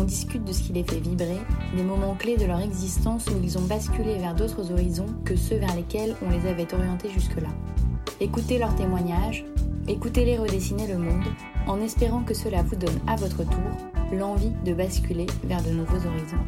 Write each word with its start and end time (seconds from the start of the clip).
On 0.00 0.04
discute 0.04 0.44
de 0.44 0.52
ce 0.52 0.62
qui 0.62 0.72
les 0.72 0.84
fait 0.84 1.00
vibrer, 1.00 1.38
des 1.74 1.82
moments 1.82 2.14
clés 2.14 2.36
de 2.36 2.44
leur 2.44 2.60
existence 2.60 3.26
où 3.26 3.40
ils 3.42 3.58
ont 3.58 3.62
basculé 3.62 4.16
vers 4.18 4.32
d'autres 4.32 4.70
horizons 4.70 5.08
que 5.24 5.34
ceux 5.34 5.56
vers 5.56 5.74
lesquels 5.74 6.14
on 6.24 6.30
les 6.30 6.46
avait 6.46 6.72
orientés 6.72 7.10
jusque-là. 7.10 7.48
Écoutez 8.20 8.58
leurs 8.58 8.76
témoignages, 8.76 9.44
écoutez-les 9.88 10.38
redessiner 10.38 10.86
le 10.86 10.98
monde, 10.98 11.24
en 11.66 11.80
espérant 11.80 12.22
que 12.22 12.32
cela 12.32 12.62
vous 12.62 12.76
donne 12.76 13.00
à 13.08 13.16
votre 13.16 13.42
tour 13.42 14.12
l'envie 14.12 14.52
de 14.64 14.72
basculer 14.72 15.26
vers 15.42 15.64
de 15.64 15.70
nouveaux 15.70 16.06
horizons. 16.06 16.46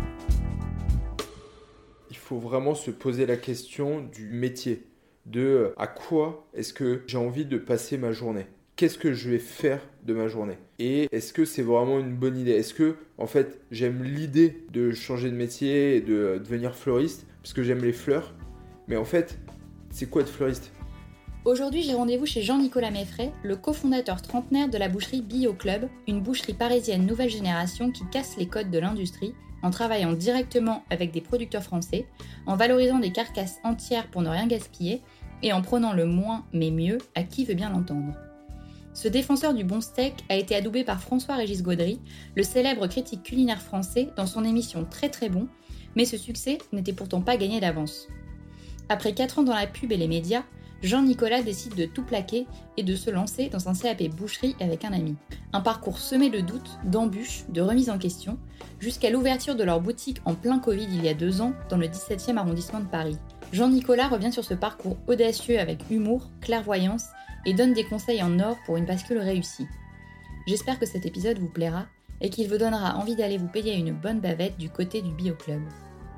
Il 2.10 2.16
faut 2.16 2.38
vraiment 2.38 2.76
se 2.76 2.92
poser 2.92 3.26
la 3.26 3.36
question 3.36 4.00
du 4.00 4.28
métier, 4.28 4.86
de 5.26 5.74
à 5.76 5.88
quoi 5.88 6.46
est-ce 6.54 6.72
que 6.72 7.02
j'ai 7.08 7.18
envie 7.18 7.46
de 7.46 7.58
passer 7.58 7.98
ma 7.98 8.12
journée? 8.12 8.46
Qu'est-ce 8.80 8.96
que 8.96 9.12
je 9.12 9.28
vais 9.28 9.38
faire 9.38 9.82
de 10.06 10.14
ma 10.14 10.26
journée 10.26 10.56
Et 10.78 11.06
est-ce 11.14 11.34
que 11.34 11.44
c'est 11.44 11.60
vraiment 11.60 11.98
une 11.98 12.16
bonne 12.16 12.38
idée? 12.38 12.52
Est-ce 12.52 12.72
que, 12.72 12.96
en 13.18 13.26
fait, 13.26 13.60
j'aime 13.70 14.02
l'idée 14.02 14.64
de 14.72 14.92
changer 14.92 15.30
de 15.30 15.36
métier 15.36 15.96
et 15.96 16.00
de 16.00 16.40
devenir 16.42 16.74
fleuriste? 16.74 17.26
Parce 17.42 17.52
que 17.52 17.62
j'aime 17.62 17.84
les 17.84 17.92
fleurs. 17.92 18.32
Mais 18.88 18.96
en 18.96 19.04
fait, 19.04 19.38
c'est 19.90 20.08
quoi 20.08 20.22
être 20.22 20.30
fleuriste? 20.30 20.72
Aujourd'hui, 21.44 21.82
j'ai 21.82 21.92
rendez-vous 21.92 22.24
chez 22.24 22.40
Jean-Nicolas 22.40 22.90
Meffray, 22.90 23.30
le 23.42 23.54
cofondateur 23.54 24.22
trentenaire 24.22 24.70
de 24.70 24.78
la 24.78 24.88
boucherie 24.88 25.20
Bio 25.20 25.52
Club, 25.52 25.86
une 26.08 26.22
boucherie 26.22 26.54
parisienne 26.54 27.04
nouvelle 27.04 27.28
génération 27.28 27.90
qui 27.90 28.04
casse 28.10 28.38
les 28.38 28.46
codes 28.46 28.70
de 28.70 28.78
l'industrie 28.78 29.34
en 29.62 29.68
travaillant 29.68 30.14
directement 30.14 30.84
avec 30.88 31.12
des 31.12 31.20
producteurs 31.20 31.64
français, 31.64 32.06
en 32.46 32.56
valorisant 32.56 32.98
des 32.98 33.12
carcasses 33.12 33.58
entières 33.62 34.06
pour 34.06 34.22
ne 34.22 34.30
rien 34.30 34.46
gaspiller 34.46 35.02
et 35.42 35.52
en 35.52 35.60
prenant 35.60 35.92
le 35.92 36.06
moins 36.06 36.46
mais 36.54 36.70
mieux 36.70 36.96
à 37.14 37.24
qui 37.24 37.44
veut 37.44 37.52
bien 37.52 37.68
l'entendre. 37.68 38.14
Ce 38.92 39.08
défenseur 39.08 39.54
du 39.54 39.64
bon 39.64 39.80
steak 39.80 40.24
a 40.28 40.36
été 40.36 40.54
adoubé 40.54 40.84
par 40.84 41.00
François-Régis 41.00 41.62
Gaudry, 41.62 42.00
le 42.34 42.42
célèbre 42.42 42.86
critique 42.88 43.22
culinaire 43.22 43.62
français, 43.62 44.08
dans 44.16 44.26
son 44.26 44.44
émission 44.44 44.84
Très 44.84 45.08
très 45.08 45.28
bon, 45.28 45.48
mais 45.96 46.04
ce 46.04 46.16
succès 46.16 46.58
n'était 46.72 46.92
pourtant 46.92 47.20
pas 47.20 47.36
gagné 47.36 47.60
d'avance. 47.60 48.08
Après 48.88 49.14
4 49.14 49.38
ans 49.38 49.42
dans 49.44 49.54
la 49.54 49.68
pub 49.68 49.92
et 49.92 49.96
les 49.96 50.08
médias, 50.08 50.42
Jean-Nicolas 50.82 51.42
décide 51.42 51.74
de 51.74 51.84
tout 51.84 52.02
plaquer 52.02 52.46
et 52.76 52.82
de 52.82 52.96
se 52.96 53.10
lancer 53.10 53.50
dans 53.50 53.68
un 53.68 53.74
CAP 53.74 54.08
boucherie 54.08 54.56
avec 54.60 54.84
un 54.84 54.92
ami. 54.92 55.14
Un 55.52 55.60
parcours 55.60 55.98
semé 55.98 56.30
de 56.30 56.40
doutes, 56.40 56.78
d'embûches, 56.84 57.44
de 57.50 57.60
remises 57.60 57.90
en 57.90 57.98
question, 57.98 58.38
jusqu'à 58.78 59.10
l'ouverture 59.10 59.54
de 59.54 59.62
leur 59.62 59.80
boutique 59.80 60.18
en 60.24 60.34
plein 60.34 60.58
Covid 60.58 60.88
il 60.90 61.04
y 61.04 61.08
a 61.08 61.14
deux 61.14 61.42
ans 61.42 61.52
dans 61.68 61.76
le 61.76 61.86
17e 61.86 62.38
arrondissement 62.38 62.80
de 62.80 62.86
Paris. 62.86 63.18
Jean-Nicolas 63.52 64.08
revient 64.08 64.32
sur 64.32 64.44
ce 64.44 64.54
parcours 64.54 64.96
audacieux 65.06 65.58
avec 65.58 65.78
humour, 65.90 66.30
clairvoyance 66.40 67.04
et 67.46 67.54
donne 67.54 67.72
des 67.72 67.84
conseils 67.84 68.22
en 68.22 68.38
or 68.38 68.58
pour 68.64 68.76
une 68.76 68.86
bascule 68.86 69.18
réussie. 69.18 69.66
J'espère 70.46 70.78
que 70.78 70.86
cet 70.86 71.06
épisode 71.06 71.38
vous 71.38 71.48
plaira 71.48 71.86
et 72.20 72.30
qu'il 72.30 72.48
vous 72.48 72.58
donnera 72.58 72.96
envie 72.96 73.16
d'aller 73.16 73.38
vous 73.38 73.48
payer 73.48 73.74
une 73.74 73.92
bonne 73.92 74.20
bavette 74.20 74.58
du 74.58 74.68
côté 74.68 75.02
du 75.02 75.12
Bio 75.12 75.34
Club. 75.34 75.60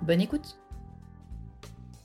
Bonne 0.02 0.20
écoute 0.20 0.58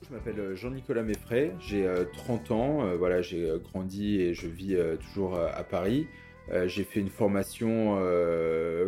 Je 0.04 0.14
m'appelle 0.14 0.56
Jean-Nicolas 0.56 1.04
Meffray, 1.04 1.54
j'ai 1.60 1.88
30 2.14 2.52
ans, 2.52 2.86
euh, 2.86 2.96
voilà, 2.96 3.22
j'ai 3.22 3.50
euh, 3.50 3.58
grandi 3.58 4.22
et 4.22 4.34
je 4.34 4.48
vis 4.48 4.76
euh, 4.76 4.98
toujours 4.98 5.40
à 5.40 5.64
Paris. 5.64 6.08
j'ai 6.66 6.84
fait 6.84 7.00
une 7.00 7.10
formation 7.10 7.98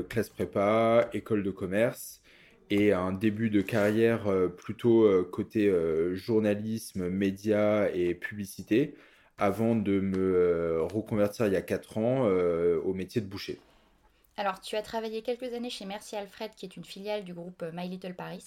classe 0.10 0.30
prépa, 0.30 1.10
école 1.14 1.44
de 1.44 1.52
commerce 1.52 2.22
et 2.70 2.94
un 2.94 3.12
début 3.12 3.50
de 3.50 3.62
carrière 3.62 4.32
plutôt 4.56 5.26
côté 5.26 5.70
journalisme, 6.14 7.10
médias 7.10 7.90
et 7.94 8.16
publicité 8.16 8.96
avant 9.40 9.76
de 9.76 10.00
me 10.00 10.82
reconvertir 10.92 11.48
il 11.48 11.54
y 11.54 11.58
a 11.58 11.62
4 11.62 11.98
ans 11.98 12.26
au 12.84 12.94
métier 12.94 13.22
de 13.22 13.28
boucher. 13.28 13.60
Alors, 14.40 14.62
tu 14.62 14.78
as 14.78 14.82
travaillé 14.82 15.22
quelques 15.22 15.54
années 15.54 15.70
chez 15.70 15.84
Merci 15.84 16.16
Alfred, 16.16 16.52
qui 16.56 16.66
est 16.66 16.78
une 16.78 16.86
filiale 16.86 17.26
du 17.26 17.34
groupe 17.34 17.62
My 17.74 17.90
Little 17.90 18.14
Paris. 18.14 18.46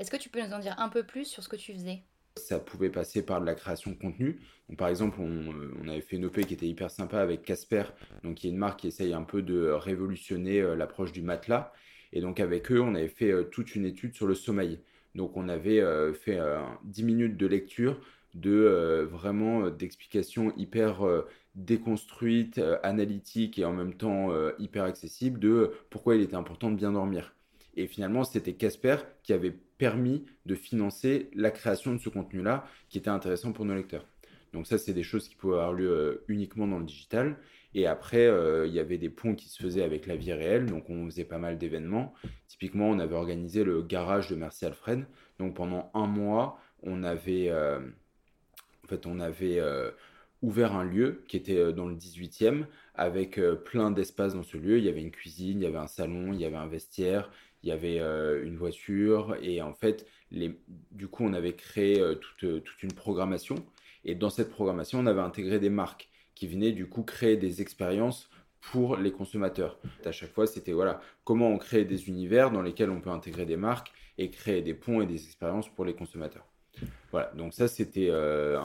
Est-ce 0.00 0.10
que 0.10 0.16
tu 0.16 0.28
peux 0.28 0.44
nous 0.44 0.52
en 0.52 0.58
dire 0.58 0.74
un 0.78 0.88
peu 0.88 1.04
plus 1.04 1.26
sur 1.26 1.44
ce 1.44 1.48
que 1.48 1.54
tu 1.54 1.72
faisais? 1.72 2.00
Ça 2.36 2.58
pouvait 2.58 2.90
passer 2.90 3.24
par 3.24 3.40
de 3.40 3.46
la 3.46 3.54
création 3.54 3.92
de 3.92 3.96
contenu. 3.96 4.40
Donc, 4.68 4.78
par 4.78 4.88
exemple, 4.88 5.20
on, 5.20 5.86
avait 5.86 6.00
fait 6.00 6.16
une 6.16 6.24
OP 6.24 6.40
qui 6.40 6.54
était 6.54 6.66
hyper 6.66 6.90
sympa 6.90 7.20
avec 7.20 7.42
Casper, 7.42 7.84
donc 8.24 8.38
qui 8.38 8.48
est 8.48 8.50
une 8.50 8.56
marque 8.56 8.80
qui 8.80 8.88
essaye 8.88 9.12
un 9.12 9.22
peu 9.22 9.42
de 9.42 9.68
révolutionner 9.68 10.60
l'approche 10.74 11.12
du 11.12 11.22
matelas. 11.22 11.72
Et 12.12 12.20
donc 12.20 12.40
avec 12.40 12.72
eux, 12.72 12.80
on 12.80 12.96
avait 12.96 13.06
fait 13.06 13.32
toute 13.52 13.76
une 13.76 13.86
étude 13.86 14.16
sur 14.16 14.26
le 14.26 14.34
sommeil. 14.34 14.80
Donc 15.14 15.36
on 15.36 15.48
avait 15.48 15.80
fait 16.14 16.40
10 16.82 17.04
minutes 17.04 17.36
de 17.36 17.46
lecture 17.46 18.00
de 18.34 19.06
vraiment 19.10 19.68
d'explications 19.70 20.52
hyper 20.56 21.04
déconstruites, 21.54 22.60
analytiques 22.82 23.58
et 23.58 23.64
en 23.64 23.72
même 23.72 23.94
temps 23.94 24.30
hyper 24.58 24.84
accessibles 24.84 25.38
de 25.38 25.72
pourquoi 25.90 26.16
il 26.16 26.22
était 26.22 26.36
important 26.36 26.70
de 26.70 26.76
bien 26.76 26.92
dormir. 26.92 27.34
Et 27.76 27.86
finalement, 27.86 28.24
c'était 28.24 28.52
Casper 28.52 28.96
qui 29.22 29.32
avait 29.32 29.54
permis 29.78 30.24
de 30.46 30.54
financer 30.54 31.30
la 31.34 31.50
création 31.50 31.92
de 31.94 31.98
ce 31.98 32.08
contenu-là 32.08 32.66
qui 32.88 32.98
était 32.98 33.10
intéressant 33.10 33.52
pour 33.52 33.64
nos 33.64 33.74
lecteurs. 33.74 34.06
Donc 34.52 34.66
ça, 34.66 34.76
c'est 34.76 34.92
des 34.92 35.02
choses 35.02 35.28
qui 35.28 35.34
pouvaient 35.34 35.54
avoir 35.54 35.72
lieu 35.72 36.24
uniquement 36.28 36.66
dans 36.66 36.78
le 36.78 36.84
digital. 36.84 37.38
Et 37.74 37.86
après, 37.86 38.30
il 38.66 38.72
y 38.72 38.78
avait 38.78 38.98
des 38.98 39.08
ponts 39.08 39.34
qui 39.34 39.48
se 39.48 39.62
faisaient 39.62 39.82
avec 39.82 40.06
la 40.06 40.16
vie 40.16 40.34
réelle. 40.34 40.66
Donc 40.66 40.90
on 40.90 41.06
faisait 41.06 41.24
pas 41.24 41.38
mal 41.38 41.56
d'événements. 41.56 42.12
Typiquement, 42.48 42.90
on 42.90 42.98
avait 42.98 43.14
organisé 43.14 43.64
le 43.64 43.82
garage 43.82 44.28
de 44.28 44.36
Merci 44.36 44.66
Alfred. 44.66 45.06
Donc 45.38 45.54
pendant 45.54 45.90
un 45.94 46.06
mois, 46.06 46.58
on 46.82 47.02
avait, 47.02 47.50
fait, 48.96 49.06
on 49.06 49.20
avait 49.20 49.60
ouvert 50.42 50.74
un 50.74 50.84
lieu 50.84 51.24
qui 51.28 51.36
était 51.36 51.72
dans 51.72 51.86
le 51.86 51.94
18e 51.94 52.64
avec 52.94 53.40
plein 53.64 53.90
d'espaces 53.90 54.34
dans 54.34 54.42
ce 54.42 54.56
lieu. 54.56 54.78
Il 54.78 54.84
y 54.84 54.88
avait 54.88 55.00
une 55.00 55.10
cuisine, 55.10 55.60
il 55.60 55.64
y 55.64 55.66
avait 55.66 55.78
un 55.78 55.86
salon, 55.86 56.32
il 56.32 56.40
y 56.40 56.44
avait 56.44 56.56
un 56.56 56.66
vestiaire, 56.66 57.30
il 57.62 57.68
y 57.68 57.72
avait 57.72 57.98
une 58.44 58.56
voiture. 58.56 59.36
Et 59.42 59.62
en 59.62 59.74
fait, 59.74 60.06
du 60.30 61.08
coup, 61.08 61.24
on 61.24 61.32
avait 61.32 61.54
créé 61.54 62.02
toute, 62.20 62.64
toute 62.64 62.82
une 62.82 62.92
programmation. 62.92 63.56
Et 64.04 64.14
dans 64.14 64.30
cette 64.30 64.50
programmation, 64.50 64.98
on 64.98 65.06
avait 65.06 65.20
intégré 65.20 65.58
des 65.58 65.70
marques 65.70 66.08
qui 66.34 66.46
venaient 66.46 66.72
du 66.72 66.88
coup 66.88 67.02
créer 67.02 67.36
des 67.36 67.62
expériences 67.62 68.28
pour 68.60 68.96
les 68.96 69.12
consommateurs. 69.12 69.78
À 70.04 70.12
chaque 70.12 70.32
fois, 70.32 70.46
c'était 70.46 70.72
voilà, 70.72 71.00
comment 71.24 71.48
on 71.48 71.58
crée 71.58 71.84
des 71.84 72.08
univers 72.08 72.50
dans 72.50 72.62
lesquels 72.62 72.90
on 72.90 73.00
peut 73.00 73.10
intégrer 73.10 73.44
des 73.44 73.56
marques 73.56 73.92
et 74.18 74.30
créer 74.30 74.62
des 74.62 74.74
ponts 74.74 75.00
et 75.00 75.06
des 75.06 75.24
expériences 75.24 75.68
pour 75.68 75.84
les 75.84 75.94
consommateurs. 75.94 76.46
Voilà, 77.10 77.30
donc 77.34 77.52
ça, 77.52 77.68
c'était 77.68 78.08
euh, 78.10 78.58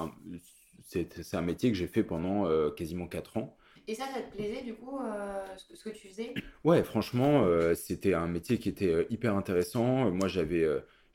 c'est 0.85 1.35
un 1.35 1.41
métier 1.41 1.69
que 1.69 1.77
j'ai 1.77 1.87
fait 1.87 2.03
pendant 2.03 2.47
euh, 2.47 2.69
quasiment 2.71 3.07
4 3.07 3.37
ans. 3.37 3.57
Et 3.89 3.95
ça, 3.95 4.05
ça 4.07 4.21
te 4.21 4.35
plaisait 4.35 4.63
du 4.63 4.73
coup, 4.73 4.99
euh, 4.99 5.45
ce, 5.57 5.83
que, 5.83 5.89
tu 5.89 6.07
faisais? 6.07 6.33
Ouais, 6.63 6.83
franchement, 6.83 7.45
c'était 7.73 8.13
un 8.13 8.27
métier 8.27 8.57
qui 8.57 8.67
était 8.67 9.07
hyper 9.09 9.35
intéressant. 9.35 10.11
Moi, 10.11 10.27
j'avais 10.27 10.67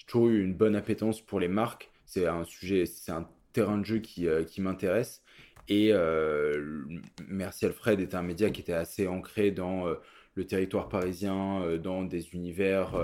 toujours 0.07 0.29
eu 0.29 0.43
une 0.43 0.55
bonne 0.55 0.75
appétence 0.75 1.21
pour 1.21 1.39
les 1.39 1.49
marques. 1.49 1.91
C'est 2.07 2.27
un 2.27 2.45
sujet, 2.45 2.87
c'est 2.87 3.13
un 3.13 3.29
terrain 3.53 3.77
de 3.77 3.85
jeu 3.85 3.99
qui, 3.99 4.27
qui 4.47 4.63
m'intéresse. 4.63 5.23
Et 5.69 5.93
Merci 7.29 7.67
Alfred 7.67 8.01
était 8.01 8.15
un 8.15 8.23
média 8.23 8.49
qui 8.49 8.63
était 8.63 8.73
assez 8.73 9.07
ancré 9.07 9.51
dans 9.51 9.85
le 10.35 10.47
territoire 10.47 10.89
parisien, 10.89 11.77
dans 11.77 12.05
des 12.05 12.33
univers 12.33 12.95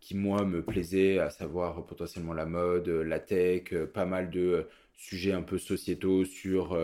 qui, 0.00 0.16
moi, 0.16 0.44
me 0.44 0.62
plaisaient, 0.62 1.18
à 1.18 1.30
savoir 1.30 1.86
potentiellement 1.86 2.32
la 2.32 2.46
mode, 2.46 2.88
la 2.88 3.20
tech, 3.20 3.74
pas 3.94 4.06
mal 4.06 4.30
de 4.30 4.66
sujets 4.96 5.32
un 5.32 5.42
peu 5.42 5.58
sociétaux 5.58 6.24
sur 6.24 6.76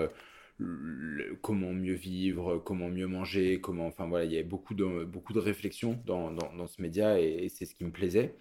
comment 1.43 1.73
mieux 1.73 1.95
vivre, 1.95 2.59
comment 2.59 2.89
mieux 2.89 3.07
manger, 3.07 3.61
comment, 3.61 3.87
enfin 3.87 4.07
voilà, 4.07 4.25
il 4.25 4.33
y 4.33 4.37
avait 4.37 4.45
beaucoup 4.45 4.75
de, 4.75 5.05
beaucoup 5.05 5.33
de 5.33 5.41
réflexions 5.41 6.01
dans, 6.07 6.31
dans, 6.31 6.67
ce 6.67 6.81
média 6.81 7.21
et 7.21 7.49
c'est 7.49 7.65
ce 7.65 7.75
qui 7.75 7.85
me 7.85 7.91
plaisait. 7.91 8.35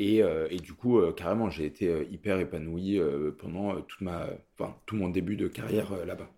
Euh, 0.00 0.48
et, 0.50 0.56
du 0.56 0.72
coup, 0.74 0.98
euh, 0.98 1.12
carrément, 1.12 1.50
j'ai 1.50 1.66
été 1.66 1.88
euh, 1.88 2.04
hyper 2.10 2.38
épanoui 2.40 2.98
pendant 3.38 3.80
toute 3.82 4.00
ma, 4.00 4.28
tout 4.86 4.96
mon 4.96 5.08
début 5.08 5.36
de 5.36 5.48
carrière 5.48 6.04
là-bas. 6.04 6.30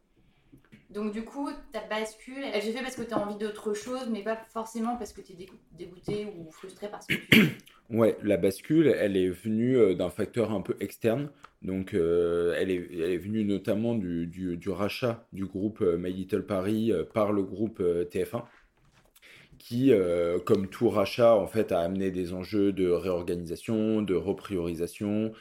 Donc 0.91 1.13
du 1.13 1.25
coup, 1.25 1.51
ta 1.73 1.81
bascule, 1.81 2.45
elle 2.53 2.63
s'est 2.63 2.73
fait 2.73 2.83
parce 2.83 2.97
que 2.97 3.03
tu 3.03 3.13
as 3.13 3.19
envie 3.19 3.37
d'autre 3.37 3.75
chose, 3.75 4.09
mais 4.11 4.23
pas 4.23 4.37
forcément 4.53 4.97
parce 4.97 5.13
que 5.13 5.21
tu 5.21 5.33
es 5.33 5.49
dégoûté 5.77 6.27
ou 6.39 6.51
frustré 6.51 6.89
parce 6.89 7.07
que 7.07 7.15
tu... 7.15 7.57
ouais, 7.91 8.17
la 8.23 8.37
bascule, 8.37 8.89
elle 8.89 9.17
est 9.17 9.31
venue 9.31 9.95
d'un 9.97 10.11
facteur 10.11 10.53
un 10.53 10.61
peu 10.61 10.77
externe. 10.81 11.31
Donc 11.63 11.95
elle, 11.95 12.71
est, 12.71 12.89
elle 12.93 13.11
est 13.11 13.19
venue 13.19 13.45
notamment 13.45 13.95
du, 13.95 14.61
rachat 14.69 15.27
du 15.33 15.45
groupe 15.45 15.81
My 15.81 16.13
Little 16.13 16.45
Paris 16.45 16.93
par 17.13 17.33
le 17.33 17.43
groupe 17.43 17.81
TF1 17.81 18.45
qui, 19.59 19.93
euh, 19.93 20.39
comme 20.39 20.69
tout 20.69 20.89
rachat, 20.89 21.35
en 21.35 21.47
fait, 21.47 21.73
a 21.73 21.81
amené 21.81 22.11
des 22.11 22.33
enjeux 22.33 22.73
de 22.73 22.89
réorganisation, 22.89 24.03
de 24.03 24.15
repriorisation 24.15 25.33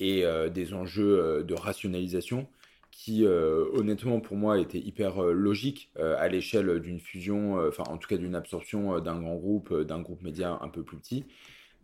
et 0.00 0.24
euh, 0.24 0.48
des 0.48 0.74
enjeux 0.74 1.18
euh, 1.20 1.42
de 1.42 1.54
rationalisation 1.54 2.48
qui, 2.94 3.24
honnêtement, 3.26 4.20
pour 4.20 4.36
moi, 4.36 4.58
étaient 4.58 4.78
hyper 4.78 5.22
logiques 5.22 5.90
à 5.96 6.28
l'échelle 6.28 6.80
d'une 6.80 7.00
fusion, 7.00 7.56
enfin, 7.68 7.84
en 7.88 7.98
tout 7.98 8.08
cas 8.08 8.16
d'une 8.16 8.34
absorption 8.34 9.00
d'un 9.00 9.20
grand 9.20 9.36
groupe, 9.36 9.74
d'un 9.82 10.00
groupe 10.00 10.22
média 10.22 10.58
un 10.62 10.68
peu 10.68 10.82
plus 10.82 10.96
petit. 10.98 11.24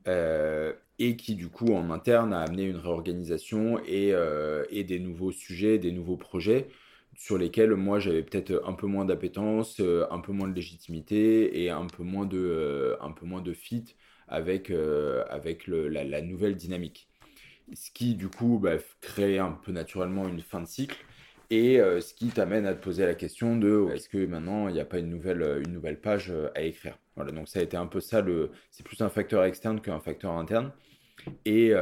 et 0.06 1.16
qui 1.16 1.34
du 1.34 1.48
coup 1.48 1.72
en 1.74 1.90
interne 1.90 2.32
a 2.32 2.40
amené 2.40 2.64
une 2.64 2.76
réorganisation 2.76 3.80
et, 3.86 4.14
et 4.70 4.84
des 4.84 4.98
nouveaux 4.98 5.32
sujets, 5.32 5.78
des 5.78 5.92
nouveaux 5.92 6.16
projets 6.16 6.68
sur 7.20 7.36
lesquels 7.36 7.74
moi 7.74 7.98
j'avais 8.00 8.22
peut-être 8.22 8.62
un 8.66 8.72
peu 8.72 8.86
moins 8.86 9.04
d'appétence, 9.04 9.78
euh, 9.80 10.06
un 10.10 10.20
peu 10.20 10.32
moins 10.32 10.48
de 10.48 10.54
légitimité 10.54 11.62
et 11.62 11.68
un 11.68 11.86
peu 11.86 12.02
moins 12.02 12.24
de, 12.24 12.38
euh, 12.38 12.96
un 13.02 13.12
peu 13.12 13.26
moins 13.26 13.42
de 13.42 13.52
fit 13.52 13.94
avec, 14.26 14.70
euh, 14.70 15.22
avec 15.28 15.66
la, 15.66 16.22
nouvelle 16.22 16.56
dynamique. 16.56 17.09
Ce 17.74 17.90
qui 17.90 18.14
du 18.14 18.28
coup 18.28 18.58
bah, 18.58 18.76
crée 19.00 19.38
un 19.38 19.52
peu 19.52 19.72
naturellement 19.72 20.28
une 20.28 20.40
fin 20.40 20.60
de 20.60 20.66
cycle 20.66 21.04
et 21.50 21.78
ce 21.78 22.14
qui 22.14 22.28
t'amène 22.28 22.64
à 22.64 22.74
te 22.74 22.82
poser 22.82 23.04
la 23.04 23.14
question 23.14 23.56
de 23.56 23.88
est-ce 23.92 24.08
que 24.08 24.24
maintenant 24.24 24.68
il 24.68 24.74
n'y 24.74 24.80
a 24.80 24.84
pas 24.84 24.98
une 24.98 25.10
nouvelle, 25.10 25.62
une 25.64 25.72
nouvelle 25.72 26.00
page 26.00 26.32
à 26.54 26.62
écrire? 26.62 26.96
Voilà, 27.16 27.32
donc 27.32 27.48
ça 27.48 27.58
a 27.58 27.62
été 27.62 27.76
un 27.76 27.86
peu 27.86 27.98
ça, 28.00 28.20
le, 28.20 28.50
c'est 28.70 28.84
plus 28.84 29.00
un 29.00 29.08
facteur 29.08 29.42
externe 29.44 29.80
qu'un 29.80 29.98
facteur 29.98 30.32
interne. 30.32 30.70
Et 31.44 31.72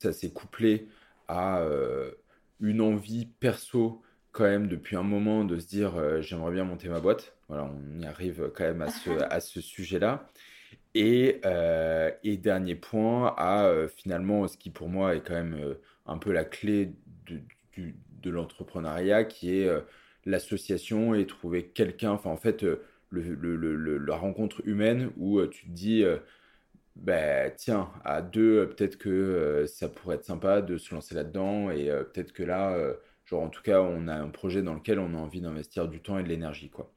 ça 0.00 0.12
s'est 0.12 0.32
couplé 0.32 0.88
à 1.28 1.64
une 2.60 2.80
envie 2.80 3.26
perso 3.26 4.02
quand 4.32 4.44
même 4.44 4.66
depuis 4.66 4.96
un 4.96 5.02
moment 5.02 5.44
de 5.44 5.58
se 5.58 5.66
dire 5.66 5.96
euh, 5.96 6.20
j'aimerais 6.22 6.52
bien 6.52 6.64
monter 6.64 6.88
ma 6.88 7.00
boîte. 7.00 7.36
Voilà, 7.48 7.64
on 7.64 8.00
y 8.00 8.06
arrive 8.06 8.50
quand 8.54 8.64
même 8.64 8.82
à 8.82 8.88
ce, 8.88 9.10
à 9.10 9.40
ce 9.40 9.60
sujet-là. 9.60 10.26
Et, 10.94 11.40
euh, 11.46 12.10
et, 12.22 12.36
dernier 12.36 12.74
point, 12.74 13.34
à 13.38 13.64
euh, 13.64 13.88
finalement 13.88 14.46
ce 14.48 14.58
qui 14.58 14.70
pour 14.70 14.88
moi 14.88 15.14
est 15.16 15.20
quand 15.26 15.34
même 15.34 15.76
un 16.06 16.18
peu 16.18 16.32
la 16.32 16.44
clé 16.44 16.92
de, 17.26 17.40
de 18.22 18.30
l'entrepreneuriat, 18.30 19.24
qui 19.24 19.56
est 19.56 19.70
l'association 20.26 21.14
et 21.14 21.26
trouver 21.26 21.66
quelqu'un, 21.68 22.12
enfin 22.12 22.30
en 22.30 22.36
fait 22.36 22.64
la 23.12 24.16
rencontre 24.16 24.62
humaine 24.66 25.10
où 25.16 25.44
tu 25.46 25.66
te 25.66 25.70
dis, 25.70 26.04
bah, 26.96 27.50
tiens, 27.50 27.90
à 28.04 28.22
deux, 28.22 28.68
peut-être 28.68 28.98
que 28.98 29.64
ça 29.66 29.88
pourrait 29.88 30.16
être 30.16 30.24
sympa 30.24 30.62
de 30.62 30.76
se 30.78 30.94
lancer 30.94 31.14
là-dedans 31.14 31.70
et 31.70 31.86
peut-être 31.86 32.32
que 32.32 32.42
là 32.42 32.76
en 33.36 33.48
tout 33.48 33.62
cas, 33.62 33.80
on 33.80 34.08
a 34.08 34.14
un 34.14 34.28
projet 34.28 34.62
dans 34.62 34.74
lequel 34.74 34.98
on 34.98 35.14
a 35.14 35.18
envie 35.18 35.40
d'investir 35.40 35.88
du 35.88 36.00
temps 36.00 36.18
et 36.18 36.22
de 36.22 36.28
l'énergie, 36.28 36.70
quoi. 36.70 36.92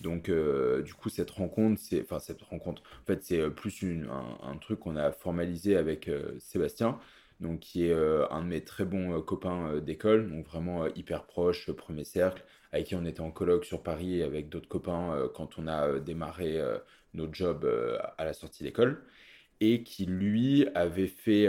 Donc, 0.00 0.28
euh, 0.28 0.82
du 0.82 0.94
coup, 0.94 1.08
cette 1.08 1.30
rencontre, 1.30 1.80
c'est, 1.80 2.02
enfin, 2.02 2.18
cette 2.18 2.42
rencontre, 2.42 2.82
en 3.02 3.06
fait, 3.06 3.24
c'est 3.24 3.40
euh, 3.40 3.50
plus 3.50 3.84
un, 4.42 4.56
truc 4.58 4.80
qu'on 4.80 4.96
a 4.96 5.12
formalisé 5.12 5.76
avec 5.76 6.08
euh, 6.08 6.32
Sébastien, 6.38 6.98
donc 7.40 7.60
qui 7.60 7.84
est 7.84 7.92
un 7.92 8.40
de 8.40 8.46
mes 8.46 8.64
très 8.64 8.86
bons 8.86 9.20
copains 9.20 9.78
d'école, 9.80 10.30
donc 10.30 10.46
vraiment 10.46 10.86
hyper 10.94 11.24
proche, 11.26 11.70
premier 11.70 12.04
cercle, 12.04 12.42
avec 12.72 12.86
qui 12.86 12.94
on 12.94 13.04
était 13.04 13.20
en 13.20 13.30
colloque 13.30 13.66
sur 13.66 13.82
Paris 13.82 14.22
avec 14.22 14.48
d'autres 14.48 14.68
copains 14.68 15.28
quand 15.34 15.58
on 15.58 15.68
a 15.68 16.00
démarré 16.00 16.58
notre 17.12 17.34
job 17.34 17.70
à 18.16 18.24
la 18.24 18.32
sortie 18.32 18.64
d'école, 18.64 19.02
et 19.60 19.82
qui 19.82 20.06
lui 20.06 20.66
avait 20.74 21.08
fait 21.08 21.46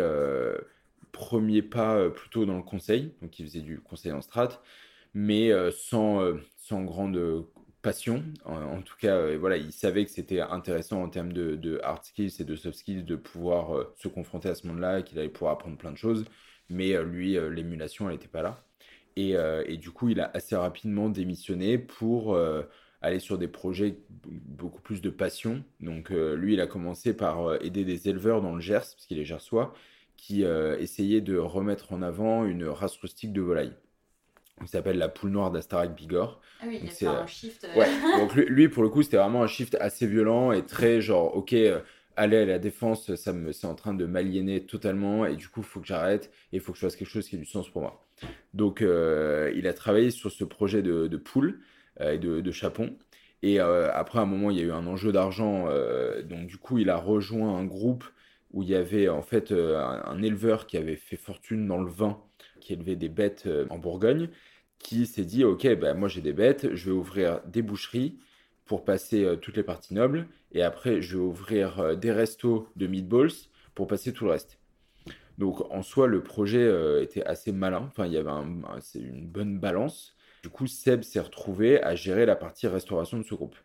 premier 1.14 1.62
pas 1.62 2.10
plutôt 2.10 2.46
dans 2.46 2.58
le 2.58 2.64
conseil, 2.64 3.14
donc 3.22 3.40
il 3.40 3.46
faisait 3.46 3.62
du 3.62 3.80
conseil 3.80 4.12
en 4.12 4.22
strat, 4.22 4.62
mais 5.14 5.52
sans, 5.72 6.38
sans 6.58 6.84
grande 6.84 7.46
passion. 7.82 8.24
En, 8.46 8.82
tout 8.82 8.96
cas, 9.00 9.36
voilà, 9.38 9.58
il 9.58 9.72
savait 9.72 10.06
que 10.06 10.12
c'était 10.12 10.42
intéressant 10.42 11.02
en 11.02 11.10
termes 11.10 11.34
de, 11.34 11.80
hard 11.84 12.04
skills 12.04 12.34
et 12.40 12.44
de 12.44 12.56
soft 12.56 12.78
skills 12.78 13.04
de 13.04 13.16
pouvoir 13.16 13.86
se 13.96 14.08
confronter 14.08 14.50
à 14.50 14.56
ce 14.56 14.68
monde-là, 14.68 15.02
qu'il 15.02 15.20
allait 15.20 15.30
pouvoir 15.30 15.54
apprendre 15.54 15.78
plein 15.78 15.92
de 15.92 15.98
choses, 15.98 16.26
mais 16.70 17.02
lui, 17.04 17.38
l'émulation, 17.52 18.10
elle 18.10 18.16
n'était 18.16 18.28
pas 18.28 18.42
là. 18.42 18.64
Et, 19.16 19.36
et, 19.66 19.78
du 19.78 19.92
coup, 19.92 20.10
il 20.10 20.20
a 20.20 20.30
assez 20.34 20.56
rapidement 20.56 21.10
démissionné 21.10 21.78
pour 21.78 22.38
aller 23.02 23.20
sur 23.20 23.38
des 23.38 23.48
projets 23.48 24.00
beaucoup 24.26 24.82
plus 24.82 25.02
de 25.02 25.10
passion. 25.10 25.64
Donc 25.80 26.10
lui, 26.10 26.54
il 26.54 26.62
a 26.62 26.68
commencé 26.68 27.14
par 27.14 27.64
aider 27.64 27.86
des 27.86 28.10
éleveurs 28.10 28.42
dans 28.42 28.56
le 28.56 28.62
Gers, 28.62 28.80
parce 28.80 29.06
qu'il 29.06 29.20
est 29.20 29.26
gersois, 29.26 29.74
qui 30.18 30.44
euh, 30.44 30.78
essayait 30.80 31.22
de 31.22 31.38
remettre 31.38 31.94
en 31.94 32.02
avant 32.02 32.46
une 32.46 32.66
race 32.66 32.98
rustique 32.98 33.32
de 33.32 33.42
volaille. 33.42 33.74
Il 34.62 34.68
s'appelle 34.68 34.98
la 34.98 35.10
poule 35.10 35.30
noire 35.30 35.52
d'Astarac 35.52 35.96
Bigorre. 35.96 36.42
Ah 36.62 36.66
oui, 36.68 36.80
il 36.82 36.88
a 36.88 36.92
fait 36.92 37.06
un 37.06 37.24
euh, 37.24 37.28
shift. 37.28 37.66
Euh. 37.66 37.80
Ouais. 37.80 37.88
Donc 38.18 38.34
lui, 38.36 38.70
pour 38.70 38.84
le 38.84 38.90
coup, 38.90 39.04
c'était 39.04 39.18
vraiment 39.18 39.44
un 39.44 39.48
shift 39.48 39.76
assez 39.80 40.08
violent 40.08 40.52
et 40.52 40.66
très 40.66 41.00
genre, 41.02 41.36
ok, 41.36 41.56
aller 42.16 42.38
à 42.38 42.46
la 42.46 42.60
défense, 42.60 43.14
ça 43.16 43.34
me, 43.34 43.52
c'est 43.52 43.68
en 43.68 43.76
train 43.76 43.94
de 43.94 44.06
m'aliéner 44.06 44.66
totalement 44.66 45.26
et 45.26 45.36
du 45.36 45.48
coup, 45.48 45.62
il 45.62 45.66
faut 45.66 45.80
que 45.80 45.88
j'arrête 45.88 46.32
et 46.52 46.58
il 46.58 46.60
faut 46.60 46.72
que 46.72 46.80
je 46.80 46.86
fasse 46.86 46.96
quelque 46.96 47.10
chose 47.10 47.28
qui 47.28 47.36
ait 47.36 47.40
du 47.40 47.46
sens 47.46 47.70
pour 47.70 47.82
moi. 47.82 48.04
Donc, 48.56 48.82
il 48.82 49.68
a 49.68 49.74
travaillé 49.74 50.10
sur 50.10 50.32
ce 50.32 50.44
projet 50.44 50.82
de, 50.82 51.08
de 51.08 51.18
poule 51.18 51.60
et 52.00 52.18
de, 52.18 52.42
de 52.42 52.52
chapon. 52.52 52.96
Et 53.44 53.60
après, 53.60 54.18
à 54.18 54.24
un 54.24 54.26
moment, 54.26 54.50
il 54.50 54.58
y 54.58 54.62
a 54.62 54.64
eu 54.64 54.72
un 54.72 54.88
enjeu 54.88 55.12
d'argent. 55.12 55.68
donc, 56.24 56.48
du 56.48 56.58
coup, 56.58 56.80
il 56.80 56.90
a 56.90 56.98
rejoint 56.98 57.56
un 57.56 57.66
groupe 57.66 58.06
où 58.52 58.64
il 58.64 58.70
y 58.70 58.76
avait 58.76 59.10
en 59.10 59.22
fait 59.22 59.52
euh, 59.52 59.78
un, 59.80 60.22
éleveur 60.22 60.68
qui 60.68 60.78
avait 60.78 60.96
fait 60.96 61.18
fortune 61.18 61.68
dans 61.68 61.80
le 61.80 61.90
vin, 61.90 62.22
qui 62.68 62.74
élevait 62.74 62.96
des 62.96 63.10
bêtes 63.10 63.44
euh, 63.48 63.66
en 63.70 63.78
Bourgogne, 63.78 64.30
qui 64.80 65.06
s'est 65.06 65.26
dit 65.26 65.44
ok, 65.44 65.68
ben 65.76 65.94
moi 65.96 66.08
j'ai 66.10 66.22
des 66.22 66.34
bêtes, 66.34 66.76
je 66.76 66.86
vais 66.86 66.92
ouvrir 66.92 67.42
des 67.46 67.62
boucheries 67.62 68.20
pour 68.66 68.84
passer 68.84 69.24
euh, 69.24 69.36
toutes 69.38 69.58
les 69.58 69.64
parties 69.64 69.94
nobles, 69.94 70.28
et 70.52 70.62
après 70.62 71.02
je 71.02 71.18
vais 71.18 71.24
ouvrir 71.24 71.98
des 71.98 72.12
restos 72.12 72.68
de 72.76 72.88
meatballs 72.88 73.32
pour 73.76 73.88
passer 73.88 74.14
tout 74.14 74.26
le 74.26 74.32
reste. 74.32 74.60
Donc 75.38 75.62
en 75.72 75.82
soi, 75.82 76.08
le 76.08 76.24
projet 76.24 76.68
était 77.04 77.24
assez 77.24 77.52
malin, 77.52 77.86
enfin 77.88 78.08
il 78.08 78.14
y 78.14 78.18
avait 78.18 78.32
une 78.96 79.28
bonne 79.28 79.60
balance. 79.60 80.16
Du 80.44 80.50
coup, 80.50 80.68
Seb 80.68 81.04
s'est 81.04 81.20
retrouvé 81.20 81.82
à 81.84 81.96
gérer 81.96 82.26
la 82.26 82.36
partie 82.36 82.68
restauration 82.68 83.18
de 83.18 83.24
ce 83.24 83.36
groupe. 83.36 83.56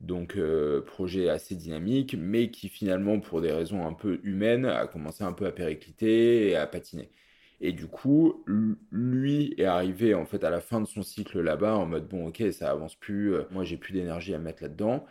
Donc, 0.00 0.36
euh, 0.36 0.82
projet 0.82 1.28
assez 1.28 1.54
dynamique, 1.54 2.14
mais 2.18 2.50
qui 2.50 2.68
finalement, 2.68 3.20
pour 3.20 3.40
des 3.40 3.52
raisons 3.52 3.86
un 3.86 3.94
peu 3.94 4.20
humaines, 4.22 4.66
a 4.66 4.86
commencé 4.86 5.24
un 5.24 5.32
peu 5.32 5.46
à 5.46 5.52
péricliter 5.52 6.48
et 6.48 6.56
à 6.56 6.66
patiner. 6.66 7.10
Et 7.66 7.72
du 7.72 7.86
coup, 7.86 8.44
lui 8.90 9.54
est 9.56 9.64
arrivé 9.64 10.12
en 10.12 10.26
fait 10.26 10.44
à 10.44 10.50
la 10.50 10.60
fin 10.60 10.82
de 10.82 10.86
son 10.86 11.02
cycle 11.02 11.40
là-bas 11.40 11.74
en 11.76 11.86
mode 11.86 12.06
bon, 12.06 12.28
ok, 12.28 12.42
ça 12.52 12.70
avance 12.70 12.94
plus, 12.94 13.36
moi 13.50 13.64
j'ai 13.64 13.78
plus 13.78 13.94
d'énergie 13.94 14.34
à 14.34 14.38
mettre 14.38 14.62
là-dedans. 14.62 15.06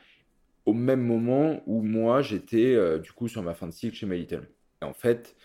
Au 0.68 0.74
même 0.74 1.02
moment 1.02 1.64
où 1.66 1.82
moi 1.82 2.22
j'étais 2.22 2.78
du 3.00 3.12
coup 3.12 3.28
sur 3.28 3.42
ma 3.42 3.56
fin 3.56 3.66
de 3.66 3.72
cycle 3.72 3.96
chez 3.96 4.06
My 4.06 4.20
Little. 4.20 4.48
Et 4.84 4.86
en 4.86 4.94
fait, 4.94 5.36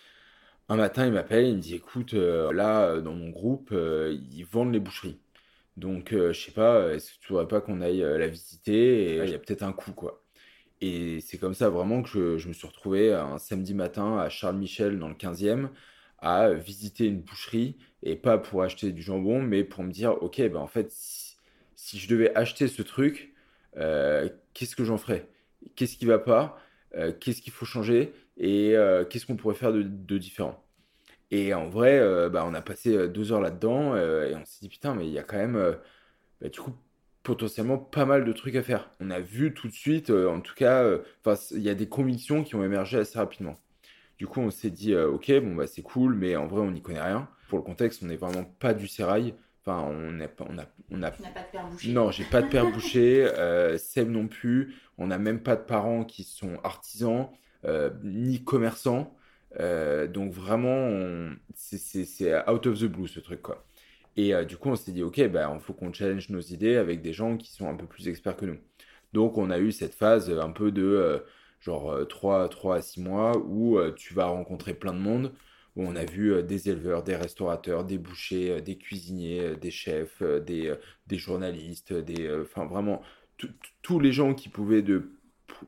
un 0.69 0.75
matin, 0.75 1.07
il 1.07 1.13
m'appelle, 1.13 1.47
il 1.47 1.55
me 1.55 1.61
dit 1.61 1.73
écoute, 1.73 2.13
là 2.13 3.01
dans 3.01 3.13
mon 3.13 3.29
groupe, 3.29 3.73
ils 3.73 4.43
vendent 4.43 4.73
les 4.73 4.79
boucheries. 4.79 5.19
Donc, 5.77 6.09
je 6.11 6.31
sais 6.33 6.51
pas, 6.51 6.93
est-ce 6.93 7.13
que 7.13 7.19
tu 7.21 7.29
voudrais 7.29 7.47
pas 7.47 7.59
qu'on 7.59 7.81
aille 7.81 8.01
la 8.01 8.27
visiter 8.27 9.15
il 9.23 9.31
y 9.31 9.33
a 9.33 9.39
peut-être 9.39 9.63
un 9.63 9.73
coup, 9.73 9.93
quoi. 9.93 10.23
Et 10.81 11.21
c'est 11.21 11.39
comme 11.39 11.55
ça 11.55 11.69
vraiment 11.69 12.03
que 12.03 12.37
je, 12.37 12.47
me 12.47 12.53
suis 12.53 12.67
retrouvé 12.67 13.13
un 13.13 13.39
samedi 13.39 13.73
matin 13.73 14.19
à 14.19 14.29
Charles 14.29 14.57
Michel 14.57 14.99
dans 14.99 15.09
le 15.09 15.15
15e 15.15 15.69
à 16.21 16.53
visiter 16.53 17.05
une 17.05 17.21
boucherie 17.21 17.77
et 18.03 18.15
pas 18.15 18.37
pour 18.37 18.63
acheter 18.63 18.91
du 18.91 19.01
jambon, 19.01 19.41
mais 19.41 19.63
pour 19.63 19.83
me 19.83 19.91
dire, 19.91 20.21
ok, 20.23 20.41
ben 20.41 20.57
en 20.57 20.67
fait, 20.67 20.91
si, 21.75 21.99
je 21.99 22.07
devais 22.07 22.35
acheter 22.35 22.67
ce 22.67 22.81
truc, 22.81 23.33
euh, 23.77 24.29
qu'est-ce 24.53 24.75
que 24.75 24.83
j'en 24.83 24.97
ferais? 24.97 25.27
Qu'est-ce 25.75 25.97
qui 25.97 26.05
va 26.05 26.19
pas? 26.19 26.59
Euh, 26.95 27.11
Qu'est-ce 27.19 27.41
qu'il 27.41 27.53
faut 27.53 27.65
changer? 27.65 28.13
Et 28.37 28.75
euh, 28.75 29.05
qu'est-ce 29.05 29.25
qu'on 29.25 29.35
pourrait 29.35 29.55
faire 29.55 29.73
de, 29.73 30.17
différent? 30.17 30.63
Et 31.31 31.53
en 31.53 31.69
vrai, 31.69 31.99
bah, 32.29 32.43
on 32.47 32.53
a 32.53 32.61
passé 32.61 33.07
deux 33.09 33.31
heures 33.31 33.41
là-dedans 33.41 33.95
et 33.95 34.35
on 34.35 34.45
s'est 34.45 34.59
dit, 34.61 34.69
putain, 34.69 34.95
mais 34.95 35.05
il 35.07 35.13
y 35.13 35.19
a 35.19 35.23
quand 35.23 35.37
même, 35.37 35.77
bah, 36.41 36.49
du 36.49 36.59
coup, 36.59 36.73
potentiellement 37.23 37.77
pas 37.77 38.05
mal 38.05 38.25
de 38.25 38.33
trucs 38.33 38.55
à 38.55 38.63
faire. 38.63 38.89
On 38.99 39.11
a 39.11 39.19
vu 39.19 39.53
tout 39.53 39.67
de 39.67 39.73
suite, 39.73 40.09
en 40.09 40.41
tout 40.41 40.55
cas, 40.55 40.85
il 41.51 41.61
y 41.61 41.69
a 41.69 41.75
des 41.75 41.87
convictions 41.89 42.43
qui 42.43 42.55
ont 42.55 42.63
émergé 42.63 42.97
assez 42.99 43.19
rapidement. 43.19 43.59
Du 44.19 44.27
coup, 44.27 44.41
on 44.41 44.51
s'est 44.51 44.69
dit, 44.69 44.93
euh, 44.93 45.09
ok, 45.09 45.31
bon, 45.39 45.55
bah, 45.55 45.65
c'est 45.65 45.81
cool, 45.81 46.13
mais 46.13 46.35
en 46.35 46.45
vrai, 46.45 46.59
on 46.61 46.71
n'y 46.71 46.81
connaît 46.81 47.01
rien. 47.01 47.29
Pour 47.47 47.57
le 47.57 47.63
contexte, 47.63 48.03
on 48.03 48.07
n'est 48.07 48.17
vraiment 48.17 48.43
pas 48.43 48.73
du 48.73 48.85
sérail. 48.85 49.33
Enfin, 49.65 49.81
on 49.89 50.11
n'a 50.11 50.27
on 50.39 50.57
a, 50.57 50.65
on 50.91 51.03
a... 51.03 51.11
Tu 51.11 51.21
pas 51.21 51.29
de 51.29 51.51
père 51.51 51.67
bouché. 51.67 51.91
Non, 51.93 52.11
j'ai 52.11 52.25
pas 52.25 52.41
de 52.41 52.49
père 52.49 52.69
bouché. 52.71 53.25
Euh, 53.25 53.77
Seb 53.77 54.09
non 54.09 54.27
plus. 54.27 54.75
On 54.97 55.07
n'a 55.07 55.17
même 55.17 55.41
pas 55.41 55.55
de 55.55 55.63
parents 55.63 56.03
qui 56.03 56.23
sont 56.23 56.59
artisans, 56.65 57.29
euh, 57.63 57.89
ni 58.03 58.43
commerçants. 58.43 59.15
Euh, 59.59 60.05
donc 60.05 60.33
vraiment, 60.33 61.31
c'est 61.55 62.49
out 62.49 62.67
of 62.67 62.77
the 62.77 62.85
blue 62.85 63.07
ce 63.07 63.21
truc, 63.21 63.41
quoi. 63.41 63.65
Et 64.17 64.33
du 64.43 64.57
coup, 64.57 64.67
on 64.67 64.75
s'est 64.75 64.91
dit, 64.91 65.01
ok, 65.01 65.29
bah, 65.29 65.49
il 65.53 65.61
faut 65.61 65.71
qu'on 65.71 65.93
challenge 65.93 66.29
nos 66.29 66.41
idées 66.41 66.75
avec 66.75 67.01
des 67.01 67.13
gens 67.13 67.37
qui 67.37 67.53
sont 67.53 67.69
un 67.69 67.75
peu 67.75 67.85
plus 67.85 68.09
experts 68.09 68.35
que 68.35 68.45
nous. 68.45 68.57
Donc, 69.13 69.37
on 69.37 69.49
a 69.49 69.59
eu 69.59 69.71
cette 69.71 69.93
phase 69.93 70.29
un 70.29 70.51
peu 70.51 70.71
de 70.71 71.23
genre 71.59 72.07
3, 72.07 72.45
euh, 72.45 72.47
3 72.47 72.75
à 72.77 72.81
6 72.81 73.01
mois, 73.01 73.37
où 73.37 73.77
euh, 73.77 73.93
tu 73.95 74.13
vas 74.13 74.25
rencontrer 74.25 74.73
plein 74.73 74.93
de 74.93 74.99
monde, 74.99 75.33
où 75.75 75.83
on 75.83 75.95
a 75.95 76.05
vu 76.05 76.33
euh, 76.33 76.41
des 76.41 76.69
éleveurs, 76.69 77.03
des 77.03 77.15
restaurateurs, 77.15 77.83
des 77.85 77.97
bouchers, 77.97 78.61
des 78.61 78.77
cuisiniers, 78.77 79.55
des 79.55 79.71
chefs, 79.71 80.23
des, 80.23 80.73
des 81.07 81.17
journalistes, 81.17 81.93
des, 81.93 82.29
enfin 82.41 82.65
vraiment 82.65 83.01
tous 83.81 83.99
les 83.99 84.11
gens 84.11 84.33
qui 84.33 84.49
pouvaient 84.49 84.81
de 84.81 85.11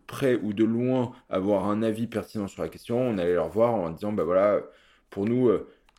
près 0.08 0.36
ou 0.36 0.54
de 0.54 0.64
loin 0.66 1.14
avoir 1.30 1.66
un 1.70 1.82
avis 1.84 2.08
pertinent 2.08 2.48
sur 2.48 2.62
la 2.64 2.70
question, 2.70 3.00
on 3.00 3.18
allait 3.18 3.34
leur 3.34 3.50
voir 3.50 3.74
en 3.74 3.90
disant, 3.92 4.12
bah 4.14 4.24
voilà, 4.24 4.62
pour 5.10 5.26
nous, 5.26 5.50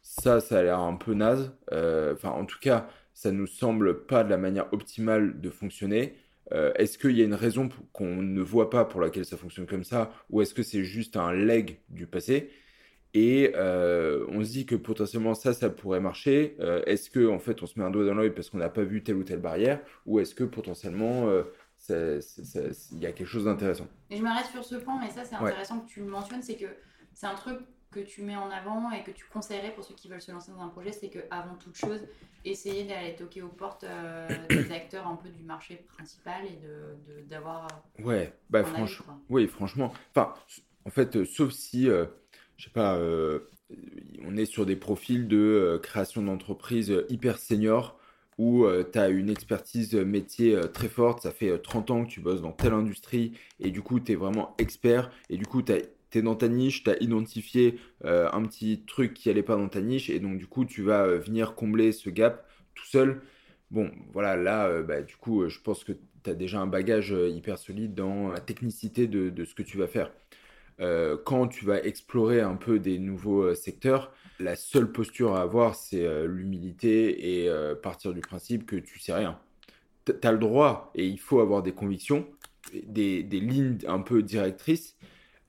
ça, 0.02 0.40
ça 0.40 0.58
a 0.58 0.62
l'air 0.62 0.78
un 0.80 0.96
peu 0.96 1.14
naze. 1.14 1.52
Enfin, 1.70 2.30
en 2.30 2.44
tout 2.44 2.58
cas, 2.60 2.88
ça 3.14 3.32
nous 3.32 3.46
semble 3.46 4.06
pas 4.06 4.24
de 4.24 4.30
la 4.30 4.36
manière 4.38 4.72
optimale 4.72 5.40
de 5.40 5.50
fonctionner. 5.50 6.16
Euh, 6.52 6.72
est-ce 6.74 6.98
qu'il 6.98 7.16
y 7.16 7.22
a 7.22 7.24
une 7.24 7.34
raison 7.34 7.68
qu'on 7.92 8.16
ne 8.16 8.40
voit 8.40 8.70
pas 8.70 8.84
pour 8.84 9.00
laquelle 9.00 9.24
ça 9.24 9.36
fonctionne 9.36 9.66
comme 9.66 9.84
ça, 9.84 10.12
ou 10.30 10.42
est-ce 10.42 10.54
que 10.54 10.62
c'est 10.62 10.84
juste 10.84 11.16
un 11.16 11.32
leg 11.32 11.80
du 11.88 12.06
passé? 12.06 12.50
Et 13.14 13.52
euh, 13.56 14.24
on 14.28 14.42
se 14.42 14.50
dit 14.50 14.66
que 14.66 14.74
potentiellement 14.74 15.34
ça, 15.34 15.52
ça 15.52 15.68
pourrait 15.68 16.00
marcher. 16.00 16.56
Euh, 16.60 16.82
est-ce 16.86 17.10
que 17.10 17.28
en 17.28 17.38
fait 17.38 17.62
on 17.62 17.66
se 17.66 17.78
met 17.78 17.84
un 17.84 17.90
doigt 17.90 18.06
dans 18.06 18.14
l'œil 18.14 18.30
parce 18.30 18.48
qu'on 18.48 18.58
n'a 18.58 18.70
pas 18.70 18.84
vu 18.84 19.02
telle 19.02 19.16
ou 19.16 19.24
telle 19.24 19.40
barrière, 19.40 19.80
ou 20.06 20.18
est-ce 20.18 20.34
que 20.34 20.44
potentiellement 20.44 21.28
il 21.88 22.98
y 23.00 23.06
a 23.06 23.12
quelque 23.12 23.26
chose 23.26 23.44
d'intéressant? 23.44 23.86
Et 24.10 24.16
je 24.16 24.22
m'arrête 24.22 24.46
sur 24.46 24.64
ce 24.64 24.76
point, 24.76 24.98
mais 25.00 25.10
ça 25.10 25.24
c'est 25.24 25.34
intéressant 25.34 25.80
que 25.80 25.88
tu 25.88 26.00
le 26.00 26.06
mentionnes, 26.06 26.42
c'est 26.42 26.56
que 26.56 26.66
c'est 27.12 27.26
un 27.26 27.34
truc 27.34 27.58
que 27.92 28.00
tu 28.00 28.22
mets 28.22 28.36
en 28.36 28.50
avant 28.50 28.90
et 28.90 29.04
que 29.04 29.10
tu 29.10 29.24
conseillerais 29.26 29.72
pour 29.72 29.84
ceux 29.84 29.94
qui 29.94 30.08
veulent 30.08 30.20
se 30.20 30.32
lancer 30.32 30.50
dans 30.50 30.62
un 30.62 30.68
projet, 30.68 30.90
c'est 30.92 31.10
que 31.10 31.20
avant 31.30 31.54
toute 31.54 31.76
chose, 31.76 32.00
essayer 32.44 32.84
d'aller 32.84 33.14
toquer 33.14 33.42
aux 33.42 33.48
portes 33.48 33.84
euh, 33.84 34.28
des 34.48 34.72
acteurs 34.72 35.06
un 35.06 35.16
peu 35.16 35.28
du 35.28 35.42
marché 35.42 35.84
principal 35.94 36.44
et 36.46 36.56
de 36.56 37.22
d'avoir. 37.28 37.68
ouais, 38.00 38.32
bah 38.50 38.64
franchement, 38.64 39.20
oui, 39.28 39.46
franchement. 39.46 39.92
Enfin, 40.10 40.34
en 40.84 40.90
fait, 40.90 41.16
euh, 41.16 41.24
sauf 41.24 41.52
si, 41.52 41.88
euh, 41.88 42.06
je 42.56 42.64
sais 42.64 42.70
pas, 42.70 42.98
on 44.24 44.36
est 44.36 44.44
sur 44.44 44.66
des 44.66 44.76
profils 44.76 45.28
de 45.28 45.80
création 45.82 46.22
d'entreprise 46.22 46.92
hyper 47.08 47.38
senior 47.38 47.98
où 48.38 48.66
tu 48.92 48.98
as 48.98 49.08
une 49.08 49.30
expertise 49.30 49.94
métier 49.94 50.58
très 50.72 50.88
forte, 50.88 51.22
ça 51.22 51.30
fait 51.30 51.58
30 51.58 51.90
ans 51.90 52.04
que 52.04 52.10
tu 52.10 52.20
bosses 52.20 52.40
dans 52.42 52.52
telle 52.52 52.72
industrie 52.72 53.32
et 53.60 53.70
du 53.70 53.82
coup 53.82 54.00
tu 54.00 54.12
es 54.12 54.14
vraiment 54.14 54.54
expert 54.58 55.10
et 55.28 55.36
du 55.36 55.46
coup 55.46 55.62
tu 55.62 55.72
as 55.72 55.78
tu 56.12 56.22
dans 56.22 56.36
ta 56.36 56.48
niche, 56.48 56.84
tu 56.84 56.90
as 56.90 57.02
identifié 57.02 57.78
euh, 58.04 58.28
un 58.32 58.42
petit 58.42 58.84
truc 58.86 59.14
qui 59.14 59.30
allait 59.30 59.42
pas 59.42 59.56
dans 59.56 59.68
ta 59.68 59.80
niche, 59.80 60.10
et 60.10 60.20
donc 60.20 60.38
du 60.38 60.46
coup, 60.46 60.64
tu 60.64 60.82
vas 60.82 61.04
euh, 61.04 61.18
venir 61.18 61.54
combler 61.54 61.92
ce 61.92 62.10
gap 62.10 62.46
tout 62.74 62.84
seul. 62.84 63.22
Bon, 63.70 63.90
voilà, 64.12 64.36
là, 64.36 64.66
euh, 64.66 64.82
bah, 64.82 65.00
du 65.02 65.16
coup, 65.16 65.48
je 65.48 65.58
pense 65.60 65.84
que 65.84 65.92
tu 65.92 66.30
as 66.30 66.34
déjà 66.34 66.60
un 66.60 66.66
bagage 66.66 67.10
hyper 67.10 67.58
solide 67.58 67.94
dans 67.94 68.28
la 68.28 68.40
technicité 68.40 69.06
de, 69.08 69.44
ce 69.44 69.54
que 69.54 69.62
tu 69.62 69.78
vas 69.78 69.88
faire. 69.88 70.12
quand 71.24 71.48
tu 71.48 71.64
vas 71.64 71.82
explorer 71.82 72.40
un 72.40 72.56
peu 72.56 72.78
des 72.78 72.98
nouveaux 72.98 73.54
secteurs, 73.54 74.12
la 74.38 74.56
seule 74.56 74.90
posture 74.92 75.34
à 75.34 75.42
avoir, 75.42 75.74
c'est 75.74 76.06
l'humilité 76.26 77.44
et 77.44 77.50
partir 77.82 78.12
du 78.14 78.20
principe 78.20 78.66
que 78.66 78.76
tu 78.76 79.00
sais 79.00 79.12
rien. 79.12 79.38
Tu 80.04 80.12
as 80.22 80.32
le 80.32 80.38
droit 80.38 80.92
et 80.94 81.06
il 81.06 81.18
faut 81.18 81.40
avoir 81.40 81.62
des 81.62 81.72
convictions, 81.72 82.26
des 82.72 83.22
lignes 83.24 83.78
un 83.88 84.00
peu 84.00 84.22
directrices, 84.22 84.96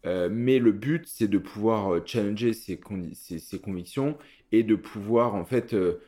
euh, 0.06 0.30
mais 0.32 0.60
le 0.60 0.72
but, 0.72 1.06
c'est 1.08 1.28
de 1.28 1.38
pouvoir 1.38 1.94
euh, 1.94 2.02
challenger 2.06 2.54
ces, 2.54 2.78
convictions 2.78 4.18
et 4.52 4.64
de 4.64 4.76
pouvoir 4.76 5.36
en 5.36 5.46
fait 5.46 5.74
euh, 5.74 6.02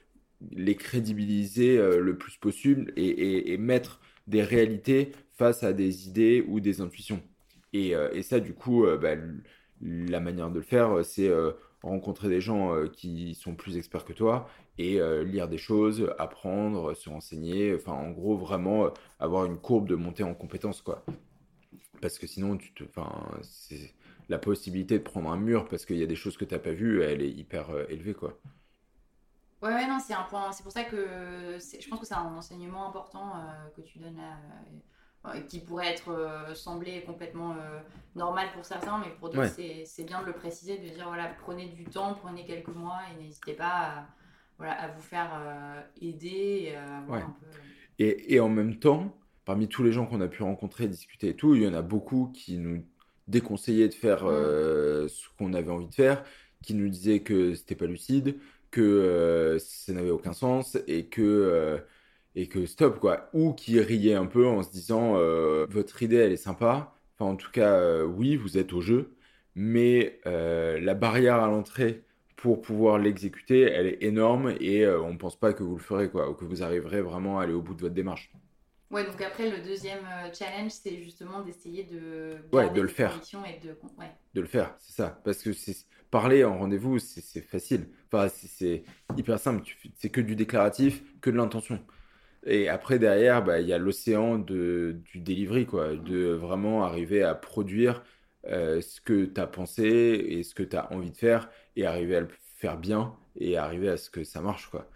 les 0.52 0.76
crédibiliser 0.76 1.78
le 1.78 2.18
plus 2.18 2.38
possible 2.38 2.92
et, 2.98 3.58
mettre 3.58 4.02
des 4.28 4.44
réalités 4.44 5.12
face 5.32 5.64
à 5.64 5.74
des 5.74 6.08
idées 6.08 6.44
ou 6.48 6.60
des 6.60 6.82
intuitions. 6.82 7.22
Et, 7.74 7.94
ça, 8.22 8.40
du 8.40 8.54
coup, 8.54 8.86
bah, 9.02 9.16
la 9.82 10.20
manière 10.20 10.50
de 10.50 10.56
le 10.56 10.62
faire, 10.62 11.04
c'est 11.04 11.32
rencontrer 11.82 12.30
des 12.30 12.42
gens 12.42 12.88
qui 12.90 13.34
sont 13.34 13.56
plus 13.56 13.78
experts 13.78 14.06
que 14.06 14.14
toi 14.14 14.48
et 14.78 15.00
lire 15.24 15.48
des 15.48 15.58
choses, 15.58 16.14
apprendre, 16.20 16.96
se 16.96 17.10
renseigner, 17.10 17.74
enfin 17.74 17.94
en 17.94 18.12
gros 18.12 18.38
vraiment 18.38 18.90
avoir 19.20 19.46
une 19.46 19.58
courbe 19.58 19.88
de 19.88 19.96
montée 19.96 20.24
en 20.24 20.36
compétences 20.36 20.82
quoi 20.82 21.04
parce 22.02 22.18
que 22.20 22.28
sinon, 22.28 22.58
tu 22.58 22.74
te, 22.74 22.84
enfin, 22.84 23.40
la 24.30 24.38
possibilité 24.38 24.98
de 24.98 25.04
prendre 25.04 25.30
un 25.30 25.38
mur 25.38 25.68
parce 25.68 25.86
qu'il 25.86 25.98
y 25.98 26.04
a 26.04 26.08
des 26.08 26.16
choses 26.16 26.38
que 26.38 26.46
tu 26.46 26.54
n'as 26.54 26.60
pas 26.60 26.72
vues, 26.72 27.02
elle 27.04 27.22
est 27.22 27.30
hyper 27.30 27.70
euh, 27.70 27.86
élevée, 27.90 28.14
quoi. 28.14 28.38
Ouais, 29.62 29.74
ouais, 29.74 29.88
non, 29.88 30.00
c'est 30.00 30.14
un 30.14 30.24
point. 30.24 30.52
C'est 30.52 30.64
pour 30.64 30.72
ça 30.72 30.84
que 30.84 31.58
je 31.58 31.90
pense 31.90 32.00
que 32.00 32.06
c'est 32.06 32.14
un 32.14 32.36
enseignement 32.36 32.88
important 32.88 33.34
euh, 33.36 33.70
que 33.76 33.82
tu 33.82 34.00
donnes 34.00 34.18
là, 34.18 35.32
euh, 35.34 35.40
qui 35.42 35.60
pourrait 35.60 35.88
être 35.88 36.52
semblé 36.54 37.02
complètement 37.04 37.56
normal 38.16 38.50
pour 38.54 38.64
certains, 38.64 39.00
mais 39.00 39.10
pour 39.20 39.30
d'autres, 39.30 39.48
c'est 39.86 40.04
bien 40.04 40.22
de 40.22 40.28
le 40.28 40.34
préciser, 40.34 40.78
de 40.78 40.90
dire 40.90 41.08
voilà, 41.08 41.30
prenez 41.42 41.70
du 41.70 41.86
temps, 41.86 42.14
prenez 42.14 42.46
quelques 42.46 42.76
mois 42.76 43.00
et 43.12 43.24
n'hésitez 43.24 43.54
pas 43.54 43.66
à, 43.66 44.08
voilà, 44.58 44.74
à 44.74 44.88
vous 44.90 45.02
faire 45.02 45.32
aider 46.00 46.74
et, 46.74 46.76
un 46.76 47.02
peu... 47.02 47.48
et, 47.98 48.36
et 48.36 48.40
en 48.40 48.50
même 48.50 48.78
temps, 48.78 49.18
parmi 49.46 49.68
tous 49.68 49.84
les 49.84 49.92
gens 49.92 50.06
qu'on 50.08 50.22
a 50.22 50.28
pu 50.28 50.44
rencontrer, 50.44 50.88
discuter 50.88 51.30
et 51.30 51.36
tout, 51.36 51.56
il 51.56 51.64
y 51.64 51.68
en 51.68 51.74
a 51.74 51.82
beaucoup 51.82 52.32
qui 52.34 52.58
nous 52.58 52.84
déconseillaient 53.28 53.90
de 53.90 53.94
faire 53.94 54.26
euh, 54.26 55.08
ce 55.08 55.28
qu'on 55.38 55.54
avait 55.54 55.72
envie 55.72 55.88
de 55.88 55.96
faire, 55.96 56.24
qui 56.64 56.74
nous 56.74 56.90
disaient 56.90 57.22
que 57.22 57.56
c'était 57.56 57.76
pas 57.76 57.86
lucide, 57.88 58.40
que 58.72 58.82
euh, 58.82 59.60
ça 59.60 59.94
n'avait 59.94 60.10
aucun 60.12 60.34
sens 60.34 60.78
et 60.88 61.08
que 61.08 61.22
euh, 61.22 61.78
et 62.36 62.48
que 62.48 62.66
stop 62.66 63.00
quoi, 63.00 63.30
ou 63.34 63.54
qui 63.54 63.80
riaient 63.80 64.16
un 64.16 64.26
peu 64.26 64.46
en 64.48 64.64
se 64.64 64.72
disant 64.72 65.14
votre 65.70 66.04
idée 66.04 66.18
elle 66.18 66.34
est 66.34 66.38
sympa, 66.38 66.96
enfin 67.18 67.32
en 67.32 67.36
tout 67.38 67.52
cas 67.52 68.04
oui 68.06 68.36
vous 68.36 68.58
êtes 68.58 68.74
au 68.74 68.82
jeu, 68.82 69.16
mais 69.56 70.20
la 70.26 70.94
barrière 70.96 71.36
à 71.36 71.48
l'entrée 71.48 72.04
pour 72.36 72.62
pouvoir 72.62 73.00
l'exécuter 73.00 73.62
elle 73.62 73.88
est 73.88 74.04
énorme 74.04 74.54
et 74.60 74.88
on 74.88 75.18
pense 75.18 75.40
pas 75.40 75.54
que 75.54 75.64
vous 75.64 75.76
le 75.78 75.82
ferez 75.82 76.10
quoi, 76.10 76.30
ou 76.30 76.34
que 76.34 76.46
vous 76.46 76.64
arriverez 76.64 77.02
vraiment 77.02 77.40
à 77.40 77.44
aller 77.44 77.54
au 77.54 77.62
bout 77.62 77.74
de 77.76 77.82
votre 77.82 77.96
démarche. 77.96 78.32
Ouais, 78.96 79.06
donc 79.06 79.22
après, 79.22 79.50
le 79.50 79.62
deuxième 79.62 80.06
euh, 80.06 80.34
challenge, 80.34 80.72
c'est 80.72 81.04
justement 81.04 81.42
d'essayer 81.42 81.84
de. 81.84 82.38
Ouais, 82.54 82.70
de 82.70 82.80
le 82.80 82.88
faire. 82.88 83.20
Et 83.46 83.60
de... 83.60 83.72
Ouais. 84.00 84.10
de 84.34 84.40
le 84.40 84.48
faire, 84.48 84.74
c'est 84.80 84.94
ça. 84.94 85.20
Parce 85.26 85.44
que 85.44 85.52
parler 86.10 86.46
en 86.46 86.58
rendez-vous, 86.58 86.98
c'est 86.98 87.42
facile. 87.42 87.90
Enfin, 88.10 88.30
c'est 88.30 88.86
hyper 89.18 89.38
simple. 89.38 89.64
C'est 89.96 90.10
que 90.10 90.22
du 90.22 90.38
déclaratif, 90.38 91.04
que 91.20 91.30
de 91.30 91.36
l'intention. 91.36 91.86
Et 92.46 92.70
après, 92.70 92.98
derrière, 92.98 93.44
bah, 93.44 93.60
il 93.60 93.68
y 93.68 93.74
a 93.74 93.78
l'océan 93.78 94.38
du 94.38 95.02
delivery, 95.14 95.66
quoi. 95.66 95.98
De 95.98 96.28
vraiment 96.28 96.86
arriver 96.86 97.22
à 97.22 97.36
produire 97.36 98.02
euh, 98.48 98.80
ce 98.80 99.02
que 99.02 99.26
tu 99.26 99.42
as 99.42 99.48
pensé 99.48 99.84
et 99.84 100.44
ce 100.44 100.56
que 100.56 100.64
tu 100.64 100.78
as 100.78 100.90
envie 100.94 101.12
de 101.12 101.18
faire 101.18 101.50
et 101.76 101.86
arriver 101.86 102.16
à 102.16 102.22
le 102.22 102.30
faire 102.56 102.78
bien 102.78 103.14
et 103.38 103.58
arriver 103.58 103.90
à 103.90 103.98
ce 103.98 104.10
que 104.10 104.24
ça 104.24 104.40
marche, 104.40 104.68
quoi. 104.70 104.90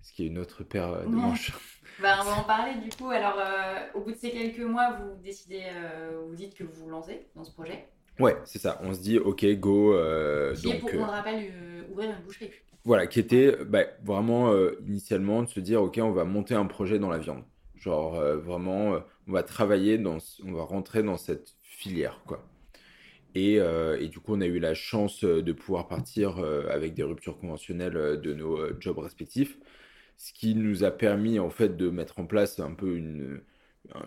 Ce 0.00 0.10
qui 0.14 0.24
est 0.24 0.28
une 0.28 0.38
autre 0.38 0.64
paire 0.64 1.02
de 1.02 1.06
Ouais. 1.08 1.16
manches. 1.16 1.52
Bah, 2.00 2.18
on 2.20 2.24
va 2.24 2.36
en 2.38 2.44
parler 2.44 2.74
du 2.82 2.88
coup. 2.90 3.10
Alors, 3.10 3.38
euh, 3.38 3.86
au 3.94 4.00
bout 4.00 4.12
de 4.12 4.16
ces 4.16 4.30
quelques 4.30 4.60
mois, 4.60 4.96
vous 5.00 5.22
décidez, 5.22 5.62
euh, 5.66 6.20
vous 6.26 6.34
dites 6.34 6.54
que 6.54 6.64
vous 6.64 6.84
vous 6.84 6.90
lancez 6.90 7.26
dans 7.36 7.44
ce 7.44 7.52
projet. 7.52 7.86
Ouais, 8.18 8.36
c'est 8.44 8.58
ça. 8.58 8.80
On 8.82 8.92
se 8.92 9.00
dit, 9.00 9.18
ok, 9.18 9.44
go. 9.58 9.94
euh, 9.94 10.54
Qui 10.54 10.68
est, 10.68 10.72
donc, 10.72 10.80
pour 10.80 10.88
euh, 10.88 10.92
qu'on 10.92 11.04
le 11.04 11.10
rappelle, 11.10 11.52
ouvrir 11.90 12.10
une 12.10 12.24
boucherie. 12.24 12.50
Voilà, 12.84 13.06
qui 13.06 13.20
était 13.20 13.56
bah, 13.64 13.84
vraiment 14.02 14.52
initialement 14.86 15.42
de 15.42 15.48
se 15.48 15.60
dire, 15.60 15.82
ok, 15.82 16.00
on 16.02 16.10
va 16.10 16.24
monter 16.24 16.54
un 16.54 16.66
projet 16.66 16.98
dans 16.98 17.10
la 17.10 17.18
viande. 17.18 17.44
Genre 17.76 18.14
vraiment, 18.14 18.98
on 19.28 19.32
va 19.32 19.42
travailler 19.44 19.98
dans, 19.98 20.18
on 20.44 20.52
va 20.52 20.62
rentrer 20.64 21.02
dans 21.02 21.16
cette 21.16 21.54
filière, 21.62 22.20
quoi. 22.26 22.44
Et, 23.34 23.58
euh, 23.60 23.98
et 23.98 24.08
du 24.08 24.20
coup, 24.20 24.34
on 24.34 24.40
a 24.40 24.46
eu 24.46 24.58
la 24.58 24.74
chance 24.74 25.24
de 25.24 25.52
pouvoir 25.52 25.88
partir 25.88 26.38
euh, 26.38 26.66
avec 26.68 26.92
des 26.94 27.02
ruptures 27.02 27.38
conventionnelles 27.38 28.20
de 28.20 28.34
nos 28.34 28.58
euh, 28.58 28.76
jobs 28.78 28.98
respectifs, 28.98 29.58
ce 30.22 30.32
qui 30.32 30.54
nous 30.54 30.84
a 30.84 30.90
permis 30.90 31.38
en 31.38 31.50
fait 31.50 31.76
de 31.76 31.90
mettre 31.90 32.18
en 32.20 32.26
place 32.26 32.60
un 32.60 32.74
peu 32.74 32.96
une, 32.96 33.42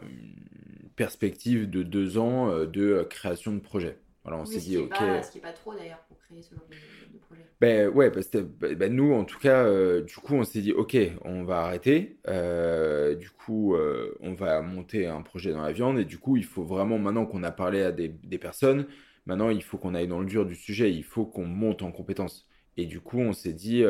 une 0.03 0.89
perspective 0.95 1.69
de 1.69 1.83
deux 1.83 2.17
ans 2.17 2.49
euh, 2.49 2.65
de 2.65 2.81
euh, 2.81 3.03
création 3.05 3.53
de 3.53 3.59
projet. 3.59 3.97
Voilà, 4.23 4.39
on 4.39 4.45
Oui, 4.45 4.53
s'est 4.53 4.61
dit, 4.61 4.77
ok. 4.77 4.89
pas- 4.89 5.21
ce 5.23 5.31
qui 5.31 5.37
est 5.37 5.41
pas 5.41 5.53
trop 5.53 5.75
d'ailleurs 5.75 5.99
pour 6.07 6.17
créer 6.19 6.41
ce 6.41 6.55
genre 6.55 6.67
de, 6.69 7.13
de 7.13 7.17
projet. 7.19 7.45
Ben 7.61 7.87
ouais, 7.89 8.11
parce 8.11 8.27
que 8.27 8.39
ben, 8.39 8.75
ben, 8.75 8.93
nous, 8.93 9.13
en 9.13 9.23
tout 9.23 9.39
cas, 9.39 9.65
euh, 9.65 10.01
du 10.03 10.15
coup, 10.15 10.35
on 10.35 10.43
s'est 10.43 10.61
dit, 10.61 10.73
ok, 10.73 10.97
on 11.23 11.43
va 11.43 11.61
arrêter. 11.63 12.19
Euh, 12.27 13.15
du 13.15 13.29
coup, 13.29 13.75
euh, 13.75 14.13
on 14.19 14.33
va 14.33 14.61
monter 14.61 15.07
un 15.07 15.21
projet 15.21 15.51
dans 15.53 15.61
la 15.61 15.71
viande. 15.71 15.97
Et 15.99 16.05
du 16.05 16.17
coup, 16.17 16.35
il 16.37 16.43
faut 16.43 16.63
vraiment, 16.63 16.97
maintenant 16.99 17.25
qu'on 17.25 17.43
a 17.43 17.51
parlé 17.51 17.81
à 17.81 17.91
des, 17.91 18.09
des 18.09 18.37
personnes, 18.37 18.87
maintenant, 19.25 19.49
il 19.49 19.63
faut 19.63 19.77
qu'on 19.77 19.95
aille 19.95 20.07
dans 20.07 20.19
le 20.19 20.25
dur 20.25 20.45
du 20.45 20.55
sujet. 20.55 20.91
Il 20.91 21.03
faut 21.03 21.25
qu'on 21.25 21.45
monte 21.45 21.81
en 21.81 21.91
compétences. 21.91 22.45
Et 22.77 22.85
du 22.85 22.99
coup, 22.99 23.19
on 23.19 23.31
s'est 23.33 23.53
dit, 23.53 23.83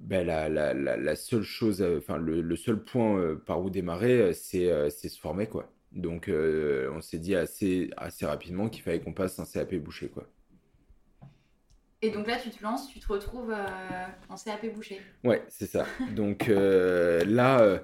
ben, 0.00 0.26
la, 0.26 0.48
la, 0.48 0.74
la, 0.74 0.96
la 0.96 1.16
seule 1.16 1.42
chose, 1.42 1.82
euh, 1.82 1.98
enfin, 1.98 2.16
le, 2.18 2.40
le 2.40 2.56
seul 2.56 2.82
point 2.82 3.18
euh, 3.18 3.36
par 3.36 3.62
où 3.62 3.70
démarrer, 3.70 4.20
euh, 4.20 4.32
c'est 4.32 5.08
se 5.08 5.18
former, 5.20 5.46
quoi. 5.46 5.72
Donc, 5.92 6.30
on 6.30 7.00
s'est 7.00 7.18
dit 7.18 7.34
assez, 7.34 7.90
assez 7.96 8.26
rapidement 8.26 8.68
qu'il 8.68 8.82
fallait 8.82 9.00
qu'on 9.00 9.14
passe 9.14 9.38
un 9.38 9.46
CAP 9.46 9.76
boucher, 9.76 10.08
quoi. 10.08 10.28
Et 12.02 12.10
donc 12.10 12.26
là, 12.26 12.36
tu 12.38 12.50
te 12.50 12.62
lances, 12.62 12.88
tu 12.88 13.00
te 13.00 13.10
retrouves 13.10 13.50
euh, 13.50 14.06
en 14.28 14.36
CAP 14.36 14.74
boucher. 14.74 15.00
Ouais, 15.24 15.42
c'est 15.48 15.66
ça. 15.66 15.86
Donc 16.14 16.50
euh, 16.50 17.24
là, 17.24 17.62
euh, 17.62 17.78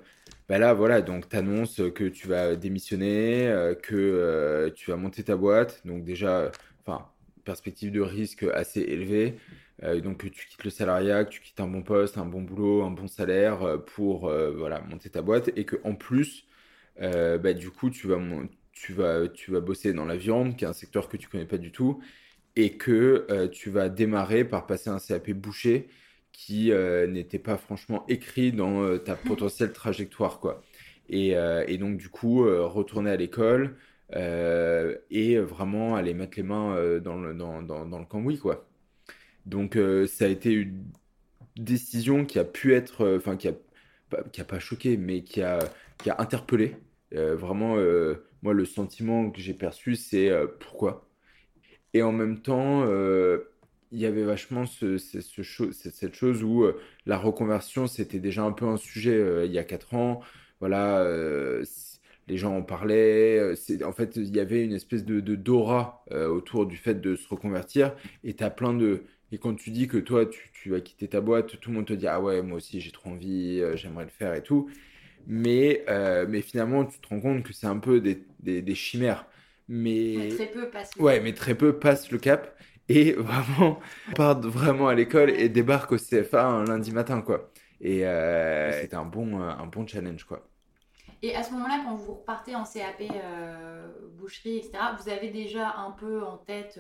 bah 0.49 0.59
là, 0.59 0.75
voilà, 0.75 1.01
donc 1.01 1.29
tu 1.31 1.37
annonces 1.37 1.81
que 1.95 2.05
tu 2.05 2.29
vas 2.29 2.55
démissionner, 2.55 3.75
que 3.83 4.71
tu 4.77 4.91
vas 4.91 4.97
monter 4.97 5.25
ta 5.25 5.37
boîte. 5.37 5.81
Donc 5.87 6.05
déjà, 6.05 6.53
enfin, 6.85 7.07
perspective 7.45 7.91
de 7.91 8.03
risque 8.03 8.45
assez 8.55 8.83
élevée. 8.83 9.39
Euh, 9.83 10.01
donc 10.01 10.19
que 10.19 10.29
tu 10.29 10.47
quittes 10.47 10.65
le 10.65 10.71
salariat, 10.71 11.25
que 11.25 11.31
tu 11.31 11.41
quittes 11.41 11.61
un 11.61 11.67
bon 11.67 11.83
poste, 11.83 12.19
un 12.19 12.27
bon 12.27 12.43
boulot, 12.43 12.83
un 12.83 12.91
bon 12.91 13.09
salaire 13.09 13.63
euh, 13.63 13.79
pour 13.79 14.29
euh, 14.29 14.53
voilà, 14.53 14.81
monter 14.83 15.11
ta 15.11 15.23
boîte. 15.23 15.51
Et 15.57 15.65
que 15.65 15.77
en 15.85 15.95
plus, 15.95 16.47
bah, 16.99 17.53
du 17.55 17.71
coup, 17.71 17.91
tu 17.91 18.07
vas, 18.07 18.19
tu 18.73 18.93
vas, 18.93 19.29
tu 19.29 19.51
vas 19.53 19.61
bosser 19.61 19.93
dans 19.93 20.05
la 20.05 20.17
viande, 20.17 20.57
qui 20.57 20.65
est 20.65 20.69
un 20.69 20.73
secteur 20.73 21.09
que 21.09 21.17
tu 21.17 21.29
connais 21.29 21.47
pas 21.47 21.59
du 21.59 21.73
tout. 21.73 22.03
Et 22.57 22.77
que 22.77 23.49
tu 23.53 23.71
vas 23.71 23.89
démarrer 23.89 24.45
par 24.45 24.67
passer 24.67 24.91
un 24.91 24.99
CAP 24.99 25.31
boucher 25.33 25.89
qui 26.33 26.71
n'était 27.09 27.39
pas 27.39 27.57
franchement 27.57 28.05
écrit 28.09 28.53
dans 28.53 28.99
ta 28.99 29.17
potentielle 29.17 29.73
trajectoire, 29.73 30.41
quoi. 30.41 30.63
Et, 31.09 31.37
euh, 31.37 31.65
et 31.69 31.79
donc, 31.79 31.99
du 31.99 32.09
coup, 32.09 32.45
euh, 32.47 32.67
retourner 32.67 33.11
à 33.11 33.17
l'école 33.17 33.77
euh, 34.17 34.97
et 35.11 35.39
vraiment 35.39 35.97
aller 35.97 36.15
mettre 36.15 36.39
les 36.39 36.43
mains 36.43 36.99
dans 37.01 37.17
le, 37.21 37.35
dans, 37.35 37.63
dans, 37.63 37.87
dans 37.87 37.99
le 37.99 38.07
cambouis, 38.07 38.39
quoi. 38.39 38.67
Donc, 39.47 39.77
euh, 39.77 40.07
ça 40.07 40.27
a 40.27 40.29
été 40.29 40.53
une 40.53 40.85
décision 41.57 42.25
qui 42.25 42.39
a 42.39 42.45
pu 42.45 42.75
être, 42.75 43.03
euh, 43.03 43.17
enfin, 43.19 43.37
qui 43.37 43.49
a, 43.49 43.55
qui 44.33 44.41
a 44.41 44.45
pas 44.45 44.59
choqué, 44.59 44.97
mais 44.97 45.23
qui 45.23 45.43
a, 45.43 45.59
qui 45.99 46.11
a 46.11 46.17
interpellé. 46.21 46.77
Euh, 47.15 47.35
vraiment, 47.37 47.77
moi, 48.43 48.55
le 48.55 48.65
sentiment 48.65 49.31
que 49.31 49.41
j'ai 49.41 49.55
perçu, 49.55 49.97
c'est 49.97 50.31
pourquoi? 50.61 51.09
Et 51.95 52.03
en 52.03 52.13
même 52.13 52.41
temps, 52.41 52.87
il 53.93 53.99
y 53.99 54.07
avait 54.07 54.25
vachement 54.25 54.67
ce, 54.67 54.99
cette 54.99 56.15
chose 56.15 56.43
où 56.43 56.67
la 57.07 57.19
reconversion, 57.19 57.87
c'était 57.87 58.19
déjà 58.19 58.43
un 58.43 58.53
peu 58.53 58.67
un 58.67 58.77
sujet 58.77 59.47
il 59.47 59.53
y 59.53 59.59
a 59.59 59.65
quatre 59.65 59.95
ans. 59.95 60.21
Voilà, 60.61 61.07
les 62.29 62.37
gens 62.37 62.57
en 62.57 62.63
parlaient. 62.63 63.55
en 63.85 63.93
fait, 63.93 64.17
il 64.17 64.35
y 64.35 64.41
avait 64.41 64.65
une 64.65 64.75
espèce 64.75 65.05
de, 65.05 65.21
d'aura 65.21 66.05
autour 66.11 66.67
du 66.67 66.77
fait 66.77 67.01
de 67.01 67.17
se 67.17 67.29
reconvertir. 67.29 67.95
Et 68.25 68.35
t'as 68.35 68.51
plein 68.51 68.75
de... 68.75 69.05
Et 69.33 69.39
quand 69.39 69.55
tu 69.55 69.71
dis 69.71 69.89
que 69.89 69.97
toi, 69.99 70.27
tu, 70.27 70.51
tu 70.53 70.71
vas 70.71 70.81
quitter 70.81 71.09
ta 71.09 71.21
boîte, 71.21 71.59
tout 71.61 71.71
le 71.71 71.77
monde 71.77 71.87
te 71.87 71.95
dit, 71.95 72.07
ah 72.07 72.21
ouais, 72.21 72.43
moi 72.43 72.59
aussi, 72.59 72.81
j'ai 72.81 72.93
trop 72.93 73.11
envie, 73.11 73.61
euh, 73.61 73.77
j'aimerais 73.77 74.05
le 74.05 74.11
faire 74.11 74.35
et 74.35 74.43
tout. 74.43 74.69
Mais, 75.27 75.85
euh, 75.89 76.27
mais 76.29 76.43
finalement, 76.43 76.85
tu 76.85 76.99
te 77.01 77.09
rends 77.09 77.21
compte 77.21 77.43
que 77.45 77.53
c'est 77.53 77.67
un 77.67 77.79
peu 77.79 78.01
des, 78.01 78.25
des, 78.41 78.63
des 78.63 78.75
chimères. 78.75 79.27
Mais... 79.69 80.17
Mais 80.19 80.29
très 80.37 80.47
peu 80.51 80.71
passent. 80.71 80.97
le- 80.97 81.03
Ouais, 81.03 81.21
mais 81.21 81.33
très 81.35 81.55
peu 81.55 81.79
passent 81.79 82.11
le 82.11 82.19
cap 82.19 82.57
et 82.89 83.13
vraiment 83.19 83.81
partent 84.17 84.45
vraiment 84.45 84.89
à 84.89 84.95
l'école 84.95 85.31
et 85.31 85.49
débarquent 85.49 85.93
au 85.93 85.99
CFA 85.99 86.47
un 86.47 86.65
lundi 86.65 86.93
matin, 86.93 87.23
quoi. 87.23 87.51
Et 87.81 88.07
euh, 88.07 88.71
c'était 88.83 88.97
un 88.97 89.05
bon, 89.07 89.41
euh, 89.41 89.49
un 89.49 89.67
bon 89.67 89.87
challenge, 89.87 90.25
quoi. 90.25 90.47
Et 91.23 91.35
à 91.37 91.43
ce 91.43 91.53
moment-là, 91.53 91.83
quand 91.85 91.95
vous 91.95 92.15
repartez 92.15 92.55
en 92.55 92.65
CAP 92.65 93.03
boucherie, 94.19 94.59
etc., 94.59 94.97
vous 95.01 95.09
avez 95.09 95.31
déjà 95.31 95.75
un 95.77 95.93
peu 95.93 96.23
en 96.23 96.37
tête 96.39 96.79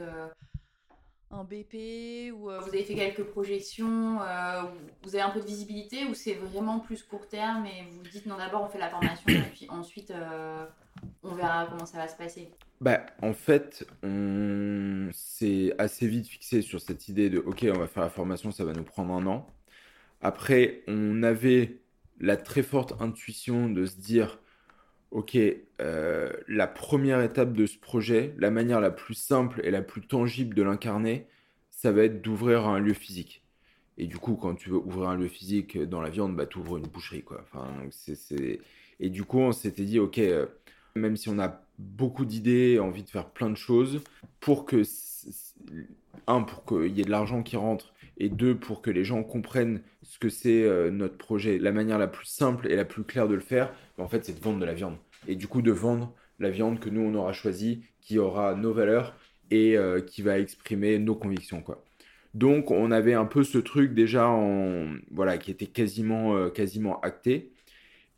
un 1.32 1.44
BP 1.44 2.32
ou 2.34 2.50
euh, 2.50 2.60
vous 2.60 2.68
avez 2.68 2.84
fait 2.84 2.94
quelques 2.94 3.24
projections, 3.24 4.20
euh, 4.20 4.62
vous 5.02 5.14
avez 5.14 5.22
un 5.22 5.30
peu 5.30 5.40
de 5.40 5.46
visibilité 5.46 6.04
ou 6.04 6.14
c'est 6.14 6.34
vraiment 6.34 6.78
plus 6.78 7.02
court 7.02 7.26
terme 7.26 7.66
et 7.66 7.88
vous 7.90 8.02
dites 8.10 8.26
non, 8.26 8.36
d'abord 8.36 8.62
on 8.62 8.68
fait 8.68 8.78
la 8.78 8.90
formation 8.90 9.28
et 9.28 9.40
puis 9.54 9.66
ensuite 9.70 10.10
euh, 10.10 10.66
on 11.22 11.34
verra 11.34 11.66
comment 11.70 11.86
ça 11.86 11.98
va 11.98 12.08
se 12.08 12.16
passer? 12.16 12.50
Bah, 12.80 13.06
en 13.22 13.32
fait, 13.32 13.86
on 14.02 15.08
s'est 15.12 15.74
assez 15.78 16.06
vite 16.06 16.26
fixé 16.26 16.62
sur 16.62 16.80
cette 16.80 17.08
idée 17.08 17.30
de, 17.30 17.38
OK, 17.38 17.64
on 17.72 17.78
va 17.78 17.86
faire 17.86 18.02
la 18.02 18.10
formation, 18.10 18.50
ça 18.50 18.64
va 18.64 18.72
nous 18.72 18.82
prendre 18.82 19.14
un 19.14 19.24
an. 19.26 19.46
Après, 20.20 20.82
on 20.88 21.22
avait 21.22 21.80
la 22.20 22.36
très 22.36 22.62
forte 22.62 23.00
intuition 23.00 23.70
de 23.70 23.86
se 23.86 23.96
dire, 23.96 24.40
OK, 25.12 25.36
euh, 25.80 26.32
la 26.48 26.66
première 26.66 27.20
étape 27.22 27.52
de 27.52 27.66
ce 27.66 27.78
projet, 27.78 28.34
la 28.38 28.50
manière 28.50 28.80
la 28.80 28.90
plus 28.90 29.14
simple 29.14 29.60
et 29.64 29.70
la 29.70 29.82
plus 29.82 30.00
tangible 30.02 30.54
de 30.54 30.62
l'incarner, 30.62 31.26
ça 31.70 31.92
va 31.92 32.04
être 32.04 32.22
d'ouvrir 32.22 32.66
un 32.66 32.78
lieu 32.80 32.94
physique. 32.94 33.42
Et 33.98 34.06
du 34.06 34.16
coup, 34.18 34.36
quand 34.36 34.54
tu 34.54 34.70
veux 34.70 34.78
ouvrir 34.78 35.10
un 35.10 35.16
lieu 35.16 35.28
physique 35.28 35.78
dans 35.78 36.00
la 36.00 36.08
viande, 36.10 36.34
bah, 36.34 36.46
tu 36.46 36.58
ouvres 36.58 36.78
une 36.78 36.86
boucherie, 36.86 37.22
quoi. 37.22 37.42
Enfin, 37.42 37.68
c'est... 37.90 38.60
Et 39.00 39.10
du 39.10 39.24
coup, 39.24 39.38
on 39.38 39.52
s'était 39.52 39.84
dit, 39.84 39.98
OK, 39.98 40.18
euh, 40.18 40.46
même 40.94 41.16
si 41.16 41.28
on 41.28 41.38
a 41.38 41.60
beaucoup 41.78 42.24
d'idées, 42.24 42.78
envie 42.78 43.02
de 43.02 43.10
faire 43.10 43.28
plein 43.30 43.50
de 43.50 43.56
choses, 43.56 44.00
pour 44.40 44.64
que, 44.64 44.82
c- 44.84 45.30
c- 45.30 45.54
un, 46.26 46.42
pour 46.42 46.64
qu'il 46.64 46.96
y 46.96 47.00
ait 47.00 47.04
de 47.04 47.10
l'argent 47.10 47.42
qui 47.42 47.56
rentre, 47.56 47.92
et 48.18 48.28
deux, 48.28 48.54
pour 48.54 48.82
que 48.82 48.90
les 48.90 49.04
gens 49.04 49.22
comprennent 49.22 49.82
ce 50.02 50.18
que 50.18 50.28
c'est 50.28 50.62
euh, 50.62 50.90
notre 50.90 51.16
projet, 51.16 51.58
la 51.58 51.72
manière 51.72 51.98
la 51.98 52.06
plus 52.06 52.26
simple 52.26 52.70
et 52.70 52.76
la 52.76 52.84
plus 52.84 53.04
claire 53.04 53.28
de 53.28 53.34
le 53.34 53.40
faire, 53.40 53.72
en 53.98 54.08
fait, 54.08 54.24
c'est 54.24 54.38
de 54.38 54.42
vendre 54.42 54.60
de 54.60 54.64
la 54.64 54.74
viande. 54.74 54.96
Et 55.28 55.36
du 55.36 55.46
coup, 55.48 55.62
de 55.62 55.72
vendre 55.72 56.14
la 56.38 56.50
viande 56.50 56.80
que 56.80 56.90
nous, 56.90 57.00
on 57.00 57.14
aura 57.14 57.32
choisie, 57.32 57.84
qui 58.00 58.18
aura 58.18 58.54
nos 58.54 58.72
valeurs 58.72 59.16
et 59.50 59.76
euh, 59.76 60.00
qui 60.00 60.22
va 60.22 60.38
exprimer 60.38 60.98
nos 60.98 61.14
convictions, 61.14 61.62
quoi. 61.62 61.84
Donc, 62.34 62.70
on 62.70 62.90
avait 62.90 63.12
un 63.12 63.26
peu 63.26 63.44
ce 63.44 63.58
truc 63.58 63.92
déjà 63.92 64.26
en, 64.26 64.94
voilà, 65.10 65.36
qui 65.36 65.50
était 65.50 65.66
quasiment, 65.66 66.34
euh, 66.34 66.48
quasiment 66.48 66.98
acté. 67.00 67.52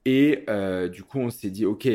Et 0.04 0.44
du 0.92 1.02
coup, 1.02 1.18
on 1.18 1.30
s'est 1.30 1.50
dit, 1.50 1.64
OK, 1.64 1.88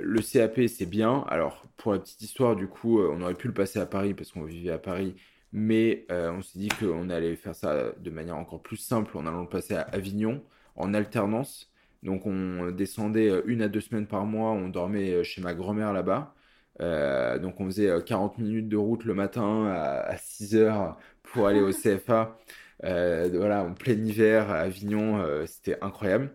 le 0.00 0.20
CAP, 0.20 0.68
c'est 0.68 0.86
bien. 0.86 1.24
Alors, 1.28 1.64
pour 1.78 1.92
la 1.92 1.98
petite 1.98 2.20
histoire, 2.20 2.56
du 2.56 2.66
coup, 2.68 3.00
on 3.00 3.22
aurait 3.22 3.34
pu 3.34 3.48
le 3.48 3.54
passer 3.54 3.78
à 3.78 3.86
Paris 3.86 4.12
parce 4.12 4.32
qu'on 4.32 4.44
vivait 4.44 4.70
à 4.70 4.78
Paris. 4.78 5.14
Mais 5.52 6.06
euh, 6.10 6.32
on 6.32 6.42
s'est 6.42 6.58
dit 6.58 6.68
qu'on 6.68 7.08
allait 7.10 7.36
faire 7.36 7.54
ça 7.54 7.92
de 7.98 8.10
manière 8.10 8.36
encore 8.36 8.62
plus 8.62 8.76
simple 8.76 9.16
en 9.16 9.26
allant 9.26 9.42
le 9.42 9.48
passer 9.48 9.74
à 9.74 9.82
Avignon 9.82 10.42
en 10.76 10.94
alternance. 10.94 11.70
Donc, 12.02 12.26
on 12.26 12.70
descendait 12.70 13.28
euh, 13.30 13.42
une 13.46 13.62
à 13.62 13.68
deux 13.68 13.80
semaines 13.80 14.06
par 14.06 14.24
mois. 14.26 14.50
On 14.52 14.68
dormait 14.68 15.12
euh, 15.14 15.22
chez 15.24 15.40
ma 15.40 15.54
grand-mère 15.54 15.92
là-bas. 15.92 16.34
Euh, 16.80 17.38
donc, 17.38 17.60
on 17.60 17.66
faisait 17.66 17.88
euh, 17.88 18.00
40 18.00 18.38
minutes 18.38 18.68
de 18.68 18.76
route 18.76 19.04
le 19.04 19.14
matin 19.14 19.66
à, 19.66 20.00
à 20.00 20.16
6 20.18 20.54
heures 20.56 20.98
pour 21.22 21.46
aller 21.48 21.60
au 21.60 21.72
CFA. 21.72 22.38
Euh, 22.84 23.28
voilà, 23.34 23.64
en 23.64 23.74
plein 23.74 23.94
hiver 23.94 24.50
à 24.50 24.60
Avignon, 24.60 25.24
c'était 25.46 25.78
incroyable. 25.82 26.30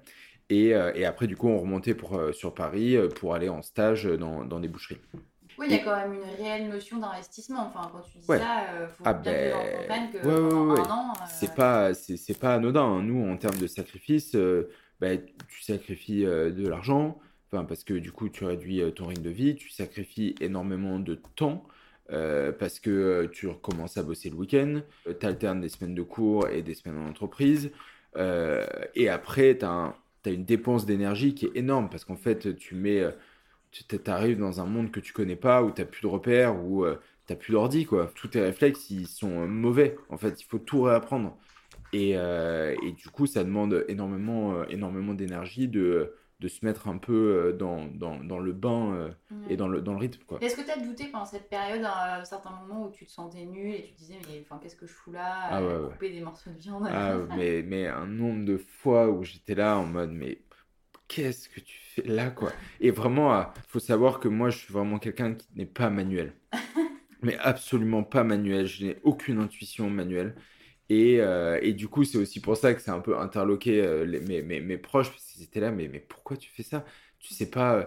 Et, 0.49 0.69
et 0.69 1.06
après, 1.06 1.28
du 1.28 1.38
coup, 1.38 1.47
on 1.47 1.60
remontait 1.60 1.95
pour, 1.95 2.19
sur 2.34 2.54
Paris 2.54 2.97
pour 3.15 3.34
aller 3.34 3.49
en 3.49 3.62
stage 3.62 4.04
dans, 4.06 4.43
dans 4.45 4.60
des 4.60 4.67
boucheries. 4.67 4.99
Oui, 5.57 5.67
il 5.69 5.75
y 5.75 5.79
a 5.79 5.83
quand 5.83 5.95
même 5.95 6.13
une 6.13 6.43
réelle 6.43 6.69
notion 6.69 6.97
d'investissement. 6.97 7.67
Enfin, 7.67 7.89
quand 7.91 8.01
tu 8.01 8.17
dis 8.17 8.25
Ouais. 8.27 8.39
ça, 8.39 8.65
euh, 8.73 8.87
faut 8.87 9.03
Ah 9.05 9.13
bien 9.13 9.31
que 9.33 9.87
ben, 9.87 10.11
que 10.11 10.17
ouais, 10.17 10.33
ouais, 10.33 10.49
pendant 10.49 10.73
ouais, 10.73 10.79
un 10.79 10.83
ouais. 10.83 10.91
an, 10.91 11.13
euh, 11.13 11.25
C'est 11.27 11.53
pas, 11.55 11.93
c'est, 11.93 12.17
c'est 12.17 12.37
pas 12.37 12.55
anodin. 12.55 12.83
hein. 12.83 13.03
Nous, 13.03 13.29
en 13.29 13.37
termes 13.37 13.57
de 13.57 13.67
sacrifice, 13.67 14.35
euh, 14.35 14.69
bah, 14.99 15.15
tu 15.17 15.61
sacrifies 15.61 16.25
euh, 16.25 16.51
de 16.51 16.67
l'argent, 16.67 17.19
parce 17.51 17.83
que 17.83 17.93
du 17.93 18.11
coup, 18.11 18.29
tu 18.29 18.45
réduis 18.45 18.81
ton 18.95 19.05
rythme 19.05 19.21
de 19.21 19.29
vie, 19.29 19.55
tu 19.55 19.69
sacrifies 19.69 20.33
énormément 20.41 20.97
de 20.97 21.13
temps, 21.35 21.67
parce 22.07 22.79
que 22.79 23.29
tu 23.31 23.47
recommences 23.47 23.95
à 23.97 24.01
bosser 24.01 24.31
le 24.31 24.35
week-end, 24.35 24.81
tu 25.19 25.25
alternes 25.25 25.61
des 25.61 25.69
semaines 25.69 25.93
de 25.93 26.01
cours 26.01 26.47
et 26.49 26.63
des 26.63 26.73
semaines 26.73 26.97
en 26.97 27.07
entreprise. 27.07 27.69
et 28.15 29.07
après, 29.07 29.55
tu 29.59 29.65
as, 29.65 29.93
une 30.25 30.45
dépense 30.45 30.87
d'énergie 30.87 31.35
qui 31.35 31.45
est 31.45 31.55
énorme 31.55 31.89
parce 31.91 32.05
qu'en 32.05 32.15
fait, 32.15 32.55
tu 32.55 32.73
mets, 32.73 33.03
tu 33.88 34.12
arrives 34.12 34.39
dans 34.39 34.62
un 34.62 34.65
monde 34.65 34.91
que 34.91 34.99
tu 34.99 35.13
connais 35.13 35.36
pas, 35.36 35.63
où 35.63 35.71
tu 35.71 35.81
n'as 35.81 35.88
plus 35.88 36.01
de 36.01 36.07
repères, 36.07 36.63
où 36.63 36.86
euh, 36.86 36.95
tu 37.27 37.33
n'as 37.33 37.38
plus 37.38 37.53
d'ordi, 37.53 37.86
quoi. 37.86 38.12
Tous 38.15 38.27
tes 38.27 38.41
réflexes, 38.41 38.89
ils 38.89 39.07
sont 39.07 39.47
mauvais. 39.47 39.95
En 40.09 40.17
fait, 40.17 40.39
il 40.41 40.45
faut 40.45 40.59
tout 40.59 40.81
réapprendre. 40.83 41.38
Et, 41.93 42.17
euh, 42.17 42.75
et 42.83 42.91
du 42.91 43.09
coup, 43.09 43.25
ça 43.27 43.43
demande 43.43 43.86
énormément, 43.88 44.55
euh, 44.55 44.65
énormément 44.69 45.13
d'énergie 45.13 45.67
de, 45.67 46.13
de 46.39 46.47
se 46.47 46.65
mettre 46.65 46.88
un 46.88 46.97
peu 46.97 47.13
euh, 47.13 47.53
dans, 47.53 47.86
dans, 47.86 48.23
dans 48.23 48.39
le 48.39 48.51
bain 48.51 48.93
euh, 48.93 49.09
et 49.49 49.57
dans 49.57 49.67
le, 49.67 49.81
dans 49.81 49.93
le 49.93 49.99
rythme, 49.99 50.23
quoi. 50.25 50.39
Est-ce 50.41 50.55
que 50.55 50.62
tu 50.62 50.71
as 50.71 50.77
douté 50.79 51.07
pendant 51.07 51.25
cette 51.25 51.49
période 51.49 51.83
à 51.86 52.21
un 52.21 52.25
certain 52.25 52.51
moment 52.51 52.88
où 52.88 52.91
tu 52.91 53.05
te 53.05 53.12
sentais 53.12 53.45
nul 53.45 53.73
et 53.75 53.83
tu 53.83 53.93
te 53.93 53.97
disais, 53.97 54.17
mais 54.27 54.41
enfin, 54.41 54.59
qu'est-ce 54.62 54.75
que 54.75 54.88
je 54.88 54.93
fous 54.93 55.12
là 55.12 55.47
Ah 55.49 55.62
ouais, 55.63 55.67
ouais. 55.67 55.91
couper 55.93 56.09
des 56.09 56.21
morceaux 56.21 56.49
de 56.49 56.57
viande? 56.57 56.88
Ah, 56.89 57.15
mais, 57.38 57.62
mais 57.62 57.88
un 57.88 58.07
nombre 58.07 58.43
de 58.45 58.57
fois 58.57 59.09
où 59.09 59.23
j'étais 59.23 59.55
là 59.55 59.77
en 59.77 59.86
mode, 59.86 60.12
mais 60.12 60.39
qu'est-ce 61.13 61.47
que 61.47 61.60
tu 61.60 61.78
fais 61.80 62.04
là, 62.04 62.32
quoi? 62.32 62.52
Et 62.80 62.89
vraiment, 62.91 63.39
il 63.41 63.47
faut 63.67 63.80
savoir 63.80 64.19
que 64.19 64.28
moi, 64.28 64.49
je 64.49 64.58
suis 64.58 64.73
vraiment 64.73 64.97
quelqu'un 64.97 65.36
qui 65.36 65.47
n'est 65.56 65.65
pas 65.65 65.89
manuel. 65.89 66.34
Mais 67.21 67.38
absolument 67.38 68.04
pas 68.04 68.23
manuel. 68.23 68.65
Je 68.65 68.86
n'ai 68.86 68.97
aucune 69.04 69.39
intuition 69.39 69.89
manuelle. 69.89 70.36
Et, 70.89 71.21
euh, 71.21 71.60
et 71.62 71.73
du 71.73 71.88
coup, 71.88 72.04
c'est 72.04 72.17
aussi 72.17 72.41
pour 72.41 72.58
ça 72.58 72.73
que 72.73 72.82
c'est 72.82 72.91
un 72.91 72.99
peu 72.99 73.17
interloqué 73.17 73.82
euh, 73.82 74.06
les- 74.06 74.19
mes, 74.19 74.41
mes, 74.41 74.60
mes 74.60 74.78
proches, 74.78 75.10
parce 75.10 75.23
qu'ils 75.23 75.43
étaient 75.43 75.60
là, 75.62 75.71
mais, 75.71 75.88
mais 75.88 75.99
pourquoi 75.99 76.36
tu 76.36 76.49
fais 76.52 76.63
ça? 76.63 76.84
Tu 77.19 77.34
sais 77.34 77.49
pas, 77.49 77.76
euh, 77.76 77.86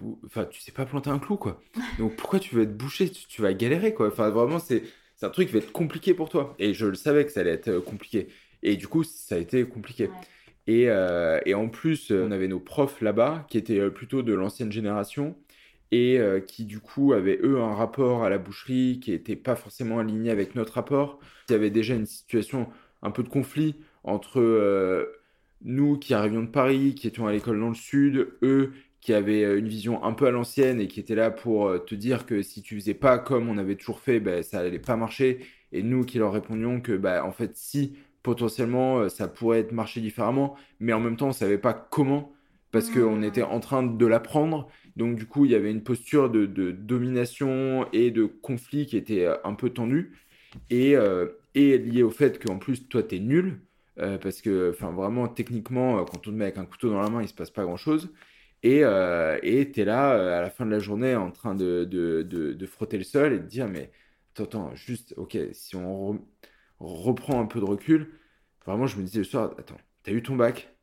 où- 0.00 0.18
enfin, 0.26 0.44
tu 0.46 0.60
sais 0.60 0.72
pas 0.72 0.86
planter 0.86 1.10
un 1.10 1.18
clou, 1.18 1.36
quoi. 1.36 1.60
Donc 1.98 2.16
pourquoi 2.16 2.38
tu 2.38 2.54
veux 2.54 2.62
être 2.62 2.76
bouché? 2.76 3.10
Tu, 3.10 3.26
tu 3.26 3.42
vas 3.42 3.52
galérer, 3.52 3.92
quoi. 3.92 4.08
Enfin, 4.08 4.30
vraiment, 4.30 4.58
c'est, 4.58 4.84
un 5.22 5.30
truc 5.30 5.48
qui 5.48 5.52
va 5.54 5.60
être 5.60 5.72
compliqué 5.72 6.14
pour 6.14 6.28
toi. 6.28 6.54
Et 6.58 6.74
je 6.74 6.86
le 6.86 6.94
savais 6.94 7.24
que 7.24 7.30
ça 7.32 7.40
allait 7.40 7.52
être 7.52 7.78
compliqué. 7.80 8.28
Et 8.64 8.76
du 8.76 8.88
coup, 8.88 9.04
ça 9.04 9.36
a 9.36 9.38
été 9.38 9.64
compliqué. 9.64 10.08
Et, 10.66 10.88
euh, 10.88 11.40
et 11.44 11.54
en 11.54 11.68
plus, 11.68 12.10
euh, 12.10 12.24
on 12.26 12.30
avait 12.30 12.48
nos 12.48 12.60
profs 12.60 13.00
là-bas 13.00 13.46
qui 13.48 13.58
étaient 13.58 13.80
euh, 13.80 13.90
plutôt 13.90 14.22
de 14.22 14.32
l'ancienne 14.32 14.70
génération 14.72 15.36
et 15.94 16.18
qui 16.46 16.64
du 16.64 16.80
coup 16.80 17.12
avaient 17.12 17.38
eux 17.42 17.60
un 17.60 17.74
rapport 17.74 18.24
à 18.24 18.30
la 18.30 18.38
boucherie 18.38 18.98
qui 18.98 19.10
n'était 19.10 19.36
pas 19.36 19.56
forcément 19.56 19.98
aligné 19.98 20.30
avec 20.30 20.54
notre 20.54 20.72
rapport. 20.72 21.20
Il 21.50 21.52
y 21.52 21.54
avait 21.54 21.68
déjà 21.68 21.94
une 21.94 22.06
situation 22.06 22.70
un 23.02 23.10
peu 23.10 23.22
de 23.22 23.28
conflit 23.28 23.76
entre 24.02 24.40
nous 25.60 25.98
qui 25.98 26.14
arrivions 26.14 26.44
de 26.44 26.48
Paris, 26.48 26.94
qui 26.94 27.08
étions 27.08 27.26
à 27.26 27.32
l'école 27.32 27.60
dans 27.60 27.68
le 27.68 27.74
sud, 27.74 28.26
eux 28.42 28.72
qui 29.02 29.12
avaient 29.12 29.58
une 29.58 29.68
vision 29.68 30.02
un 30.02 30.14
peu 30.14 30.26
à 30.26 30.30
l'ancienne 30.30 30.80
et 30.80 30.88
qui 30.88 30.98
étaient 30.98 31.14
là 31.14 31.30
pour 31.30 31.84
te 31.84 31.94
dire 31.94 32.24
que 32.24 32.40
si 32.40 32.62
tu 32.62 32.76
faisais 32.76 32.94
pas 32.94 33.18
comme 33.18 33.50
on 33.50 33.58
avait 33.58 33.76
toujours 33.76 34.00
fait, 34.00 34.18
ben, 34.18 34.42
ça 34.42 34.60
allait 34.60 34.78
pas 34.78 34.96
marcher. 34.96 35.40
Et 35.72 35.82
nous 35.82 36.06
qui 36.06 36.16
leur 36.16 36.32
répondions 36.32 36.80
que 36.80 36.96
bah, 36.96 37.22
en 37.22 37.32
fait 37.32 37.54
si 37.54 37.98
potentiellement 38.22 39.00
euh, 39.00 39.08
ça 39.08 39.28
pourrait 39.28 39.60
être 39.60 39.72
marché 39.72 40.00
différemment, 40.00 40.56
mais 40.80 40.92
en 40.92 41.00
même 41.00 41.16
temps 41.16 41.28
on 41.28 41.32
savait 41.32 41.58
pas 41.58 41.74
comment 41.74 42.32
parce 42.70 42.90
qu'on 42.90 43.22
était 43.22 43.42
en 43.42 43.60
train 43.60 43.82
de 43.82 44.06
l'apprendre. 44.06 44.68
Donc 44.96 45.16
du 45.16 45.26
coup, 45.26 45.44
il 45.44 45.50
y 45.52 45.54
avait 45.54 45.70
une 45.70 45.82
posture 45.82 46.30
de, 46.30 46.46
de 46.46 46.70
domination 46.72 47.86
et 47.92 48.10
de 48.10 48.24
conflit 48.26 48.86
qui 48.86 48.96
était 48.96 49.24
euh, 49.26 49.36
un 49.44 49.54
peu 49.54 49.70
tendue. 49.70 50.16
Et, 50.70 50.96
euh, 50.96 51.28
et 51.54 51.78
lié 51.78 52.02
au 52.02 52.10
fait 52.10 52.42
qu'en 52.44 52.58
plus, 52.58 52.88
toi, 52.88 53.02
t'es 53.02 53.18
nul. 53.18 53.60
euh, 53.98 54.18
parce 54.18 54.40
que, 54.42 54.70
enfin, 54.70 54.90
vraiment, 54.92 55.28
techniquement, 55.28 56.04
quand 56.04 56.16
on 56.18 56.20
te 56.20 56.30
met 56.30 56.44
avec 56.44 56.58
un 56.58 56.64
couteau 56.66 56.90
dans 56.90 57.00
la 57.00 57.10
main, 57.10 57.22
il 57.22 57.28
se 57.28 57.34
passe 57.34 57.50
pas 57.50 57.64
grand-chose. 57.64 58.10
Et 58.62 58.84
euh, 58.84 59.38
et 59.42 59.70
t'es 59.72 59.84
là, 59.84 60.14
euh, 60.14 60.38
à 60.38 60.42
la 60.42 60.50
fin 60.50 60.64
de 60.66 60.70
la 60.70 60.78
journée, 60.78 61.14
en 61.16 61.30
train 61.32 61.54
de, 61.54 61.84
de, 61.84 62.22
de, 62.22 62.52
de 62.52 62.66
frotter 62.66 62.96
le 62.98 63.04
sol 63.04 63.32
et 63.34 63.38
de 63.40 63.46
dire, 63.46 63.68
mais 63.68 63.90
attends, 64.34 64.44
attends, 64.44 64.74
juste, 64.74 65.14
ok, 65.16 65.36
si 65.52 65.76
on 65.76 66.24
re- 66.82 67.02
reprend 67.04 67.40
un 67.40 67.46
peu 67.46 67.60
de 67.60 67.64
recul, 67.64 68.12
vraiment, 68.66 68.86
je 68.86 68.96
me 68.98 69.04
disais 69.04 69.18
le 69.18 69.24
soir, 69.24 69.54
attends, 69.58 69.78
t'as 70.04 70.12
eu 70.12 70.22
ton 70.22 70.36
bac, 70.36 70.76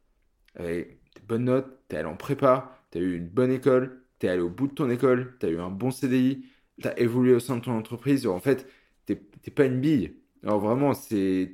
avec 0.55 0.99
des 1.15 1.21
bonnes 1.27 1.45
notes, 1.45 1.67
t'es 1.87 1.97
allé 1.97 2.07
en 2.07 2.15
prépa, 2.17 2.79
t'as 2.91 2.99
eu 2.99 3.17
une 3.17 3.27
bonne 3.29 3.51
école, 3.51 4.03
t'es 4.19 4.29
allé 4.29 4.41
au 4.41 4.49
bout 4.49 4.67
de 4.67 4.73
ton 4.73 4.89
école, 4.89 5.37
t'as 5.39 5.49
eu 5.49 5.59
un 5.59 5.69
bon 5.69 5.91
CDI, 5.91 6.45
t'as 6.81 6.95
évolué 6.97 7.33
au 7.35 7.39
sein 7.39 7.57
de 7.57 7.61
ton 7.63 7.73
entreprise, 7.77 8.27
en 8.27 8.39
fait, 8.39 8.67
t'es 9.05 9.15
t'es 9.41 9.51
pas 9.51 9.65
une 9.65 9.81
bille. 9.81 10.15
Alors 10.43 10.59
vraiment, 10.59 10.93
c'est 10.93 11.53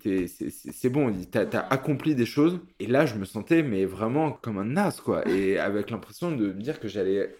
bon, 0.89 1.11
t'as 1.31 1.45
t'as 1.45 1.59
accompli 1.61 2.15
des 2.15 2.25
choses. 2.25 2.59
Et 2.79 2.87
là, 2.87 3.05
je 3.05 3.15
me 3.15 3.25
sentais 3.25 3.63
mais 3.63 3.85
vraiment 3.85 4.31
comme 4.31 4.57
un 4.59 4.77
as, 4.77 5.01
quoi. 5.01 5.27
Et 5.27 5.57
avec 5.57 5.89
l'impression 5.89 6.31
de 6.31 6.47
me 6.53 6.61
dire 6.61 6.79
que 6.79 6.87
j'allais 6.87 7.35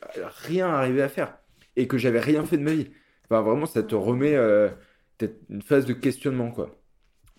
rien 0.45 0.67
arriver 0.69 1.01
à 1.03 1.09
faire. 1.09 1.37
Et 1.75 1.87
que 1.87 1.97
j'avais 1.97 2.19
rien 2.19 2.45
fait 2.45 2.57
de 2.57 2.63
ma 2.63 2.73
vie. 2.73 2.89
Enfin, 3.25 3.41
vraiment, 3.41 3.65
ça 3.65 3.83
te 3.83 3.95
remet 3.95 4.35
euh, 4.35 4.69
une 5.49 5.61
phase 5.61 5.85
de 5.85 5.93
questionnement, 5.93 6.51
quoi. 6.51 6.75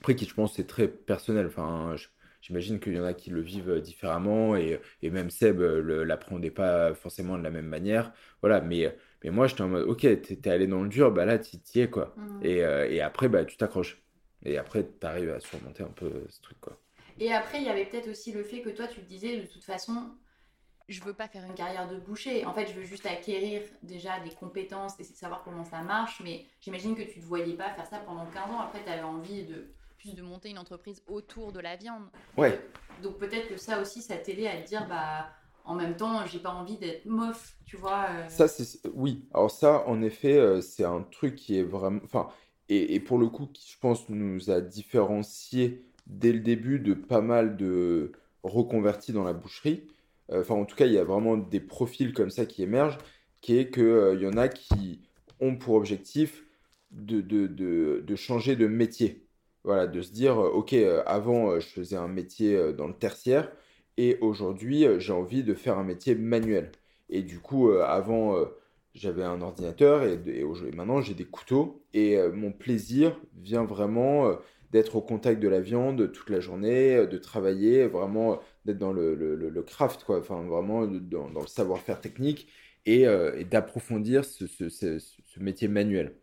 Après, 0.06 0.14
qui, 0.14 0.24
je 0.24 0.34
pense, 0.34 0.54
c'est 0.54 0.68
très 0.68 0.86
personnel. 0.86 1.46
Enfin, 1.48 1.96
j'imagine 2.40 2.78
qu'il 2.78 2.94
y 2.94 3.00
en 3.00 3.04
a 3.04 3.12
qui 3.12 3.30
le 3.30 3.40
vivent 3.40 3.80
différemment 3.80 4.54
et, 4.56 4.80
et 5.02 5.10
même 5.10 5.30
Seb 5.30 5.60
euh, 5.60 5.80
le- 5.82 6.04
l'appréhendait 6.04 6.52
pas 6.52 6.94
forcément 6.94 7.36
de 7.36 7.42
la 7.42 7.50
même 7.50 7.66
manière. 7.66 8.12
Voilà, 8.40 8.60
mais, 8.60 8.96
mais 9.24 9.30
moi, 9.30 9.48
j'étais 9.48 9.62
en 9.62 9.68
mode, 9.68 9.82
ok, 9.88 10.02
t'es 10.22 10.48
allé 10.48 10.68
dans 10.68 10.82
le 10.84 10.88
dur, 10.88 11.10
bah 11.10 11.24
là, 11.24 11.38
t'y 11.40 11.60
es, 11.80 11.90
quoi. 11.90 12.14
Mhm. 12.16 12.40
Et, 12.44 12.62
euh, 12.64 12.88
et 12.88 13.00
après, 13.00 13.28
bah, 13.28 13.44
tu 13.44 13.56
t'accroches. 13.56 14.00
Et 14.44 14.58
après, 14.58 14.84
t'arrives 14.84 15.30
à 15.32 15.40
surmonter 15.40 15.82
un 15.82 15.88
peu 15.88 16.24
ce 16.28 16.40
truc, 16.40 16.60
quoi. 16.60 16.78
Et 17.18 17.32
après, 17.32 17.58
il 17.60 17.64
y 17.64 17.68
avait 17.68 17.86
peut-être 17.86 18.08
aussi 18.08 18.32
le 18.32 18.44
fait 18.44 18.60
que 18.62 18.70
toi, 18.70 18.86
tu 18.86 19.00
te 19.00 19.06
disais, 19.08 19.40
de 19.40 19.46
toute 19.46 19.64
façon, 19.64 20.10
je 20.88 21.02
veux 21.02 21.14
pas 21.14 21.28
faire 21.28 21.44
une 21.44 21.54
carrière 21.54 21.88
de 21.88 21.98
boucher. 21.98 22.44
En 22.46 22.54
fait, 22.54 22.68
je 22.68 22.74
veux 22.74 22.84
juste 22.84 23.06
acquérir 23.06 23.62
déjà 23.82 24.20
des 24.20 24.30
compétences, 24.30 24.98
essayer 25.00 25.14
de 25.14 25.18
savoir 25.20 25.42
comment 25.44 25.64
ça 25.64 25.82
marche. 25.82 26.20
Mais 26.22 26.46
j'imagine 26.60 26.94
que 26.96 27.02
tu 27.02 27.20
te 27.20 27.24
voyais 27.24 27.54
pas 27.56 27.70
faire 27.74 27.86
ça 27.86 27.98
pendant 28.00 28.26
15 28.26 28.50
ans. 28.50 28.60
Après, 28.60 28.82
tu 28.84 28.90
avais 28.90 29.02
envie 29.02 29.44
de 29.44 29.74
plus 29.98 30.14
de 30.14 30.22
monter 30.22 30.50
une 30.50 30.58
entreprise 30.58 31.02
autour 31.06 31.52
de 31.52 31.60
la 31.60 31.76
viande. 31.76 32.04
Ouais. 32.36 32.60
Donc 33.02 33.18
peut-être 33.18 33.48
que 33.48 33.56
ça 33.56 33.80
aussi, 33.80 34.02
ça 34.02 34.16
t'aidait 34.16 34.48
à 34.48 34.60
te 34.60 34.66
dire, 34.68 34.86
bah, 34.88 35.28
en 35.64 35.74
même 35.74 35.96
temps, 35.96 36.24
j'ai 36.26 36.38
pas 36.38 36.50
envie 36.50 36.78
d'être 36.78 37.06
mof, 37.06 37.56
tu 37.64 37.76
vois. 37.76 38.06
euh. 38.10 38.28
Ça, 38.28 38.48
c'est... 38.48 38.80
Oui, 38.94 39.24
alors 39.34 39.50
ça, 39.50 39.86
en 39.88 40.00
effet, 40.02 40.36
euh, 40.36 40.60
c'est 40.60 40.84
un 40.84 41.02
truc 41.02 41.34
qui 41.34 41.58
est 41.58 41.64
vraiment... 41.64 42.00
Enfin, 42.04 42.28
et, 42.68 42.94
et 42.94 43.00
pour 43.00 43.18
le 43.18 43.28
coup, 43.28 43.46
qui, 43.46 43.70
je 43.72 43.78
pense, 43.78 44.08
nous 44.08 44.50
a 44.50 44.60
différenciés 44.60 45.84
dès 46.06 46.32
le 46.32 46.40
début 46.40 46.78
de 46.78 46.94
pas 46.94 47.20
mal 47.20 47.56
de 47.56 48.12
reconvertis 48.42 49.12
dans 49.12 49.24
la 49.24 49.32
boucherie. 49.32 49.88
Euh, 50.30 50.40
Enfin, 50.40 50.54
en 50.54 50.64
tout 50.64 50.76
cas, 50.76 50.86
il 50.86 50.92
y 50.92 50.98
a 50.98 51.04
vraiment 51.04 51.36
des 51.36 51.60
profils 51.60 52.12
comme 52.12 52.30
ça 52.30 52.46
qui 52.46 52.62
émergent, 52.62 52.98
qui 53.40 53.58
est 53.58 53.70
qu'il 53.70 54.18
y 54.20 54.26
en 54.26 54.36
a 54.36 54.48
qui 54.48 55.00
ont 55.40 55.56
pour 55.56 55.74
objectif 55.74 56.44
de, 56.90 57.20
de, 57.20 57.46
de, 57.46 58.04
de 58.06 58.16
changer 58.16 58.56
de 58.56 58.66
métier. 58.66 59.25
Voilà, 59.66 59.88
de 59.88 60.00
se 60.00 60.12
dire, 60.12 60.38
euh, 60.40 60.48
OK, 60.50 60.74
euh, 60.74 61.02
avant, 61.06 61.50
euh, 61.50 61.60
je 61.60 61.66
faisais 61.66 61.96
un 61.96 62.06
métier 62.06 62.72
dans 62.72 62.86
le 62.86 62.94
tertiaire, 62.94 63.50
et 63.96 64.16
aujourd'hui, 64.20 64.86
j'ai 64.98 65.12
envie 65.12 65.42
de 65.42 65.54
faire 65.54 65.76
un 65.78 65.82
métier 65.84 66.14
manuel. 66.14 66.70
Et 67.08 67.22
du 67.22 67.40
coup, 67.40 67.70
avant, 67.70 68.36
j'avais 68.94 69.24
un 69.24 69.40
ordinateur 69.40 70.04
et, 70.04 70.18
maintenant, 70.74 71.00
j'ai 71.00 71.14
des 71.14 71.24
couteaux. 71.24 71.82
Et 71.94 72.18
mon 72.34 72.52
plaisir 72.52 73.18
vient 73.36 73.64
vraiment 73.64 74.36
d'être 74.72 74.96
au 74.96 75.00
contact 75.00 75.40
de 75.40 75.48
la 75.48 75.60
viande 75.60 76.12
toute 76.12 76.30
la 76.30 76.40
journée, 76.40 77.06
de 77.06 77.18
travailler, 77.18 77.86
vraiment 77.86 78.40
d'être 78.66 78.78
dans 78.78 78.92
le, 78.92 79.62
craft, 79.66 80.04
quoi. 80.04 80.18
Enfin, 80.18 80.42
vraiment 80.44 80.86
dans, 80.86 81.28
le 81.40 81.46
savoir-faire 81.46 82.00
technique 82.00 82.48
et, 82.84 83.06
d'approfondir 83.50 84.24
ce 84.26 85.40
métier 85.40 85.68
manuel. 85.68 86.14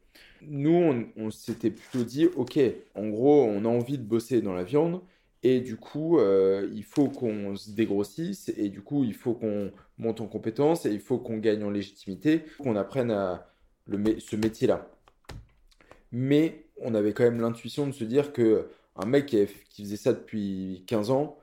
Nous, 0.48 1.06
on, 1.18 1.32
s'était 1.32 1.72
plutôt 1.72 2.04
dit, 2.04 2.28
OK, 2.36 2.60
en 2.96 3.08
gros, 3.10 3.44
on 3.44 3.66
a 3.66 3.68
envie 3.68 3.98
de 3.98 4.04
bosser 4.04 4.42
dans 4.42 4.54
la 4.54 4.64
viande. 4.64 5.02
Et 5.44 5.60
du 5.60 5.76
coup, 5.76 6.20
euh, 6.20 6.70
il 6.74 6.84
faut 6.84 7.10
qu'on 7.10 7.56
se 7.56 7.72
dégrossisse 7.72 8.52
et 8.56 8.70
du 8.70 8.82
coup, 8.82 9.04
il 9.04 9.14
faut 9.14 9.34
qu'on 9.34 9.72
monte 9.98 10.22
en 10.22 10.28
compétences 10.28 10.86
et 10.86 10.92
il 10.92 11.02
faut 11.02 11.18
qu'on 11.18 11.38
gagne 11.38 11.64
en 11.64 11.70
légitimité, 11.70 12.44
qu'on 12.60 12.78
apprenne 12.78 13.12
à 13.12 13.50
ce 13.90 14.36
métier-là. 14.38 14.90
Mais 16.14 16.66
on 16.78 16.96
avait 16.96 17.12
quand 17.12 17.24
même 17.24 17.42
l'intuition 17.42 17.88
de 17.88 17.92
se 17.92 18.06
dire 18.06 18.32
que 18.32 18.70
un 18.96 19.06
mec 19.06 19.26
qui 19.26 19.84
faisait 19.84 19.98
ça 19.98 20.14
depuis 20.14 20.84
15 20.88 21.12
ans, 21.12 21.38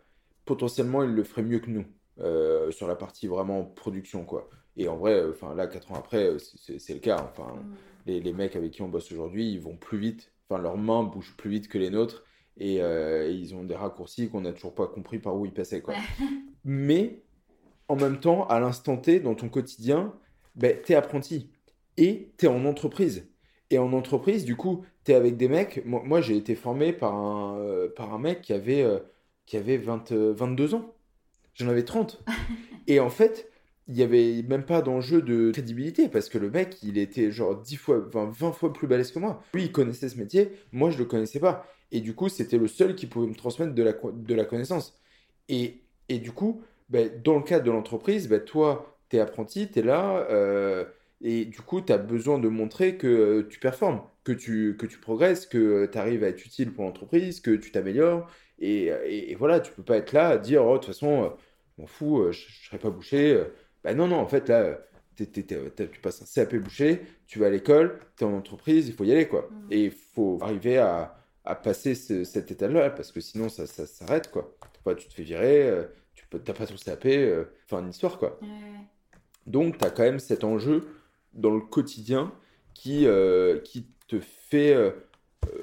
potentiellement, 0.46 1.02
il 1.02 1.10
le 1.10 1.24
ferait 1.24 1.42
mieux 1.42 1.58
que 1.58 1.70
nous 1.70 1.84
euh, 2.18 2.70
sur 2.70 2.86
la 2.86 2.96
partie 2.96 3.26
vraiment 3.26 3.64
production, 3.64 4.24
quoi. 4.24 4.48
Et 4.76 4.88
en 4.88 4.96
vrai, 4.96 5.14
euh, 5.14 5.30
enfin 5.30 5.54
là, 5.54 5.66
4 5.66 5.92
ans 5.92 5.96
après, 5.96 6.24
euh, 6.24 6.38
c'est 6.38 6.94
le 6.94 7.00
cas. 7.00 7.16
Enfin, 7.30 7.54
les, 8.06 8.20
les 8.20 8.32
mecs 8.32 8.56
avec 8.56 8.72
qui 8.72 8.82
on 8.82 8.88
bosse 8.88 9.10
aujourd'hui, 9.12 9.52
ils 9.52 9.60
vont 9.60 9.76
plus 9.76 9.98
vite. 9.98 10.32
Enfin, 10.48 10.60
leurs 10.60 10.76
mains 10.78 11.02
bougent 11.02 11.36
plus 11.36 11.50
vite 11.50 11.68
que 11.68 11.78
les 11.78 11.90
nôtres. 11.90 12.24
Et, 12.56 12.82
euh, 12.82 13.28
et 13.28 13.32
ils 13.32 13.54
ont 13.54 13.64
des 13.64 13.74
raccourcis 13.74 14.28
qu'on 14.28 14.42
n'a 14.42 14.52
toujours 14.52 14.74
pas 14.74 14.86
compris 14.86 15.18
par 15.18 15.36
où 15.36 15.46
ils 15.46 15.52
passaient, 15.52 15.80
quoi. 15.80 15.94
Mais 16.64 17.22
en 17.88 17.96
même 17.96 18.20
temps, 18.20 18.46
à 18.48 18.60
l'instant 18.60 18.96
T, 18.96 19.20
dans 19.20 19.34
ton 19.34 19.48
quotidien, 19.48 20.14
ben, 20.56 20.76
t'es 20.84 20.94
apprenti 20.94 21.50
et 21.96 22.32
t'es 22.36 22.46
en 22.46 22.64
entreprise. 22.64 23.28
Et 23.70 23.78
en 23.78 23.92
entreprise, 23.92 24.44
du 24.44 24.56
coup, 24.56 24.84
t'es 25.04 25.14
avec 25.14 25.36
des 25.36 25.48
mecs. 25.48 25.84
Moi, 25.86 26.02
moi, 26.04 26.20
j'ai 26.20 26.36
été 26.36 26.54
formé 26.54 26.92
par 26.92 27.14
un, 27.14 27.58
euh, 27.58 27.88
par 27.94 28.12
un 28.12 28.18
mec 28.18 28.42
qui 28.42 28.52
avait, 28.52 28.82
euh, 28.82 28.98
qui 29.46 29.56
avait 29.56 29.76
20, 29.76 30.12
euh, 30.12 30.32
22 30.34 30.74
ans. 30.74 30.94
J'en 31.60 31.68
avais 31.68 31.84
30. 31.84 32.22
Et 32.86 33.00
en 33.00 33.10
fait, 33.10 33.50
il 33.86 33.96
y 33.96 34.02
avait 34.02 34.42
même 34.48 34.64
pas 34.64 34.80
d'enjeu 34.80 35.20
de 35.20 35.50
crédibilité 35.52 36.08
parce 36.08 36.28
que 36.28 36.38
le 36.38 36.50
mec, 36.50 36.82
il 36.82 36.96
était 36.96 37.30
genre 37.30 37.54
10 37.54 37.76
fois, 37.76 37.98
20, 37.98 38.30
20 38.30 38.52
fois 38.52 38.72
plus 38.72 38.86
balèze 38.86 39.12
que 39.12 39.18
moi. 39.18 39.42
Lui, 39.52 39.64
il 39.64 39.72
connaissait 39.72 40.08
ce 40.08 40.16
métier, 40.16 40.52
moi, 40.72 40.90
je 40.90 40.98
le 40.98 41.04
connaissais 41.04 41.40
pas. 41.40 41.66
Et 41.92 42.00
du 42.00 42.14
coup, 42.14 42.28
c'était 42.28 42.56
le 42.56 42.66
seul 42.66 42.94
qui 42.94 43.06
pouvait 43.06 43.26
me 43.26 43.34
transmettre 43.34 43.74
de 43.74 43.82
la, 43.82 43.92
de 43.92 44.34
la 44.34 44.44
connaissance. 44.44 44.98
Et, 45.48 45.82
et 46.08 46.18
du 46.18 46.32
coup, 46.32 46.62
ben, 46.88 47.10
dans 47.22 47.36
le 47.36 47.42
cadre 47.42 47.64
de 47.64 47.70
l'entreprise, 47.70 48.28
ben, 48.28 48.40
toi, 48.40 48.96
tu 49.10 49.16
es 49.16 49.20
apprenti, 49.20 49.70
tu 49.70 49.80
es 49.80 49.82
là, 49.82 50.26
euh, 50.30 50.84
et 51.20 51.44
du 51.44 51.60
coup, 51.60 51.80
tu 51.82 51.92
as 51.92 51.98
besoin 51.98 52.38
de 52.38 52.48
montrer 52.48 52.96
que 52.96 53.46
tu 53.50 53.58
performes, 53.58 54.00
que 54.24 54.32
tu, 54.32 54.76
que 54.78 54.86
tu 54.86 54.98
progresses, 54.98 55.46
que 55.46 55.86
tu 55.86 55.98
arrives 55.98 56.24
à 56.24 56.28
être 56.28 56.44
utile 56.46 56.72
pour 56.72 56.84
l'entreprise, 56.84 57.40
que 57.40 57.50
tu 57.50 57.70
t'améliores. 57.70 58.30
Et, 58.60 58.86
et, 59.06 59.34
voilà, 59.34 59.60
tu 59.60 59.72
peux 59.72 59.82
pas 59.82 59.96
être 59.96 60.12
là 60.12 60.28
à 60.28 60.38
dire, 60.38 60.64
oh, 60.64 60.74
de 60.74 60.78
toute 60.78 60.86
façon, 60.86 61.24
euh, 61.24 61.28
m'en 61.80 61.86
fous, 61.86 62.20
euh, 62.20 62.32
je, 62.32 62.46
ne 62.46 62.52
serai 62.66 62.78
pas 62.78 62.90
bouché. 62.90 63.42
Ben 63.84 63.96
non, 63.96 64.08
non, 64.08 64.16
en 64.16 64.26
fait, 64.26 64.48
là, 64.48 64.78
tu 65.16 65.26
passes 66.02 66.22
un 66.22 66.26
CAP 66.26 66.56
bouché, 66.56 67.02
tu 67.26 67.38
vas 67.38 67.46
à 67.46 67.50
l'école, 67.50 67.98
tu 68.16 68.24
es 68.24 68.26
en 68.26 68.34
entreprise, 68.34 68.88
il 68.88 68.94
faut 68.94 69.04
y 69.04 69.12
aller, 69.12 69.28
quoi. 69.28 69.48
Mmh. 69.50 69.72
Et 69.72 69.84
il 69.84 69.90
faut 69.90 70.38
arriver 70.40 70.78
à, 70.78 71.16
à 71.44 71.54
passer 71.54 71.94
cet 71.94 72.50
état-là, 72.50 72.90
parce 72.90 73.12
que 73.12 73.20
sinon, 73.20 73.48
ça, 73.48 73.66
ça 73.66 73.86
s'arrête, 73.86 74.30
quoi. 74.30 74.54
Enfin, 74.84 74.94
tu 74.94 75.08
te 75.08 75.14
fais 75.14 75.22
virer, 75.22 75.72
tu 76.14 76.24
t'as 76.44 76.52
pas 76.52 76.66
ton 76.66 76.76
CAP, 76.76 77.06
enfin, 77.64 77.82
une 77.82 77.90
histoire, 77.90 78.18
quoi. 78.18 78.38
Donc, 79.46 79.78
tu 79.78 79.84
as 79.84 79.90
quand 79.90 80.02
même 80.02 80.20
cet 80.20 80.44
enjeu 80.44 80.86
dans 81.32 81.50
le 81.54 81.60
quotidien 81.60 82.32
qui, 82.74 83.06
euh, 83.06 83.60
qui 83.60 83.86
te 84.08 84.20
fait 84.20 84.74
euh, 84.74 84.90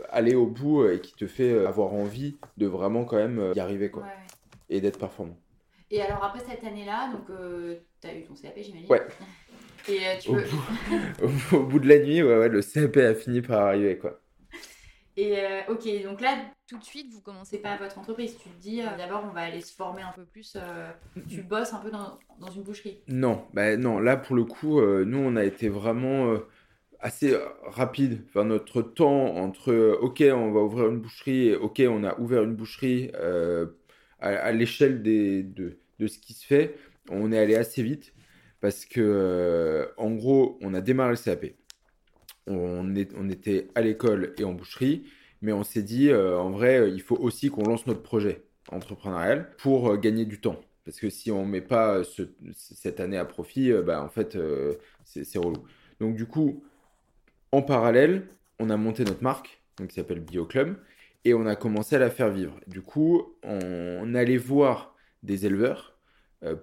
aller 0.10 0.36
au 0.36 0.46
bout 0.46 0.88
et 0.88 1.02
qui 1.02 1.14
te 1.14 1.28
fait 1.28 1.52
euh, 1.52 1.68
avoir 1.68 1.94
envie 1.94 2.38
de 2.58 2.68
vraiment 2.68 3.06
quand 3.06 3.18
même 3.18 3.54
y 3.56 3.60
arriver 3.60 3.90
quoi. 3.90 4.06
Et 4.70 4.82
d'être 4.82 5.00
performant. 5.00 5.38
Et 5.90 6.02
alors 6.02 6.24
après 6.24 6.40
cette 6.40 6.64
année-là, 6.64 7.12
donc 7.12 7.28
tu 8.02 8.08
as 8.08 8.16
eu 8.16 8.24
ton 8.24 8.34
CAP 8.34 8.54
j'imagine 8.58 8.90
Ouais. 8.90 9.02
Et 9.90 10.20
tu 10.20 10.30
au, 10.30 10.34
bout, 10.34 10.42
au, 11.56 11.64
bout, 11.64 11.80
de 11.80 11.88
la 11.88 12.00
nuit, 12.00 12.22
ouais, 12.22 12.38
ouais, 12.38 12.50
le 12.50 12.62
CAP 12.62 12.98
a 12.98 13.16
fini 13.16 13.42
par 13.42 13.68
arriver 13.68 13.98
quoi. 13.98 14.20
Et 15.18 15.40
euh, 15.40 15.62
ok, 15.70 16.04
donc 16.04 16.22
là, 16.22 16.38
tout 16.68 16.78
de 16.78 16.84
suite, 16.84 17.12
vous 17.12 17.22
commencez 17.22 17.58
pas 17.58 17.72
à 17.72 17.78
votre 17.78 17.98
entreprise. 17.98 18.38
Tu 18.38 18.50
te 18.50 18.62
dis, 18.62 18.82
euh, 18.82 18.98
d'abord, 18.98 19.26
on 19.28 19.34
va 19.34 19.42
aller 19.42 19.62
se 19.62 19.74
former 19.74 20.04
un 20.04 20.12
peu 20.16 20.26
plus. 20.26 20.56
Euh, 20.56 20.92
tu 21.28 21.42
bosses 21.42 21.74
un 21.74 21.80
peu 21.80 21.90
dans, 21.90 22.20
dans 22.40 22.52
une 22.52 22.62
boucherie. 22.62 23.00
Non, 23.08 23.46
bah 23.52 23.78
non. 23.78 24.00
Là, 24.00 24.16
pour 24.16 24.36
le 24.36 24.44
coup, 24.44 24.80
nous, 24.80 25.18
on 25.18 25.36
a 25.36 25.44
été 25.44 25.70
vraiment 25.70 26.38
assez 27.00 27.36
rapide. 27.64 28.26
Enfin, 28.30 28.46
notre 28.46 28.84
temps 28.84 29.38
entre, 29.38 29.98
ok, 30.02 30.24
on 30.32 30.52
va 30.52 30.60
ouvrir 30.60 30.90
une 30.90 31.00
boucherie, 31.00 31.48
et 31.48 31.56
ok, 31.56 31.82
on 31.90 32.04
a 32.04 32.20
ouvert 32.20 32.44
une 32.44 32.56
boucherie 32.56 33.12
à, 34.20 34.52
l'échelle 34.52 35.02
de, 35.04 35.46
de, 36.00 36.08
ce 36.08 36.20
qui 36.20 36.34
se 36.34 36.46
fait, 36.46 36.76
on 37.10 37.32
est 37.32 37.38
allé 37.38 37.56
assez 37.56 37.84
vite 37.84 38.14
parce 38.62 38.86
que, 38.86 39.90
en 39.98 40.12
gros, 40.12 40.58
on 40.62 40.74
a 40.74 40.82
démarré 40.82 41.12
le 41.12 41.18
CAP 41.18 41.54
on, 42.48 43.30
était 43.30 43.68
à 43.76 43.82
l'école 43.82 44.34
et 44.38 44.44
en 44.44 44.54
boucherie, 44.54 45.04
mais 45.42 45.52
on 45.52 45.64
s'est 45.64 45.84
dit, 45.84 46.10
euh, 46.10 46.40
en 46.40 46.50
vrai, 46.50 46.90
il 46.92 47.02
faut 47.02 47.18
aussi 47.18 47.50
qu'on 47.50 47.64
lance 47.64 47.86
notre 47.88 48.02
projet 48.02 48.44
entrepreneurial 48.72 49.52
pour 49.58 49.92
euh, 49.92 49.98
gagner 49.98 50.26
du 50.26 50.40
temps. 50.40 50.60
Parce 50.86 51.00
que 51.00 51.10
si 51.10 51.32
on 51.32 51.46
ne 51.46 51.52
met 51.52 51.62
pas 51.62 52.02
cette 52.54 53.00
année 53.00 53.18
à 53.18 53.26
profit, 53.26 53.72
euh, 53.72 53.82
bah, 53.82 54.02
en 54.02 54.10
fait, 54.10 54.38
c'est 55.04 55.38
relou. 55.38 55.66
Donc 56.00 56.16
du 56.16 56.26
coup, 56.26 56.64
en 57.52 57.62
parallèle, 57.62 58.28
on 58.60 58.70
a 58.70 58.78
monté 58.78 59.04
notre 59.04 59.24
marque, 59.24 59.62
donc, 59.78 59.90
qui 59.90 59.96
s'appelle 59.96 60.22
BioClub, 60.22 60.78
et 61.28 61.34
on 61.34 61.46
a 61.46 61.56
commencé 61.56 61.96
à 61.96 62.00
la 62.00 62.10
faire 62.10 62.30
vivre. 62.30 62.60
Du 62.68 62.82
coup, 62.82 63.36
on, 63.44 64.14
allait 64.16 64.38
voir 64.38 64.96
des 65.24 65.46
éleveurs 65.46 65.98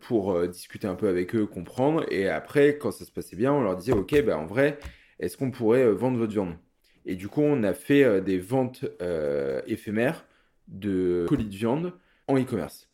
pour 0.00 0.46
discuter 0.48 0.86
un 0.86 0.94
peu 0.94 1.08
avec 1.08 1.34
eux, 1.34 1.46
comprendre, 1.46 2.04
et 2.10 2.28
après, 2.28 2.78
quand 2.78 2.92
ça 2.92 3.04
se 3.04 3.10
passait 3.10 3.36
bien, 3.36 3.52
on 3.52 3.62
leur 3.62 3.76
disait, 3.76 3.92
ok, 3.92 4.24
bah, 4.24 4.38
en 4.38 4.46
vrai, 4.46 4.78
est-ce 5.18 5.36
qu'on 5.36 5.50
pourrait 5.50 5.84
euh, 5.84 5.92
vendre 5.92 6.18
votre 6.18 6.32
viande? 6.32 6.56
Et 7.06 7.16
du 7.16 7.28
coup, 7.28 7.42
on 7.42 7.62
a 7.62 7.74
fait 7.74 8.04
euh, 8.04 8.20
des 8.20 8.38
ventes 8.38 8.84
euh, 9.02 9.60
éphémères 9.66 10.26
de 10.68 11.26
colis 11.28 11.44
de 11.44 11.54
viande 11.54 11.92
en 12.28 12.38
e-commerce. 12.38 12.88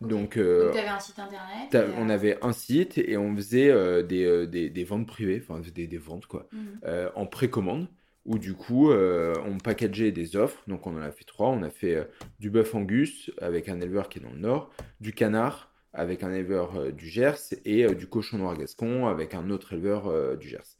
Donc, 0.00 0.32
tu 0.32 0.40
avais 0.40 0.88
un 0.88 0.98
site 0.98 1.18
internet 1.18 1.94
On 1.98 2.08
avait 2.08 2.38
un 2.40 2.52
site 2.52 2.96
et 2.96 3.18
on 3.18 3.36
faisait 3.36 4.02
des, 4.02 4.46
des, 4.70 4.84
ventes 4.84 5.06
privées, 5.06 5.42
enfin 5.42 5.60
des, 5.74 5.86
des 5.86 5.98
ventes 5.98 6.24
quoi, 6.24 6.48
mhm. 6.52 7.10
en 7.14 7.26
précommande, 7.26 7.86
où 8.30 8.38
du 8.38 8.54
coup 8.54 8.92
on 8.92 9.58
packageait 9.58 10.12
des 10.12 10.36
offres. 10.36 10.62
Donc 10.66 10.86
on 10.86 10.96
en 10.96 11.02
a 11.02 11.10
fait 11.10 11.24
trois. 11.24 11.48
On 11.48 11.62
a 11.62 11.70
fait 11.70 12.08
du 12.38 12.48
bœuf 12.48 12.74
angus 12.74 13.30
avec 13.40 13.68
un 13.68 13.80
éleveur 13.80 14.08
qui 14.08 14.18
est 14.18 14.22
dans 14.22 14.32
le 14.32 14.38
nord, 14.38 14.70
du 15.00 15.12
canard 15.12 15.72
avec 15.92 16.22
un 16.22 16.32
éleveur 16.32 16.92
du 16.92 17.08
Gers 17.08 17.54
et 17.64 17.92
du 17.94 18.06
cochon 18.06 18.38
noir 18.38 18.56
gascon 18.56 19.08
avec 19.08 19.34
un 19.34 19.50
autre 19.50 19.72
éleveur 19.72 20.36
du 20.38 20.48
Gers. 20.48 20.78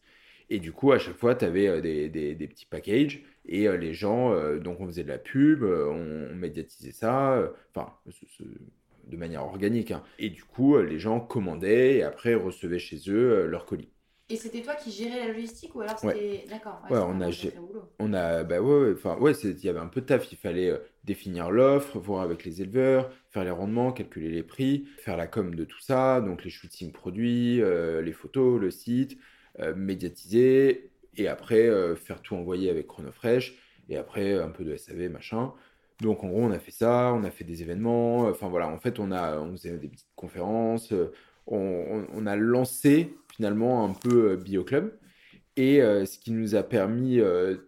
Et 0.50 0.58
du 0.58 0.72
coup, 0.72 0.90
à 0.90 0.98
chaque 0.98 1.16
fois, 1.16 1.36
tu 1.36 1.44
avais 1.44 1.68
euh, 1.68 1.80
des, 1.80 2.34
petits 2.48 2.66
packages 2.66 3.22
et 3.46 3.68
euh, 3.68 3.76
les 3.76 3.94
gens, 3.94 4.32
euh, 4.32 4.58
donc 4.58 4.80
on 4.80 4.86
faisait 4.86 5.04
de 5.04 5.08
la 5.08 5.18
pub, 5.18 5.62
on, 5.62 6.34
médiatisait 6.34 6.92
ça, 6.92 7.52
enfin, 7.72 7.92
de 9.06 9.16
manière 9.16 9.44
organique. 9.44 9.92
Hein. 9.92 10.02
Et 10.18 10.28
du 10.28 10.42
coup, 10.42 10.76
les 10.78 10.98
gens 10.98 11.20
commandaient 11.20 11.98
et 11.98 12.02
après 12.02 12.34
recevaient 12.34 12.80
chez 12.80 12.98
eux 13.08 13.46
leurs 13.46 13.64
colis. 13.64 13.92
Et 14.30 14.36
c'était 14.36 14.62
toi 14.62 14.74
qui 14.74 14.92
gérais 14.92 15.26
la 15.26 15.32
logistique 15.32 15.74
ou 15.74 15.80
alors 15.80 15.98
c'était. 15.98 16.44
D'accord. 16.48 16.80
Ouais, 16.88 16.98
on, 16.98 17.20
a 17.20 17.30
on 17.98 18.12
a. 18.12 18.44
Bah 18.44 18.60
ouais, 18.60 18.92
enfin, 18.94 19.16
ouais, 19.18 19.32
il 19.32 19.64
y 19.64 19.68
avait 19.68 19.80
un 19.80 19.88
peu 19.88 20.00
de 20.00 20.06
taf. 20.06 20.30
Il 20.32 20.38
fallait 20.38 20.72
définir 21.04 21.50
l'offre, 21.50 21.98
voir 21.98 22.22
avec 22.22 22.44
les 22.44 22.62
éleveurs, 22.62 23.10
faire 23.30 23.44
les 23.44 23.50
rendements, 23.50 23.92
calculer 23.92 24.30
les 24.30 24.42
prix, 24.42 24.86
faire 24.98 25.16
la 25.16 25.26
com 25.26 25.54
de 25.54 25.64
tout 25.64 25.80
ça, 25.80 26.20
donc 26.20 26.44
les 26.44 26.50
shootings 26.50 26.92
produits, 26.92 27.60
les 27.60 28.12
photos, 28.12 28.60
le 28.60 28.70
site. 28.70 29.18
Euh, 29.58 29.74
médiatiser 29.74 30.90
et 31.16 31.26
après 31.26 31.66
euh, 31.66 31.96
faire 31.96 32.22
tout 32.22 32.36
envoyer 32.36 32.70
avec 32.70 32.86
Chronofresh 32.86 33.54
et 33.88 33.96
après 33.96 34.34
un 34.34 34.48
peu 34.48 34.64
de 34.64 34.76
SAV 34.76 35.10
machin. 35.10 35.52
Donc 36.00 36.22
en 36.22 36.28
gros 36.28 36.42
on 36.42 36.52
a 36.52 36.60
fait 36.60 36.70
ça, 36.70 37.12
on 37.14 37.24
a 37.24 37.30
fait 37.32 37.44
des 37.44 37.60
événements, 37.60 38.20
enfin 38.28 38.48
voilà, 38.48 38.68
en 38.68 38.78
fait 38.78 39.00
on 39.00 39.10
a 39.10 39.38
on 39.38 39.52
faisait 39.52 39.76
des 39.76 39.88
petites 39.88 40.06
conférences, 40.14 40.92
euh, 40.92 41.12
on, 41.46 42.26
a 42.26 42.36
lancé 42.36 43.16
finalement 43.40 43.84
un 43.86 43.94
peu 43.94 44.36
BioClub 44.36 44.92
et 45.56 45.80
ce 45.80 46.18
qui 46.18 46.30
nous 46.30 46.54
a 46.54 46.62
permis 46.62 47.20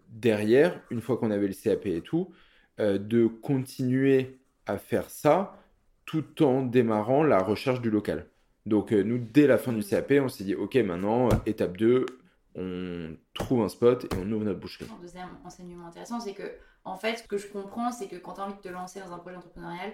derrière, 0.09 0.79
une 0.91 1.01
fois 1.01 1.17
qu'on 1.17 1.31
avait 1.31 1.49
le 1.49 1.55
CAP 1.55 1.87
et 1.87 2.03
tout, 2.03 2.31
de 2.79 3.27
continuer 3.27 4.39
à 4.67 4.77
faire 4.77 5.09
ça 5.09 5.59
tout 6.05 6.43
en 6.43 6.63
démarrant 6.63 7.23
la 7.23 7.39
recherche 7.43 7.81
du 7.81 7.91
local. 7.91 8.27
Donc 8.67 8.93
euh, 8.93 9.03
nous, 9.03 9.19
dès 9.19 9.47
la 9.47 9.59
fin 9.59 9.73
du 9.73 9.83
CAP, 9.83 10.13
on 10.23 10.29
s'est 10.29 10.45
dit, 10.45 10.55
ok, 10.55 10.75
maintenant, 10.77 11.29
euh, 11.29 11.37
étape 11.47 11.77
2, 11.77 12.07
on 12.55 13.17
trouve 13.35 13.63
un 13.63 13.69
spot 13.69 14.05
et 14.05 14.17
on 14.19 14.31
ouvre 14.31 14.45
notre 14.45 14.61
boucherie. 14.61 14.87
Deuxième 15.01 15.29
enseignement 15.45 15.87
intéressant, 15.87 16.21
c'est 16.21 16.35
que, 16.35 16.43
en 16.85 16.97
fait, 16.97 17.17
ce 17.17 17.23
que 17.27 17.39
je 17.39 17.49
comprends, 17.49 17.91
c'est 17.91 18.09
que 18.09 18.17
quand 18.17 18.35
tu 18.35 18.41
as 18.41 18.45
envie 18.45 18.57
de 18.57 18.61
te 18.61 18.69
lancer 18.69 19.01
dans 19.01 19.13
un 19.13 19.19
projet 19.19 19.37
entrepreneurial, 19.37 19.93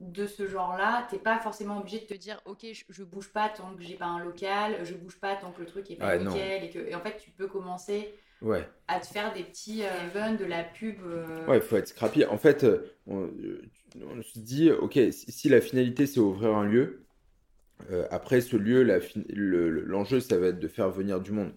de 0.00 0.26
ce 0.26 0.46
genre-là, 0.46 1.06
t'es 1.10 1.18
pas 1.18 1.38
forcément 1.38 1.78
obligé 1.78 2.00
de 2.00 2.04
te 2.04 2.14
dire 2.14 2.40
ok 2.44 2.66
je, 2.88 3.02
bouge 3.02 3.32
pas 3.32 3.48
tant 3.48 3.74
que 3.74 3.82
j'ai 3.82 3.94
pas 3.94 4.06
un 4.06 4.22
local, 4.22 4.76
je 4.84 4.94
bouge 4.94 5.18
pas 5.18 5.36
tant 5.36 5.52
que 5.52 5.60
le 5.60 5.66
truc 5.66 5.90
est 5.90 5.96
pas 5.96 6.18
nickel 6.18 6.64
et 6.64 6.70
que 6.70 6.78
et 6.78 6.94
en 6.94 7.00
fait 7.00 7.16
tu 7.16 7.30
peux 7.30 7.46
commencer 7.46 8.14
ouais. 8.42 8.68
à 8.88 9.00
te 9.00 9.06
faire 9.06 9.32
des 9.32 9.42
petits 9.42 9.84
euh, 9.84 10.08
events, 10.08 10.36
de 10.36 10.44
la 10.44 10.64
pub. 10.64 10.98
Ouais, 11.48 11.56
il 11.56 11.62
faut 11.62 11.76
être 11.76 11.88
scrappy. 11.88 12.26
En 12.26 12.36
fait, 12.36 12.66
on, 13.06 13.30
se 14.22 14.38
dit 14.38 14.70
ok 14.70 14.98
si 15.10 15.48
la 15.48 15.62
finalité 15.62 16.06
c'est 16.06 16.20
ouvrir 16.20 16.54
un 16.54 16.66
lieu, 16.66 17.06
euh, 17.90 18.06
après 18.10 18.40
ce 18.40 18.56
lieu, 18.56 18.82
l'enjeu, 19.86 20.20
ça 20.20 20.38
va 20.38 20.48
être 20.48 20.58
de 20.58 20.68
faire 20.68 20.90
venir 20.90 21.20
du 21.20 21.32
monde. 21.32 21.52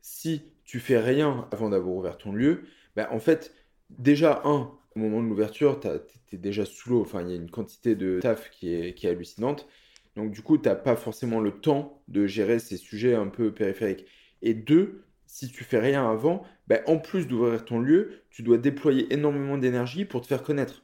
Si 0.00 0.42
tu 0.64 0.80
fais 0.80 0.98
rien 0.98 1.48
avant 1.50 1.70
d'avoir 1.70 1.94
ouvert 1.94 2.18
ton 2.18 2.32
lieu, 2.32 2.62
bah, 2.94 3.08
en 3.10 3.18
fait, 3.18 3.54
déjà, 3.90 4.42
un, 4.44 4.70
au 4.96 4.98
moment 4.98 5.22
de 5.22 5.28
l'ouverture, 5.28 5.78
tu 5.78 5.88
es 6.34 6.38
déjà 6.38 6.64
sous 6.64 6.90
l'eau. 6.90 7.02
Enfin, 7.02 7.22
il 7.22 7.30
y 7.30 7.32
a 7.32 7.36
une 7.36 7.50
quantité 7.50 7.94
de 7.94 8.18
taf 8.20 8.50
qui 8.50 8.74
est, 8.74 8.94
qui 8.94 9.06
est 9.06 9.10
hallucinante. 9.10 9.68
Donc, 10.16 10.32
du 10.32 10.40
coup, 10.40 10.56
tu 10.56 10.68
n'as 10.68 10.74
pas 10.74 10.96
forcément 10.96 11.40
le 11.40 11.52
temps 11.52 12.02
de 12.08 12.26
gérer 12.26 12.58
ces 12.58 12.78
sujets 12.78 13.14
un 13.14 13.26
peu 13.26 13.52
périphériques. 13.52 14.06
Et 14.40 14.54
deux, 14.54 15.04
si 15.26 15.50
tu 15.50 15.64
fais 15.64 15.78
rien 15.78 16.10
avant, 16.10 16.42
bah, 16.66 16.80
en 16.86 16.98
plus 16.98 17.28
d'ouvrir 17.28 17.64
ton 17.64 17.78
lieu, 17.78 18.22
tu 18.30 18.42
dois 18.42 18.56
déployer 18.56 19.12
énormément 19.12 19.58
d'énergie 19.58 20.06
pour 20.06 20.22
te 20.22 20.26
faire 20.26 20.42
connaître. 20.42 20.82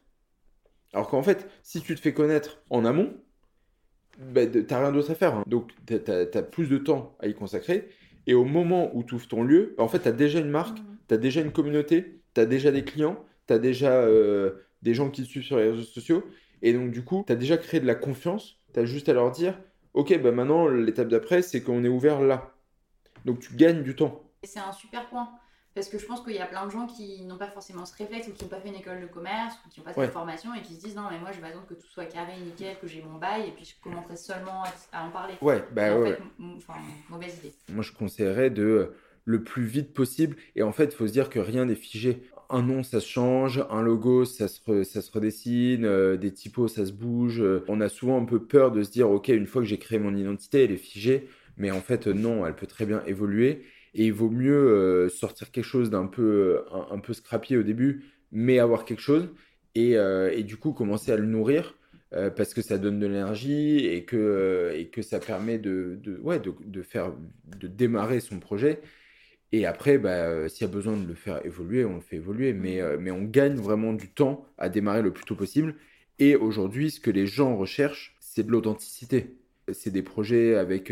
Alors 0.92 1.08
qu'en 1.08 1.22
fait, 1.22 1.48
si 1.62 1.80
tu 1.80 1.94
te 1.94 2.00
fais 2.00 2.12
connaître 2.12 2.62
en 2.68 2.84
amont, 2.84 3.14
bah, 4.18 4.46
t'as 4.46 4.78
rien 4.78 4.92
d'autre 4.92 5.10
à 5.10 5.14
faire. 5.14 5.36
Hein. 5.36 5.44
Donc, 5.46 5.70
t'as 5.86 6.26
as 6.34 6.42
plus 6.42 6.68
de 6.68 6.76
temps 6.76 7.16
à 7.18 7.28
y 7.28 7.34
consacrer. 7.34 7.88
Et 8.26 8.34
au 8.34 8.44
moment 8.44 8.94
où 8.94 9.02
tu 9.02 9.14
ouvres 9.14 9.26
ton 9.26 9.42
lieu, 9.42 9.74
en 9.78 9.88
fait, 9.88 10.00
t'as 10.00 10.12
déjà 10.12 10.38
une 10.38 10.50
marque, 10.50 10.78
mmh. 10.78 10.98
t'as 11.08 11.16
déjà 11.16 11.40
une 11.40 11.50
communauté, 11.50 12.20
t'as 12.34 12.44
déjà 12.44 12.70
des 12.70 12.84
clients, 12.84 13.24
t'as 13.52 13.58
déjà 13.58 13.92
euh, 13.92 14.64
des 14.80 14.94
gens 14.94 15.10
qui 15.10 15.22
te 15.22 15.28
suivent 15.28 15.44
sur 15.44 15.58
les 15.58 15.70
réseaux 15.70 15.82
sociaux. 15.82 16.24
Et 16.62 16.72
donc, 16.72 16.90
du 16.90 17.04
coup, 17.04 17.22
t'as 17.26 17.34
déjà 17.34 17.58
créé 17.58 17.80
de 17.80 17.86
la 17.86 17.94
confiance. 17.94 18.56
T'as 18.72 18.86
juste 18.86 19.10
à 19.10 19.12
leur 19.12 19.30
dire, 19.30 19.58
OK, 19.92 20.18
bah 20.22 20.32
maintenant, 20.32 20.68
l'étape 20.68 21.08
d'après, 21.08 21.42
c'est 21.42 21.62
qu'on 21.62 21.84
est 21.84 21.88
ouvert 21.88 22.22
là. 22.22 22.54
Donc, 23.26 23.40
tu 23.40 23.54
gagnes 23.54 23.82
du 23.82 23.94
temps. 23.94 24.22
C'est 24.42 24.58
un 24.58 24.72
super 24.72 25.06
point. 25.10 25.28
Parce 25.74 25.88
que 25.88 25.98
je 25.98 26.06
pense 26.06 26.22
qu'il 26.22 26.34
y 26.34 26.38
a 26.38 26.46
plein 26.46 26.66
de 26.66 26.70
gens 26.70 26.86
qui 26.86 27.24
n'ont 27.24 27.36
pas 27.36 27.48
forcément 27.48 27.84
ce 27.84 27.94
réflexe 27.96 28.28
ou 28.28 28.32
qui 28.32 28.44
n'ont 28.44 28.50
pas 28.50 28.60
fait 28.60 28.68
une 28.68 28.74
école 28.74 29.00
de 29.00 29.06
commerce 29.06 29.54
ou 29.66 29.70
qui 29.70 29.80
n'ont 29.80 29.84
pas 29.84 29.92
fait 29.92 30.06
de 30.06 30.12
formation 30.12 30.54
et 30.54 30.60
qui 30.60 30.74
se 30.74 30.80
disent 30.80 30.94
non 30.94 31.04
mais 31.10 31.18
moi 31.18 31.32
je 31.32 31.40
vais 31.40 31.46
attendre 31.46 31.66
que 31.66 31.72
tout 31.72 31.86
soit 31.86 32.04
carré, 32.04 32.34
nickel, 32.44 32.76
que 32.78 32.86
j'ai 32.86 33.00
mon 33.00 33.16
bail 33.16 33.48
et 33.48 33.52
puis 33.52 33.64
je 33.64 33.82
commencerai 33.82 34.16
seulement 34.16 34.64
à, 34.92 35.06
en 35.06 35.10
parler. 35.10 35.32
Ouais, 35.40 35.64
bah 35.72 35.98
ouais. 35.98 36.16
Fait, 36.16 36.22
enfin, 36.58 36.74
mauvaise 37.08 37.38
idée. 37.38 37.54
Moi 37.70 37.82
je 37.82 37.92
conseillerais 37.92 38.50
de 38.50 38.92
le 39.24 39.44
plus 39.44 39.64
vite 39.64 39.94
possible 39.94 40.36
et 40.56 40.62
en 40.62 40.72
fait 40.72 40.92
il 40.92 40.94
faut 40.94 41.06
se 41.06 41.12
dire 41.12 41.30
que 41.30 41.38
rien 41.38 41.64
n'est 41.64 41.74
figé. 41.74 42.28
Un 42.52 42.62
nom 42.62 42.82
ça 42.82 43.00
se 43.00 43.08
change, 43.08 43.64
un 43.70 43.82
logo 43.82 44.24
ça 44.24 44.46
se, 44.46 44.60
redessine, 45.10 45.84
euh, 45.84 46.16
des 46.16 46.32
typos 46.32 46.68
ça 46.68 46.86
se 46.86 46.92
bouge. 46.92 47.42
On 47.66 47.80
a 47.80 47.88
souvent 47.88 48.20
un 48.20 48.24
peu 48.24 48.44
peur 48.44 48.70
de 48.70 48.82
se 48.82 48.90
dire 48.90 49.10
ok 49.10 49.28
une 49.28 49.46
fois 49.46 49.62
que 49.62 49.68
j'ai 49.68 49.78
créé 49.78 49.98
mon 49.98 50.14
identité 50.14 50.64
elle 50.64 50.72
est 50.72 50.76
figée 50.76 51.28
mais 51.56 51.70
en 51.70 51.80
fait 51.80 52.06
non 52.06 52.46
elle 52.46 52.54
peut 52.54 52.66
très 52.66 52.86
bien 52.86 53.02
évoluer 53.06 53.62
et 53.94 54.06
il 54.06 54.12
vaut 54.12 54.30
mieux 54.30 54.54
euh, 54.54 55.08
sortir 55.08 55.50
quelque 55.50 55.64
chose 55.64 55.90
d'un 55.90 56.06
peu, 56.06 56.64
un, 56.90 56.98
peu 56.98 57.12
au 57.56 57.62
début, 57.62 58.04
mais 58.30 58.58
avoir 58.58 58.84
quelque 58.84 59.02
chose. 59.02 59.28
Et, 59.74 59.96
euh, 59.96 60.40
du 60.42 60.56
coup, 60.56 60.72
commencer 60.72 61.12
à 61.12 61.16
le 61.16 61.26
nourrir. 61.26 61.76
Euh, 62.14 62.28
parce 62.28 62.52
que 62.52 62.60
ça 62.60 62.76
donne 62.76 63.00
de 63.00 63.06
l'énergie 63.06 63.86
et 63.86 64.04
que, 64.04 64.84
ça 65.00 65.18
permet 65.18 65.58
de, 65.58 65.98
faire, 66.82 67.10
de 67.58 67.66
démarrer 67.66 68.20
son 68.20 68.38
projet. 68.38 68.82
Et 69.52 69.66
après, 69.66 69.98
bah, 69.98 70.48
s'il 70.48 70.66
y 70.66 70.70
a 70.70 70.72
besoin 70.72 70.96
de 70.96 71.06
le 71.06 71.14
faire 71.14 71.44
évoluer, 71.44 71.84
on 71.84 71.96
le 71.96 72.00
fait 72.00 72.16
évoluer. 72.16 72.52
Mais, 72.52 72.80
mais 72.98 73.10
on 73.10 73.22
gagne 73.22 73.56
vraiment 73.56 73.92
du 73.92 74.08
temps 74.08 74.46
à 74.58 74.68
démarrer 74.68 75.02
le 75.02 75.12
plus 75.12 75.24
tôt 75.24 75.36
possible. 75.36 75.74
Et 76.18 76.36
aujourd'hui, 76.36 76.90
ce 76.90 77.00
que 77.00 77.10
les 77.10 77.26
gens 77.26 77.56
recherchent, 77.56 78.16
c'est 78.20 78.46
de 78.46 78.50
l'authenticité. 78.50 79.36
C'est 79.72 79.90
des 79.90 80.02
projets 80.02 80.56
avec 80.56 80.90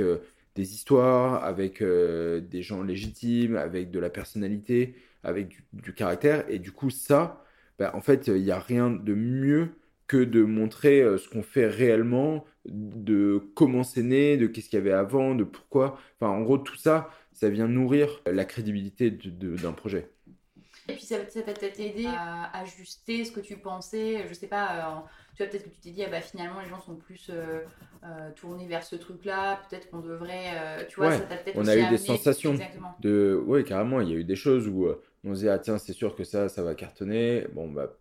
des 0.55 0.75
histoires, 0.75 1.45
avec 1.45 1.81
euh, 1.83 2.41
des 2.41 2.63
gens 2.63 2.83
légitimes, 2.83 3.57
avec 3.57 3.91
de 3.91 3.99
la 3.99 4.11
personnalité, 4.11 4.95
avec 5.23 5.57
du, 5.73 5.93
caractère. 5.95 6.45
Et 6.49 6.59
du 6.59 6.73
coup, 6.73 6.91
ça, 6.91 7.45
bah, 7.79 7.93
en 7.95 8.01
fait, 8.01 8.27
il 8.29 8.43
n'y 8.43 8.51
a 8.51 8.59
rien 8.59 8.91
de 8.91 9.15
mieux 9.15 9.71
que 10.07 10.23
de 10.23 10.43
montrer 10.43 11.03
euh, 11.03 11.19
ce 11.19 11.29
qu'on 11.29 11.43
fait 11.43 11.67
réellement, 11.67 12.45
de 12.67 13.41
comment 13.55 13.85
c'est 13.85 14.03
né, 14.03 14.37
de 14.37 14.47
qu'est-ce 14.47 14.69
qu'il 14.69 14.79
y 14.79 14.83
avait 14.83 14.93
avant, 14.93 15.35
de 15.35 15.45
pourquoi. 15.45 15.99
Enfin, 16.21 16.33
en 16.33 16.43
gros, 16.43 16.59
tout 16.59 16.77
ça, 16.77 17.11
ça 17.41 17.49
vient 17.49 17.69
nourrir 17.69 18.21
la 18.27 18.45
crédibilité 18.45 19.11
d'un 19.11 19.73
projet. 19.73 20.11
Et 20.89 20.93
puis 20.93 21.05
ça, 21.05 21.17
ça 21.29 21.41
t'a 21.41 21.55
peut-être 21.55 21.81
aidé 21.81 22.05
à 22.07 22.55
ajuster 22.61 23.25
ce 23.25 23.33
que 23.33 23.41
tu 23.41 23.57
pensais, 23.57 24.27
je 24.29 24.35
sais 24.35 24.47
pas, 24.47 24.67
euh, 24.73 25.01
tu 25.35 25.43
vois, 25.43 25.51
peut-être 25.51 25.65
que 25.65 25.71
tu 25.71 25.81
t'es 25.81 25.91
dit, 25.91 26.05
ah 26.05 26.11
bah 26.11 26.21
finalement 26.21 26.61
les 26.61 26.69
gens 26.69 26.81
sont 26.81 26.97
plus 26.97 27.31
euh, 27.31 27.61
euh, 28.05 28.31
tournés 28.37 28.67
vers 28.67 28.83
ce 28.83 28.97
truc-là, 28.97 29.63
peut-être 29.69 29.89
qu'on 29.89 30.01
devrait, 30.01 30.87
tu 30.89 30.97
vois, 30.97 31.13
ça 31.13 31.21
t'a 31.21 31.37
peut-être 31.37 31.57
On 31.57 31.67
a 31.67 31.77
eu 31.77 31.89
des 31.89 31.97
sensations 31.97 32.59
de, 33.01 33.43
oui, 33.47 33.65
carrément, 33.65 34.03
il 34.03 34.11
y 34.11 34.13
a 34.13 34.17
eu 34.17 34.25
des 34.25 34.37
choses 34.37 34.69
où 34.69 34.89
on 35.25 35.31
se 35.31 35.41
disait, 35.41 35.51
ah 35.51 35.59
tiens, 35.59 35.79
c'est 35.79 35.95
sûr 35.95 36.15
que 36.17 36.25
ça, 36.25 36.51
ça 36.51 36.63
va 36.63 36.75
cartonner, 36.75 37.47
bon, 37.55 37.71
bah, 37.71 37.97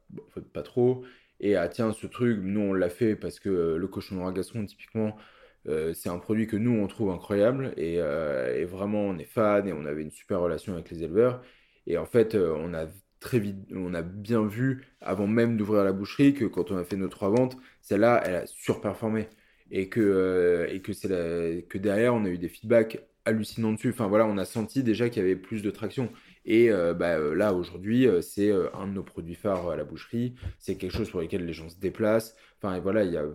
pas 0.52 0.63
trop, 0.63 1.06
et 1.39 1.56
ah 1.56 1.69
tiens, 1.69 1.93
ce 1.93 2.08
truc, 2.08 2.39
nous 2.41 2.62
on 2.62 2.73
l'a 2.73 2.89
fait 2.89 3.15
parce 3.15 3.39
que 3.39 3.75
le 3.75 3.88
cochon 3.88 4.15
noir 4.15 4.34
gascon, 4.34 4.65
typiquement, 4.65 5.15
c'est 5.65 6.09
un 6.09 6.17
produit 6.19 6.47
que 6.47 6.57
nous 6.57 6.71
on 6.71 6.87
trouve 6.87 7.11
incroyable 7.11 7.73
et, 7.77 7.95
et, 7.95 8.65
vraiment 8.65 9.01
on 9.01 9.17
est 9.17 9.25
fan 9.25 9.67
et 9.67 9.73
on 9.73 9.85
avait 9.85 10.01
une 10.01 10.11
super 10.11 10.39
relation 10.39 10.73
avec 10.73 10.89
les 10.89 11.03
éleveurs 11.03 11.41
et 11.89 11.97
en 11.97 12.05
fait, 12.05 12.35
euh, 12.35 12.55
on 12.57 12.73
a 12.73 12.87
très 13.19 13.39
vite, 13.39 13.57
on 13.73 13.93
a 13.93 14.01
bien 14.01 14.45
vu, 14.45 14.85
avant 15.01 15.27
même 15.27 15.57
d'ouvrir 15.57 15.83
la 15.83 15.91
boucherie, 15.91 16.33
que 16.33 16.45
quand 16.45 16.71
on 16.71 16.77
a 16.77 16.83
fait 16.85 16.95
nos 16.95 17.09
trois 17.09 17.29
ventes, 17.29 17.57
celle-là, 17.81 18.21
elle 18.25 18.35
a 18.35 18.45
surperformé. 18.47 19.27
Et 19.71 19.89
que, 19.89 19.99
euh, 19.99 20.67
et 20.71 20.81
que, 20.81 20.93
c'est 20.93 21.65
que 21.69 21.77
derrière, 21.77 22.15
on 22.15 22.25
a 22.25 22.29
eu 22.29 22.37
des 22.37 22.49
feedbacks 22.49 23.03
hallucinants 23.25 23.73
dessus. 23.73 23.89
Enfin 23.89 24.07
voilà, 24.07 24.25
on 24.25 24.37
a 24.37 24.45
senti 24.45 24.83
déjà 24.83 25.09
qu'il 25.09 25.21
y 25.21 25.25
avait 25.25 25.35
plus 25.35 25.61
de 25.61 25.71
traction. 25.71 26.09
Et 26.45 26.71
euh, 26.71 26.93
bah, 26.93 27.19
là, 27.19 27.53
aujourd'hui, 27.53 28.07
c'est 28.21 28.51
un 28.73 28.87
de 28.87 28.93
nos 28.93 29.03
produits 29.03 29.35
phares 29.35 29.69
à 29.69 29.75
la 29.75 29.83
boucherie. 29.83 30.35
C'est 30.59 30.75
quelque 30.75 30.95
chose 30.95 31.09
pour 31.09 31.21
lequel 31.21 31.45
les 31.45 31.53
gens 31.53 31.69
se 31.69 31.79
déplacent. 31.79 32.35
Enfin, 32.57 32.75
et 32.75 32.79
voilà, 32.79 33.03
il 33.03 33.13
y 33.13 33.17
a, 33.17 33.25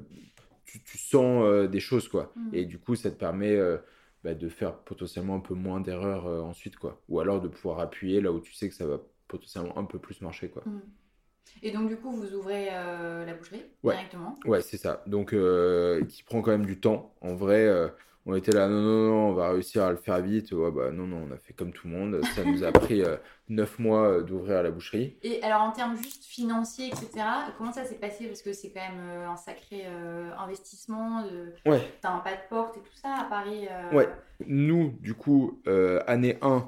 tu, 0.64 0.98
sens 0.98 1.68
des 1.68 1.81
choses, 1.81 2.09
quoi. 2.09 2.33
Mmh. 2.37 2.55
Et 2.55 2.64
du 2.64 2.79
coup, 2.79 2.96
ça 2.96 3.11
te 3.11 3.16
permet 3.16 3.59
bah, 4.24 4.33
de 4.33 4.48
faire 4.48 4.79
potentiellement 4.79 5.37
un 5.37 5.40
peu 5.40 5.53
moins 5.53 5.81
d'erreurs 5.81 6.27
euh, 6.27 6.40
ensuite, 6.40 6.77
quoi. 6.77 6.98
Ou 7.11 7.20
alors 7.20 7.42
de 7.42 7.48
pouvoir 7.48 7.79
appuyer 7.81 8.22
là 8.22 8.33
où 8.33 8.40
tu 8.40 8.55
sais 8.55 8.70
que 8.70 8.74
ça 8.74 8.87
va 8.87 8.98
potentiellement 9.29 9.77
un 9.77 9.85
peu 9.85 9.98
plus 9.98 10.22
marcher, 10.22 10.48
quoi. 10.48 10.62
Mmh. 10.64 10.81
Et 11.62 11.70
donc, 11.72 11.88
du 11.88 11.96
coup, 11.96 12.11
vous 12.11 12.33
ouvrez 12.33 12.68
euh, 12.72 13.27
la 13.27 13.35
boucherie 13.35 13.64
directement? 13.83 14.40
Ouais, 14.46 14.62
c'est 14.62 14.79
ça. 14.79 15.03
Donc, 15.07 15.35
euh, 15.35 16.03
qui 16.07 16.22
prend 16.22 16.40
quand 16.40 16.53
même 16.53 16.64
du 16.64 16.81
temps. 16.81 17.14
En 17.20 17.35
vrai, 17.35 17.70
on 18.26 18.34
était 18.34 18.52
là, 18.52 18.68
non, 18.68 18.80
non, 18.80 19.08
non, 19.08 19.28
on 19.28 19.32
va 19.34 19.50
réussir 19.50 19.84
à 19.84 19.90
le 19.90 19.98
faire 19.98 20.22
vite. 20.22 20.52
Ouais, 20.52 20.70
bah 20.70 20.90
non, 20.90 21.06
non, 21.06 21.28
on 21.28 21.34
a 21.34 21.37
fait 21.37 21.52
comme 21.52 21.72
tout 21.72 21.88
le 21.88 21.94
monde. 21.94 22.24
Ça 22.34 22.42
nous 22.42 22.64
a 22.64 22.72
pris 22.72 23.02
euh, 23.02 23.16
neuf 23.50 23.78
mois 23.78 24.08
euh, 24.08 24.22
d'ouvrir 24.22 24.62
la 24.62 24.70
boucherie. 24.70 25.18
Et 25.22 25.42
alors, 25.42 25.60
en 25.60 25.72
termes 25.72 25.94
juste 25.96 26.24
financiers, 26.24 26.87
etc., 26.87 27.10
comment 27.58 27.72
ça 27.72 27.84
s'est 27.84 27.96
passé? 27.96 28.26
Parce 28.26 28.40
que 28.40 28.54
c'est 28.54 28.70
quand 28.70 28.80
même 28.80 29.06
euh, 29.06 29.28
un 29.28 29.37
sacré 29.37 29.84
investissement. 30.38 31.22
De... 31.22 31.70
Ouais. 31.70 31.82
T'as 32.00 32.12
un 32.12 32.20
pas 32.20 32.32
de 32.32 32.48
porte 32.48 32.78
et 32.78 32.80
tout 32.80 32.96
ça 32.96 33.14
à 33.20 33.24
Paris. 33.24 33.68
Ouais. 33.92 34.08
Nous, 34.46 34.94
du 35.00 35.12
coup, 35.12 35.60
année 36.06 36.38
1, 36.40 36.66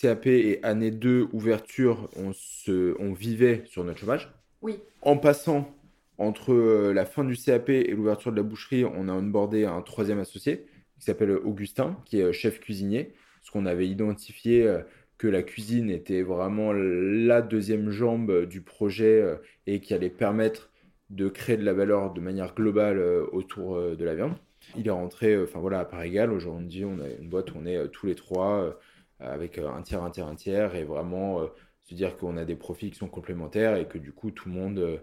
CAP 0.00 0.26
et 0.26 0.58
année 0.64 0.90
2, 0.90 1.28
ouverture, 1.32 2.08
on, 2.16 2.32
se... 2.32 2.96
on 2.98 3.12
vivait 3.12 3.62
sur 3.66 3.84
notre 3.84 4.00
chômage. 4.00 4.34
Oui. 4.62 4.80
En 5.02 5.16
passant 5.16 5.70
entre 6.18 6.54
la 6.92 7.04
fin 7.04 7.22
du 7.22 7.36
CAP 7.36 7.68
et 7.68 7.92
l'ouverture 7.92 8.32
de 8.32 8.36
la 8.36 8.42
boucherie, 8.42 8.84
on 8.84 9.08
a 9.08 9.12
onboardé 9.12 9.64
un 9.64 9.80
troisième 9.82 10.18
associé 10.18 10.66
qui 11.02 11.06
s'appelle 11.06 11.32
Augustin, 11.32 11.96
qui 12.04 12.20
est 12.20 12.22
euh, 12.22 12.32
chef 12.32 12.60
cuisinier, 12.60 13.12
parce 13.40 13.50
qu'on 13.50 13.66
avait 13.66 13.88
identifié 13.88 14.64
euh, 14.64 14.82
que 15.18 15.26
la 15.26 15.42
cuisine 15.42 15.90
était 15.90 16.22
vraiment 16.22 16.72
la 16.72 17.42
deuxième 17.42 17.90
jambe 17.90 18.46
du 18.46 18.62
projet 18.62 19.20
euh, 19.20 19.34
et 19.66 19.80
qui 19.80 19.94
allait 19.94 20.10
permettre 20.10 20.70
de 21.10 21.28
créer 21.28 21.56
de 21.56 21.64
la 21.64 21.72
valeur 21.72 22.12
de 22.12 22.20
manière 22.20 22.54
globale 22.54 22.98
autour 23.32 23.78
de 23.78 24.04
la 24.04 24.14
viande. 24.14 24.34
Il 24.76 24.86
est 24.86 24.92
rentré, 24.92 25.36
enfin 25.42 25.58
voilà, 25.58 25.80
à 25.80 25.84
part 25.84 26.02
égale. 26.02 26.32
Aujourd'hui, 26.32 26.86
on 26.86 27.00
a 27.00 27.08
une 27.08 27.28
boîte 27.28 27.52
on 27.54 27.66
est 27.66 27.88
tous 27.88 28.06
les 28.06 28.14
trois 28.14 28.80
avec 29.18 29.58
un 29.58 29.82
tiers, 29.82 30.02
un 30.02 30.10
tiers, 30.10 30.26
un 30.26 30.34
tiers, 30.34 30.74
et 30.74 30.84
vraiment 30.84 31.46
se 31.82 31.94
dire 31.94 32.16
qu'on 32.16 32.38
a 32.38 32.46
des 32.46 32.56
profils 32.56 32.90
qui 32.90 32.96
sont 32.96 33.08
complémentaires 33.08 33.76
et 33.76 33.86
que 33.86 33.98
du 33.98 34.12
coup, 34.12 34.30
tout 34.30 34.48
le 34.48 34.54
monde, 34.54 35.02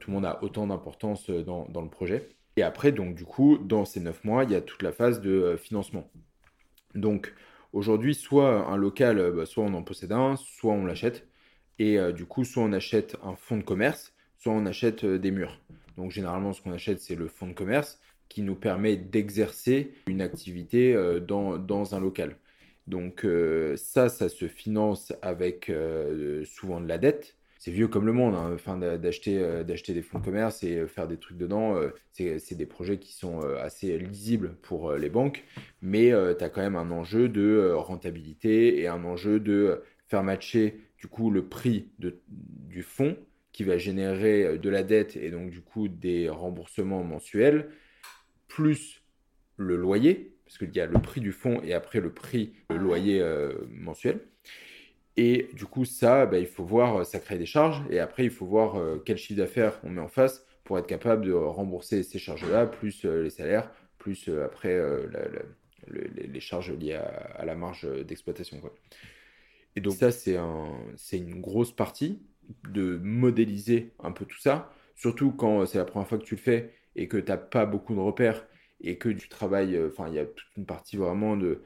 tout 0.00 0.10
le 0.10 0.14
monde 0.14 0.26
a 0.26 0.42
autant 0.42 0.66
d'importance 0.66 1.30
dans, 1.30 1.68
le 1.80 1.90
projet. 1.90 2.35
Et 2.56 2.62
après, 2.62 2.90
donc, 2.90 3.14
du 3.14 3.24
coup, 3.24 3.58
dans 3.58 3.84
ces 3.84 4.00
neuf 4.00 4.24
mois, 4.24 4.44
il 4.44 4.50
y 4.50 4.54
a 4.54 4.62
toute 4.62 4.82
la 4.82 4.92
phase 4.92 5.20
de 5.20 5.30
euh, 5.30 5.56
financement. 5.58 6.10
Donc, 6.94 7.34
aujourd'hui, 7.72 8.14
soit 8.14 8.66
un 8.66 8.76
local, 8.76 9.18
euh, 9.18 9.30
bah, 9.30 9.46
soit 9.46 9.64
on 9.64 9.74
en 9.74 9.82
possède 9.82 10.12
un, 10.12 10.36
soit 10.36 10.72
on 10.72 10.86
l'achète. 10.86 11.28
Et 11.78 11.98
euh, 11.98 12.12
du 12.12 12.24
coup, 12.24 12.44
soit 12.44 12.62
on 12.62 12.72
achète 12.72 13.16
un 13.22 13.36
fonds 13.36 13.58
de 13.58 13.62
commerce, 13.62 14.14
soit 14.38 14.54
on 14.54 14.64
achète 14.64 15.04
des 15.04 15.30
murs. 15.30 15.60
Donc, 15.98 16.10
généralement, 16.10 16.54
ce 16.54 16.62
qu'on 16.62 16.72
achète, 16.72 17.00
c'est 17.00 17.14
le 17.14 17.28
fonds 17.28 17.48
de 17.48 17.52
commerce 17.52 18.00
qui 18.28 18.40
nous 18.42 18.54
permet 18.54 18.96
d'exercer 18.96 19.92
une 20.06 20.20
activité 20.20 20.94
dans, 21.26 21.58
dans, 21.58 21.94
un 21.94 22.00
local. 22.00 22.36
Donc, 22.88 23.24
ça, 23.76 24.08
ça 24.08 24.28
se 24.28 24.48
finance 24.48 25.12
avec 25.22 25.70
souvent 26.44 26.80
de 26.80 26.88
la 26.88 26.98
dette 26.98 27.36
c'est 27.58 27.70
vieux 27.70 27.88
comme 27.88 28.06
le 28.06 28.12
monde, 28.12 28.34
hein, 28.34 28.50
enfin, 28.54 28.76
d'acheter, 28.76 29.38
euh, 29.38 29.64
d'acheter 29.64 29.94
des 29.94 30.02
fonds 30.02 30.18
de 30.18 30.24
commerce 30.24 30.62
et 30.62 30.76
euh, 30.76 30.86
faire 30.86 31.08
des 31.08 31.16
trucs 31.16 31.38
dedans. 31.38 31.76
Euh, 31.76 31.90
c'est, 32.12 32.54
des 32.54 32.66
projets 32.66 32.98
qui 32.98 33.14
sont 33.14 33.40
assez 33.40 33.98
lisibles 33.98 34.56
pour 34.62 34.94
les 34.94 35.10
banques, 35.10 35.44
mais 35.82 36.12
tu 36.38 36.44
as 36.44 36.48
quand 36.48 36.62
même 36.62 36.76
un 36.76 36.90
enjeu 36.90 37.28
de 37.28 37.72
rentabilité 37.74 38.80
et 38.80 38.88
un 38.88 39.04
enjeu 39.04 39.38
de 39.38 39.82
faire 40.06 40.22
matcher 40.22 40.80
du 40.96 41.08
coup 41.08 41.30
le 41.30 41.46
prix 41.46 41.90
du 41.98 42.82
fonds 42.82 43.18
qui 43.52 43.64
va 43.64 43.76
générer 43.76 44.56
de 44.56 44.70
la 44.70 44.82
dette 44.82 45.16
et 45.16 45.30
donc 45.30 45.50
du 45.50 45.60
coup 45.60 45.88
des 45.88 46.30
remboursements 46.30 47.04
mensuels, 47.04 47.68
plus 48.48 49.02
le 49.58 49.76
loyer, 49.76 50.32
parce 50.46 50.56
qu'il 50.56 50.74
y 50.74 50.80
a 50.80 50.86
le 50.86 50.98
prix 50.98 51.20
du 51.20 51.32
fonds 51.32 51.60
et 51.62 51.74
après 51.74 52.00
le 52.00 52.14
prix, 52.14 52.54
le 52.70 52.78
loyer 52.78 53.22
mensuel. 53.68 54.20
Et 55.16 55.48
du 55.54 55.64
coup, 55.64 55.84
ça, 55.84 56.26
bah, 56.26 56.38
il 56.38 56.46
faut 56.46 56.64
voir, 56.64 57.00
euh, 57.00 57.04
ça 57.04 57.18
crée 57.18 57.38
des 57.38 57.46
charges. 57.46 57.82
Et 57.90 57.98
après, 57.98 58.24
il 58.24 58.30
faut 58.30 58.46
voir 58.46 58.76
euh, 58.76 59.02
quel 59.04 59.16
chiffre 59.16 59.38
d'affaires 59.38 59.80
on 59.82 59.90
met 59.90 60.00
en 60.00 60.08
face 60.08 60.44
pour 60.64 60.78
être 60.78 60.86
capable 60.86 61.24
de 61.24 61.32
rembourser 61.32 62.02
ces 62.02 62.18
charges-là, 62.18 62.66
plus 62.66 63.04
euh, 63.04 63.22
les 63.22 63.30
salaires, 63.30 63.70
plus 63.98 64.28
après 64.28 64.78
les 65.88 66.40
charges 66.40 66.72
liées 66.72 66.94
à, 66.94 67.44
la 67.44 67.56
marge 67.56 67.88
d'exploitation. 68.04 68.60
Et 69.74 69.80
donc 69.80 69.94
ça, 69.94 70.12
c'est 70.12 70.36
un, 70.36 70.68
une 71.12 71.40
grosse 71.40 71.74
partie 71.74 72.22
de 72.70 73.00
modéliser 73.02 73.94
un 73.98 74.12
peu 74.12 74.24
tout 74.24 74.38
ça, 74.38 74.72
surtout 74.94 75.32
quand 75.32 75.66
c'est 75.66 75.78
la 75.78 75.84
première 75.84 76.06
fois 76.06 76.18
que 76.18 76.24
tu 76.24 76.36
le 76.36 76.40
fais 76.40 76.72
et 76.94 77.08
que 77.08 77.16
tu 77.16 77.26
n'as 77.28 77.36
pas 77.36 77.66
beaucoup 77.66 77.96
de 77.96 78.00
repères 78.00 78.46
et 78.80 78.96
que 78.96 79.08
tu 79.08 79.28
travailles, 79.28 79.76
enfin, 79.88 80.06
il 80.06 80.14
y 80.14 80.20
a 80.20 80.26
toute 80.26 80.56
une 80.56 80.66
partie 80.66 80.96
vraiment 80.96 81.36
de 81.36 81.62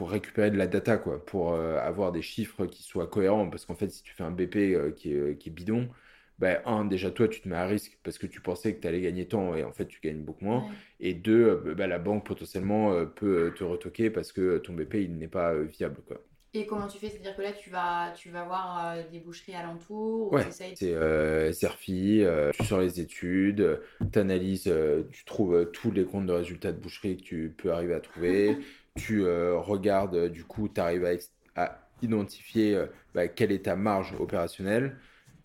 pour 0.00 0.12
récupérer 0.12 0.50
de 0.50 0.56
la 0.56 0.66
data, 0.66 0.96
quoi, 0.96 1.22
pour 1.22 1.52
euh, 1.52 1.78
avoir 1.78 2.10
des 2.10 2.22
chiffres 2.22 2.64
qui 2.64 2.82
soient 2.82 3.06
cohérents. 3.06 3.50
Parce 3.50 3.66
qu'en 3.66 3.74
fait, 3.74 3.90
si 3.90 4.02
tu 4.02 4.14
fais 4.14 4.22
un 4.22 4.30
BP 4.30 4.56
euh, 4.56 4.92
qui, 4.92 5.12
est, 5.12 5.36
qui, 5.38 5.50
est, 5.50 5.52
bidon, 5.52 5.90
ben, 6.38 6.62
un, 6.64 6.86
déjà 6.86 7.10
toi, 7.10 7.28
tu 7.28 7.42
te 7.42 7.48
mets 7.50 7.56
à 7.56 7.66
risque 7.66 7.98
parce 8.02 8.16
que 8.16 8.26
tu 8.26 8.40
pensais 8.40 8.74
que 8.74 8.80
tu 8.80 8.88
allais 8.88 9.02
gagner 9.02 9.28
tant 9.28 9.54
et 9.54 9.62
en 9.62 9.72
fait, 9.72 9.84
tu 9.88 10.00
gagnes 10.00 10.22
beaucoup 10.22 10.46
moins. 10.46 10.64
Et 11.00 11.12
deux, 11.12 11.54
ben, 11.76 11.86
la 11.86 11.98
banque 11.98 12.24
potentiellement 12.24 13.04
peut 13.08 13.52
te 13.54 13.62
retoquer 13.62 14.08
parce 14.08 14.32
que 14.32 14.56
ton 14.56 14.72
BP, 14.72 14.94
il 14.94 15.18
n'est 15.18 15.28
pas 15.28 15.54
viable. 15.54 15.98
Quoi. 16.08 16.22
Et 16.52 16.66
comment 16.66 16.88
tu 16.88 16.98
fais? 16.98 17.08
C'est-à-dire 17.08 17.36
que 17.36 17.42
là, 17.42 17.52
tu 17.52 17.70
vas, 17.70 18.12
tu 18.16 18.30
vas 18.30 18.42
voir 18.42 18.94
euh, 18.96 19.02
des 19.12 19.20
boucheries 19.20 19.54
alentours 19.54 20.32
Ouais, 20.32 20.46
c'est 20.50 20.74
euh, 20.82 21.52
euh, 21.52 22.50
tu 22.52 22.64
sors 22.64 22.80
les 22.80 22.98
études, 22.98 23.80
tu 24.12 24.18
analyses, 24.18 24.72
tu 25.12 25.24
trouves 25.24 25.70
tous 25.72 25.92
les 25.92 26.04
comptes 26.04 26.26
de 26.26 26.32
résultats 26.32 26.72
de 26.72 26.78
boucherie 26.78 27.16
que 27.18 27.22
tu 27.22 27.54
peux 27.56 27.72
arriver 27.72 27.94
à 27.94 28.00
trouver, 28.00 28.58
tu 29.00 29.24
regardes, 29.24 30.28
du 30.28 30.44
coup, 30.44 30.68
tu 30.68 30.80
arrives 30.80 31.04
à, 31.04 31.62
à 31.62 31.78
identifier 32.02 32.84
bah, 33.14 33.28
quelle 33.28 33.52
est 33.52 33.64
ta 33.64 33.76
marge 33.76 34.14
opérationnelle, 34.18 34.96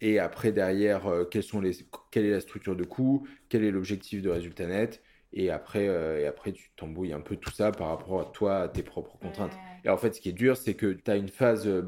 et 0.02 0.20
après, 0.20 0.52
derrière, 0.52 1.04
quelles 1.32 1.44
sont 1.44 1.62
les, 1.62 1.74
quelle 2.12 2.26
est 2.26 2.32
la 2.32 2.42
structure 2.42 2.76
de 2.76 2.84
coût, 2.84 3.28
quel 3.50 3.64
est 3.64 3.72
l'objectif 3.72 4.22
de 4.22 4.30
résultat 4.30 4.68
net, 4.68 5.02
et 5.34 5.50
après, 5.50 5.86
et 5.86 6.26
après 6.28 6.54
tu 6.54 6.72
t'embrouilles 6.76 7.14
un 7.14 7.22
peu 7.22 7.36
tout 7.36 7.52
ça 7.52 7.72
par 7.72 7.90
rapport 7.90 8.22
à 8.22 8.26
toi, 8.26 8.58
à 8.62 8.68
tes 8.70 8.84
propres 8.84 9.18
contraintes. 9.18 9.58
Et 9.84 9.90
en 9.90 9.98
fait, 9.98 10.16
ce 10.16 10.22
qui 10.22 10.30
est 10.30 10.34
dur, 10.34 10.58
c'est 10.58 10.76
que 10.76 10.94
tu 10.94 11.12
as 11.12 11.16
une 11.16 11.30
phase 11.30 11.68
euh, 11.68 11.82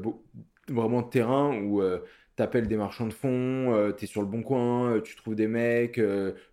vraiment 0.68 1.02
de 1.02 1.08
terrain 1.08 1.56
où 1.62 1.80
euh, 1.82 2.00
tu 2.36 2.42
appelles 2.42 2.68
des 2.68 2.76
marchands 2.76 3.06
de 3.06 3.12
fonds, 3.14 3.74
euh, 3.74 3.92
tu 3.92 4.04
es 4.04 4.06
sur 4.06 4.20
le 4.20 4.28
bon 4.28 4.42
coin, 4.42 5.00
tu 5.00 5.16
trouves 5.16 5.34
des 5.34 5.48
mecs, 5.48 6.00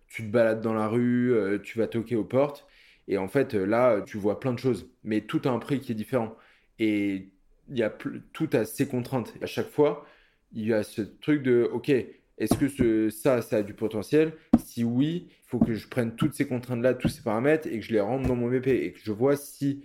tu 0.08 0.22
te 0.22 0.28
balades 0.30 0.60
dans 0.60 0.74
la 0.74 0.88
rue, 0.88 1.60
tu 1.62 1.78
vas 1.78 1.86
toquer 1.86 2.16
aux 2.16 2.24
portes. 2.24 2.66
Et 3.08 3.18
en 3.18 3.28
fait, 3.28 3.54
là, 3.54 4.00
tu 4.02 4.18
vois 4.18 4.40
plein 4.40 4.52
de 4.52 4.58
choses, 4.58 4.88
mais 5.04 5.22
tout 5.22 5.40
a 5.44 5.50
un 5.50 5.58
prix 5.58 5.80
qui 5.80 5.92
est 5.92 5.96
différent. 5.96 6.36
Et 6.78 7.30
il 7.68 7.78
y 7.78 7.82
a 7.82 7.90
tout 8.32 8.50
a 8.52 8.64
ses 8.64 8.88
contraintes. 8.88 9.34
À 9.42 9.46
chaque 9.46 9.70
fois, 9.70 10.06
il 10.52 10.66
y 10.66 10.72
a 10.72 10.82
ce 10.82 11.02
truc 11.02 11.42
de, 11.42 11.68
OK, 11.72 11.90
est-ce 11.90 12.54
que 12.54 13.10
ça, 13.10 13.42
ça 13.42 13.56
a 13.56 13.62
du 13.62 13.74
potentiel? 13.74 14.32
Si 14.58 14.84
oui, 14.84 15.28
il 15.28 15.48
faut 15.48 15.58
que 15.58 15.74
je 15.74 15.88
prenne 15.88 16.14
toutes 16.16 16.34
ces 16.34 16.46
contraintes-là, 16.46 16.94
tous 16.94 17.08
ces 17.08 17.22
paramètres, 17.22 17.66
et 17.66 17.78
que 17.78 17.84
je 17.84 17.92
les 17.92 18.00
rentre 18.00 18.28
dans 18.28 18.36
mon 18.36 18.48
BP, 18.48 18.68
et 18.68 18.92
que 18.92 19.00
je 19.02 19.12
vois 19.12 19.36
si 19.36 19.84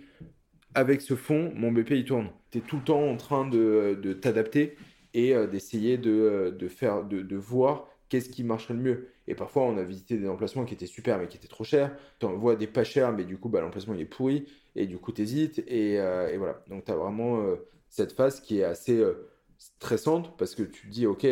avec 0.74 1.00
ce 1.00 1.16
fond, 1.16 1.52
mon 1.54 1.72
BP 1.72 1.90
il 1.92 2.04
tourne. 2.04 2.30
Tu 2.50 2.58
es 2.58 2.60
tout 2.60 2.76
le 2.76 2.82
temps 2.82 3.02
en 3.02 3.16
train 3.16 3.46
de, 3.48 4.18
t'adapter 4.20 4.76
et 5.14 5.34
euh, 5.34 5.46
d'essayer 5.46 5.98
de, 5.98 6.10
euh, 6.10 7.02
de, 7.02 7.22
de 7.22 7.36
voir 7.36 7.88
qu'est-ce 8.08 8.30
qui 8.30 8.44
marcherait 8.44 8.74
le 8.74 8.80
mieux. 8.80 9.11
Et 9.26 9.34
parfois, 9.34 9.62
on 9.62 9.76
a 9.76 9.82
visité 9.82 10.16
des 10.16 10.28
emplacements 10.28 10.64
qui 10.64 10.74
étaient 10.74 10.86
super, 10.86 11.18
mais 11.18 11.28
qui 11.28 11.36
étaient 11.36 11.48
trop 11.48 11.64
chers. 11.64 11.94
Tu 12.18 12.26
en 12.26 12.36
vois 12.36 12.56
des 12.56 12.66
pas 12.66 12.84
chers, 12.84 13.12
mais 13.12 13.24
du 13.24 13.38
coup, 13.38 13.48
bah, 13.48 13.60
l'emplacement 13.60 13.94
il 13.94 14.00
est 14.00 14.06
pourri. 14.06 14.46
Et 14.74 14.86
du 14.86 14.98
coup, 14.98 15.12
tu 15.12 15.22
hésites. 15.22 15.60
Et, 15.66 16.00
euh, 16.00 16.28
et, 16.28 16.36
voilà. 16.36 16.62
Donc, 16.68 16.84
tu 16.84 16.92
as 16.92 16.96
vraiment 16.96 17.44
cette 17.88 18.12
phase 18.12 18.40
qui 18.40 18.60
est 18.60 18.64
assez 18.64 19.02
stressante 19.58 20.36
parce 20.36 20.54
que 20.54 20.62
tu 20.62 20.88
te 20.88 20.92
dis, 20.92 21.06
OK, 21.06 21.26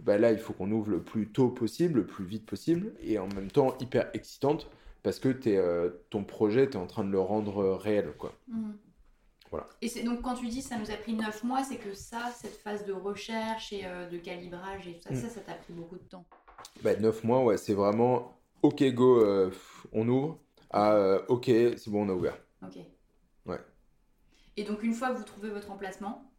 bah, 0.00 0.18
là, 0.18 0.32
il 0.32 0.38
faut 0.38 0.52
qu'on 0.52 0.70
ouvre 0.72 0.90
le 0.90 1.02
plus 1.02 1.28
tôt 1.28 1.48
possible, 1.48 2.00
le 2.00 2.06
plus 2.06 2.24
vite 2.24 2.46
possible. 2.46 2.92
Et 3.02 3.18
en 3.18 3.28
même 3.28 3.50
temps, 3.50 3.76
hyper 3.78 4.10
excitante 4.14 4.68
parce 5.02 5.18
que 5.18 5.28
es, 5.48 5.56
euh, 5.56 5.90
ton 6.10 6.24
projet, 6.24 6.68
tu 6.68 6.76
es 6.76 6.80
en 6.80 6.86
train 6.86 7.04
de 7.04 7.10
le 7.10 7.20
rendre 7.20 7.58
euh, 7.58 7.76
réel. 7.76 8.12
Quoi. 8.18 8.34
Mmh. 8.48 8.72
Voilà. 9.50 9.68
Et 9.82 9.88
c'est 9.88 10.02
donc 10.02 10.22
quand 10.22 10.34
tu 10.34 10.48
dis 10.48 10.62
ça 10.62 10.78
nous 10.78 10.90
a 10.90 10.94
pris 10.94 11.12
9 11.12 11.44
mois, 11.44 11.62
c'est 11.62 11.76
que 11.76 11.94
ça, 11.94 12.30
cette 12.34 12.56
phase 12.56 12.86
de 12.86 12.92
recherche 12.92 13.72
et 13.72 13.84
euh, 13.84 14.08
de 14.08 14.16
calibrage 14.16 14.88
et 14.88 14.94
tout 14.94 15.02
ça, 15.02 15.12
mmh. 15.12 15.16
ça, 15.16 15.28
ça 15.28 15.40
t'a 15.40 15.54
pris 15.54 15.72
beaucoup 15.72 15.96
de 15.96 16.04
temps. 16.04 16.24
Bah, 16.82 16.96
9 16.96 17.24
mois, 17.24 17.44
ouais, 17.44 17.56
c'est 17.56 17.74
vraiment 17.74 18.38
OK, 18.62 18.82
go, 18.94 19.24
on 19.92 20.08
ouvre. 20.08 20.38
Ah, 20.70 21.18
OK, 21.28 21.46
c'est 21.46 21.88
bon, 21.88 22.06
on 22.06 22.08
a 22.08 22.14
ouvert. 22.14 22.38
OK. 22.62 22.78
Ouais. 23.46 23.60
Et 24.56 24.64
donc, 24.64 24.82
une 24.82 24.94
fois 24.94 25.10
que 25.10 25.18
vous 25.18 25.24
trouvez 25.24 25.50
votre 25.50 25.70
emplacement, 25.70 26.30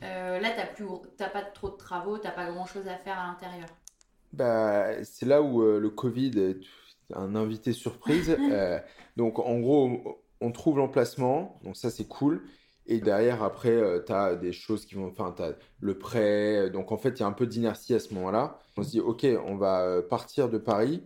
là, 0.00 0.50
tu 0.76 0.84
n'as 1.18 1.28
pas 1.28 1.42
trop 1.42 1.70
de 1.70 1.76
travaux, 1.76 2.18
tu 2.18 2.24
n'as 2.24 2.32
pas 2.32 2.50
grand 2.50 2.66
chose 2.66 2.86
à 2.88 2.96
faire 2.96 3.18
à 3.18 3.26
l'intérieur. 3.26 3.68
Bah, 4.32 5.04
c'est 5.04 5.26
là 5.26 5.42
où 5.42 5.62
le 5.62 5.90
Covid 5.90 6.56
un 7.14 7.34
invité 7.34 7.72
surprise. 7.72 8.36
Euh, 8.46 8.78
donc 9.16 9.38
en 9.38 9.58
gros, 9.58 10.22
on 10.40 10.52
trouve 10.52 10.78
l'emplacement, 10.78 11.58
donc 11.64 11.76
ça 11.76 11.90
c'est 11.90 12.06
cool. 12.06 12.42
Et 12.88 13.00
derrière, 13.00 13.42
après, 13.42 13.70
euh, 13.70 14.00
tu 14.04 14.12
as 14.12 14.36
des 14.36 14.52
choses 14.52 14.86
qui 14.86 14.94
vont. 14.94 15.06
Enfin, 15.06 15.34
tu 15.36 15.42
as 15.42 15.54
le 15.80 15.98
prêt. 15.98 16.70
Donc 16.70 16.92
en 16.92 16.96
fait, 16.96 17.10
il 17.10 17.20
y 17.20 17.22
a 17.22 17.26
un 17.26 17.32
peu 17.32 17.46
d'inertie 17.46 17.94
à 17.94 17.98
ce 17.98 18.14
moment-là. 18.14 18.58
On 18.76 18.82
se 18.82 18.90
dit, 18.90 19.00
OK, 19.00 19.26
on 19.46 19.56
va 19.56 19.82
euh, 19.82 20.02
partir 20.02 20.48
de 20.48 20.58
Paris 20.58 21.02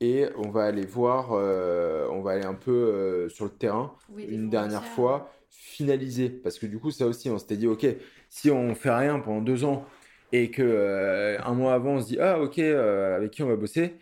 et 0.00 0.26
on 0.36 0.50
va 0.50 0.64
aller 0.64 0.84
voir, 0.84 1.30
on 1.30 2.22
va 2.22 2.32
aller 2.32 2.44
un 2.44 2.54
peu 2.54 3.28
sur 3.28 3.44
le 3.44 3.52
terrain 3.52 3.94
une 4.16 4.50
dernière 4.50 4.84
fois, 4.84 5.30
finaliser. 5.48 6.28
Parce 6.28 6.58
que 6.58 6.66
du 6.66 6.80
coup, 6.80 6.90
ça 6.90 7.06
aussi, 7.06 7.30
on 7.30 7.38
s'était 7.38 7.56
dit, 7.56 7.68
OK, 7.68 7.86
si 8.28 8.50
on 8.50 8.74
fait 8.74 8.90
rien 8.90 9.20
pendant 9.20 9.40
deux 9.40 9.62
ans 9.64 9.86
et 10.32 10.50
que 10.50 11.36
un 11.40 11.54
mois 11.54 11.74
avant, 11.74 11.92
on 11.92 12.00
se 12.00 12.08
dit, 12.08 12.18
ah, 12.18 12.40
OK, 12.40 12.58
avec 12.58 13.30
qui 13.30 13.44
on 13.44 13.48
va 13.48 13.54
bosser? 13.54 13.94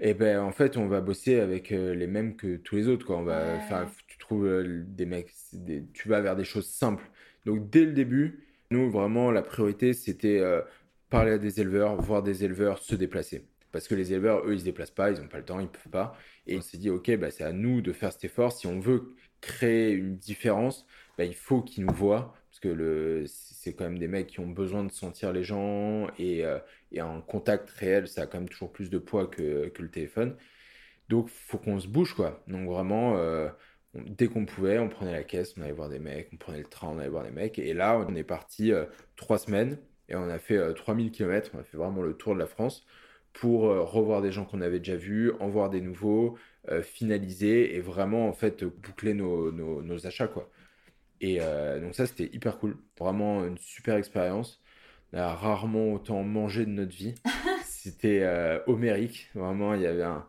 Et 0.00 0.14
ben 0.14 0.40
en 0.40 0.50
fait, 0.50 0.78
on 0.78 0.88
va 0.88 1.02
bosser 1.02 1.40
avec 1.40 1.72
euh, 1.72 1.94
les 1.94 2.06
mêmes 2.06 2.34
que 2.34 2.56
tous 2.56 2.76
les 2.76 2.88
autres 2.88 3.06
quoi. 3.06 3.18
On 3.18 3.22
va 3.22 3.58
tu 4.08 4.09
euh, 4.36 4.84
des 4.86 5.06
mecs 5.06 5.32
tu 5.92 6.08
vas 6.08 6.20
vers 6.20 6.36
des 6.36 6.44
choses 6.44 6.66
simples. 6.66 7.10
Donc 7.46 7.70
dès 7.70 7.84
le 7.84 7.92
début, 7.92 8.46
nous 8.70 8.90
vraiment 8.90 9.30
la 9.30 9.42
priorité 9.42 9.92
c'était 9.94 10.40
euh, 10.40 10.62
parler 11.10 11.32
à 11.32 11.38
des 11.38 11.60
éleveurs, 11.60 11.96
voir 12.00 12.22
des 12.22 12.44
éleveurs 12.44 12.78
se 12.78 12.94
déplacer. 12.94 13.44
Parce 13.72 13.86
que 13.88 13.94
les 13.94 14.12
éleveurs, 14.12 14.46
eux, 14.46 14.54
ils 14.54 14.60
se 14.60 14.64
déplacent 14.64 14.90
pas, 14.90 15.10
ils 15.10 15.20
n'ont 15.20 15.28
pas 15.28 15.38
le 15.38 15.44
temps, 15.44 15.60
ils 15.60 15.68
peuvent 15.68 15.90
pas. 15.90 16.16
Et 16.46 16.56
on 16.56 16.60
s'est 16.60 16.78
dit, 16.78 16.90
ok, 16.90 17.16
bah, 17.16 17.30
c'est 17.30 17.44
à 17.44 17.52
nous 17.52 17.80
de 17.82 17.92
faire 17.92 18.12
cet 18.12 18.24
effort. 18.24 18.52
Si 18.52 18.66
on 18.66 18.80
veut 18.80 19.14
créer 19.40 19.92
une 19.92 20.16
différence, 20.16 20.86
bah, 21.18 21.24
il 21.24 21.34
faut 21.34 21.62
qu'ils 21.62 21.84
nous 21.84 21.94
voient. 21.94 22.34
Parce 22.50 22.60
que 22.60 22.68
le, 22.68 23.24
c'est 23.26 23.74
quand 23.74 23.84
même 23.84 23.98
des 23.98 24.08
mecs 24.08 24.26
qui 24.26 24.40
ont 24.40 24.48
besoin 24.48 24.84
de 24.84 24.90
sentir 24.90 25.32
les 25.32 25.44
gens 25.44 26.08
et, 26.18 26.44
euh, 26.44 26.58
et, 26.92 27.00
un 27.00 27.20
contact 27.20 27.70
réel, 27.70 28.08
ça 28.08 28.22
a 28.22 28.26
quand 28.26 28.38
même 28.38 28.48
toujours 28.48 28.72
plus 28.72 28.90
de 28.90 28.98
poids 28.98 29.28
que, 29.28 29.68
que 29.68 29.82
le 29.82 29.90
téléphone. 29.90 30.36
Donc, 31.08 31.28
faut 31.28 31.58
qu'on 31.58 31.78
se 31.78 31.88
bouge, 31.88 32.14
quoi. 32.14 32.42
Donc, 32.48 32.68
vraiment, 32.68 33.16
dès 33.94 34.28
qu'on 34.28 34.46
pouvait, 34.46 34.78
on 34.78 34.88
prenait 34.88 35.12
la 35.12 35.24
caisse, 35.24 35.54
on 35.58 35.62
allait 35.62 35.72
voir 35.72 35.88
des 35.88 35.98
mecs, 35.98 36.28
on 36.32 36.36
prenait 36.36 36.58
le 36.58 36.64
train, 36.64 36.88
on 36.88 36.98
allait 36.98 37.08
voir 37.08 37.24
des 37.24 37.30
mecs. 37.30 37.58
Et 37.58 37.74
là, 37.74 37.98
on 38.08 38.14
est 38.14 38.24
parti 38.24 38.72
euh, 38.72 38.84
trois 39.16 39.38
semaines 39.38 39.78
et 40.08 40.16
on 40.16 40.28
a 40.28 40.38
fait 40.38 40.74
3000 40.74 41.10
km, 41.12 41.50
on 41.54 41.60
a 41.60 41.64
fait 41.64 41.76
vraiment 41.76 42.02
le 42.02 42.14
tour 42.14 42.34
de 42.34 42.40
la 42.40 42.46
France 42.46 42.84
pour 43.32 43.60
revoir 43.62 44.22
des 44.22 44.32
gens 44.32 44.44
qu'on 44.44 44.60
avait 44.60 44.80
déjà 44.80 44.96
vus, 44.96 45.30
en 45.38 45.48
voir 45.48 45.70
des 45.70 45.80
nouveaux, 45.80 46.36
finaliser 46.82 47.76
et 47.76 47.80
vraiment, 47.80 48.28
en 48.28 48.32
fait, 48.32 48.64
boucler 48.64 49.14
nos, 49.14 49.52
nos, 49.52 49.82
nos 49.82 50.06
achats, 50.08 50.26
quoi. 50.26 50.50
Et 51.20 51.38
euh, 51.40 51.80
donc 51.80 51.94
ça, 51.94 52.06
c'était 52.06 52.30
hyper 52.34 52.58
cool. 52.58 52.76
Vraiment 52.98 53.44
une 53.44 53.58
super 53.58 53.96
expérience. 53.96 54.60
On 55.12 55.18
a 55.18 55.34
rarement 55.34 55.92
autant 55.92 56.22
mangé 56.22 56.64
de 56.64 56.70
notre 56.70 56.94
vie. 56.94 57.14
c'était 57.64 58.20
euh, 58.22 58.60
homérique. 58.66 59.30
Vraiment, 59.34 59.74
il 59.74 59.82
y 59.82 59.86
avait 59.86 60.02
un... 60.02 60.26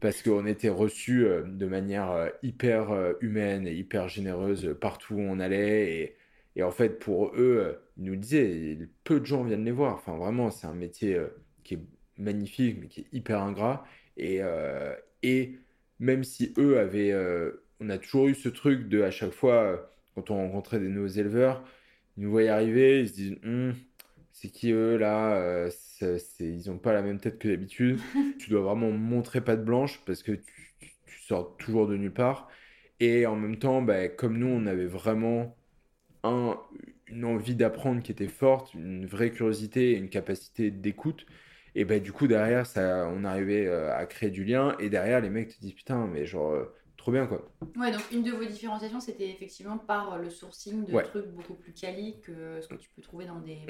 Parce 0.00 0.22
qu'on 0.22 0.46
était 0.46 0.68
reçus 0.70 1.26
euh, 1.26 1.42
de 1.42 1.66
manière 1.66 2.30
hyper 2.42 3.14
humaine 3.20 3.66
et 3.66 3.74
hyper 3.74 4.08
généreuse 4.08 4.76
partout 4.80 5.14
où 5.14 5.20
on 5.20 5.38
allait. 5.40 5.94
Et, 6.00 6.16
et 6.56 6.62
en 6.62 6.70
fait, 6.70 6.98
pour 6.98 7.34
eux, 7.36 7.78
ils 7.96 8.04
nous 8.04 8.16
disaient, 8.16 8.78
peu 9.04 9.20
de 9.20 9.26
gens 9.26 9.44
viennent 9.44 9.64
les 9.64 9.70
voir. 9.72 9.94
Enfin, 9.94 10.16
vraiment, 10.16 10.50
c'est 10.50 10.66
un 10.66 10.74
métier 10.74 11.18
qui 11.64 11.74
est 11.74 11.80
magnifique, 12.18 12.78
mais 12.80 12.88
qui 12.88 13.00
est 13.02 13.06
hyper 13.12 13.42
ingrat. 13.42 13.84
Et, 14.16 14.40
et 15.22 15.58
même 15.98 16.24
si 16.24 16.52
eux 16.58 16.78
avaient... 16.78 17.14
on 17.80 17.88
a 17.90 17.98
toujours 17.98 18.28
eu 18.28 18.34
ce 18.34 18.48
truc 18.48 18.88
de, 18.88 19.02
à 19.02 19.10
chaque 19.10 19.32
fois 19.32 19.90
quand 20.14 20.30
on 20.30 20.36
rencontrait 20.36 20.80
des 20.80 20.88
nouveaux 20.88 21.06
éleveurs, 21.08 21.64
ils 22.16 22.24
nous 22.24 22.30
voyaient 22.30 22.48
arriver, 22.48 23.00
ils 23.00 23.08
se 23.08 23.14
disent 23.14 23.38
hum, 23.44 23.74
c'est 24.40 24.48
qui 24.48 24.70
eux 24.72 24.96
là 24.96 25.34
euh, 25.34 25.70
Ils 26.40 26.68
n'ont 26.68 26.78
pas 26.78 26.92
la 26.94 27.02
même 27.02 27.20
tête 27.20 27.38
que 27.38 27.48
d'habitude. 27.48 28.00
tu 28.38 28.50
dois 28.50 28.62
vraiment 28.62 28.90
montrer 28.90 29.42
patte 29.42 29.64
blanche 29.64 30.00
parce 30.06 30.22
que 30.22 30.32
tu, 30.32 30.44
sors 31.26 31.56
toujours 31.58 31.86
de 31.86 31.96
nulle 31.96 32.12
part. 32.12 32.48
Et 33.00 33.26
en 33.26 33.36
même 33.36 33.58
temps, 33.58 33.82
bah, 33.82 34.08
comme 34.08 34.38
nous, 34.38 34.46
on 34.46 34.66
avait 34.66 34.86
vraiment 34.86 35.56
un, 36.24 36.58
une 37.08 37.24
envie 37.24 37.54
d'apprendre 37.54 38.02
qui 38.02 38.12
était 38.12 38.28
forte, 38.28 38.74
une 38.74 39.06
vraie 39.06 39.30
curiosité 39.30 39.92
et 39.92 39.96
une 39.98 40.08
capacité 40.10 40.70
d'écoute. 40.70 41.26
Et 41.74 41.84
bah, 41.84 41.98
du 42.00 42.12
coup, 42.12 42.26
derrière, 42.26 42.66
ça, 42.66 43.08
on 43.14 43.24
arrivait 43.24 43.66
euh, 43.66 43.94
à 43.94 44.06
créer 44.06 44.30
du 44.30 44.44
lien. 44.44 44.76
Et 44.80 44.90
derrière, 44.90 45.20
les 45.20 45.30
mecs 45.30 45.48
te 45.56 45.60
disent 45.60 45.74
Putain, 45.74 46.06
mais 46.06 46.26
genre, 46.26 46.52
euh, 46.52 46.74
trop 47.00 47.12
bien 47.12 47.26
quoi. 47.26 47.50
Ouais, 47.76 47.90
donc 47.90 48.02
une 48.12 48.22
de 48.22 48.30
vos 48.30 48.44
différenciations, 48.44 49.00
c'était 49.00 49.30
effectivement 49.30 49.78
par 49.78 50.18
le 50.18 50.28
sourcing 50.28 50.84
de 50.84 51.00
trucs 51.00 51.28
beaucoup 51.28 51.54
plus 51.54 51.72
quali 51.72 52.20
que 52.20 52.60
ce 52.60 52.68
que 52.68 52.74
tu 52.74 52.90
peux 52.94 53.00
trouver 53.00 53.24
dans 53.24 53.40
des 53.40 53.60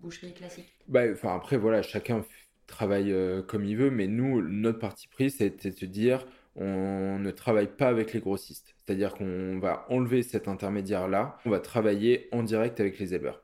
boucheries 0.00 0.32
classiques. 0.32 0.72
Bah, 0.88 1.02
enfin 1.12 1.36
après 1.36 1.58
voilà, 1.58 1.82
chacun 1.82 2.24
travaille 2.66 3.12
euh, 3.12 3.42
comme 3.42 3.64
il 3.64 3.76
veut, 3.76 3.90
mais 3.90 4.06
nous, 4.06 4.40
notre 4.40 4.78
parti 4.78 5.06
pris, 5.08 5.30
c'est 5.30 5.66
de 5.66 5.70
se 5.70 5.84
dire, 5.84 6.26
on 6.56 7.18
ne 7.18 7.30
travaille 7.30 7.68
pas 7.68 7.88
avec 7.88 8.12
les 8.14 8.20
grossistes. 8.20 8.74
C'est-à-dire 8.78 9.14
qu'on 9.14 9.58
va 9.58 9.86
enlever 9.90 10.22
cet 10.22 10.48
intermédiaire-là, 10.48 11.38
on 11.44 11.50
va 11.50 11.60
travailler 11.60 12.28
en 12.32 12.42
direct 12.42 12.80
avec 12.80 12.98
les 12.98 13.14
éleveurs. 13.14 13.42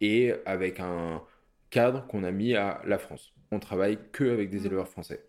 Et 0.00 0.32
avec 0.44 0.80
un 0.80 1.22
cadre 1.70 2.06
qu'on 2.08 2.24
a 2.24 2.32
mis 2.32 2.54
à 2.54 2.82
la 2.84 2.98
France. 2.98 3.32
On 3.52 3.60
travaille 3.60 3.98
que 4.10 4.24
avec 4.24 4.50
des 4.50 4.60
mmh. 4.60 4.66
éleveurs 4.66 4.88
français. 4.88 5.24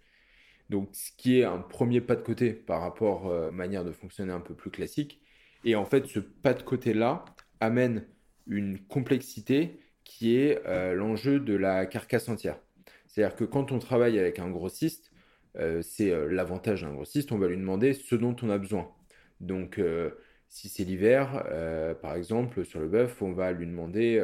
Donc, 0.70 0.90
ce 0.94 1.12
qui 1.18 1.40
est 1.40 1.44
un 1.44 1.60
premier 1.60 2.02
pas 2.02 2.16
de 2.16 2.22
côté 2.22 2.54
par 2.54 2.82
rapport 2.82 3.28
à 3.28 3.34
euh, 3.34 3.52
manière 3.52 3.84
de 3.84 3.92
fonctionner 3.92 4.32
un 4.32 4.40
peu 4.40 4.54
plus 4.56 4.72
classique. 4.72 5.22
Et 5.66 5.76
en 5.76 5.86
fait, 5.86 6.08
ce 6.08 6.20
pas 6.20 6.54
de 6.54 6.64
côté-là 6.64 7.26
amène 7.60 8.06
une 8.48 8.80
complexité 8.80 9.80
qui 10.04 10.36
est 10.38 10.66
euh, 10.66 10.94
l'enjeu 10.94 11.40
de 11.40 11.54
la 11.54 11.86
carcasse 11.86 12.30
entière. 12.30 12.60
C'est-à-dire 13.08 13.36
que 13.36 13.44
quand 13.44 13.72
on 13.72 13.80
travaille 13.80 14.20
avec 14.20 14.40
un 14.40 14.50
grossiste, 14.50 15.12
euh, 15.58 15.82
c'est 15.82 16.12
l'avantage 16.30 16.82
d'un 16.82 16.94
grossiste, 16.94 17.32
on 17.32 17.38
va 17.38 17.48
lui 17.48 17.58
demander 17.58 17.94
ce 17.94 18.16
dont 18.16 18.36
on 18.42 18.50
a 18.50 18.58
besoin. 18.58 18.90
Donc, 19.40 19.80
Si 20.50 20.70
c'est 20.70 20.84
l'hiver, 20.84 21.46
par 22.02 22.16
exemple, 22.16 22.64
sur 22.64 22.80
le 22.80 22.88
bœuf, 22.88 23.22
on 23.22 23.34
va 23.34 23.52
lui 23.52 23.66
demander 23.66 24.24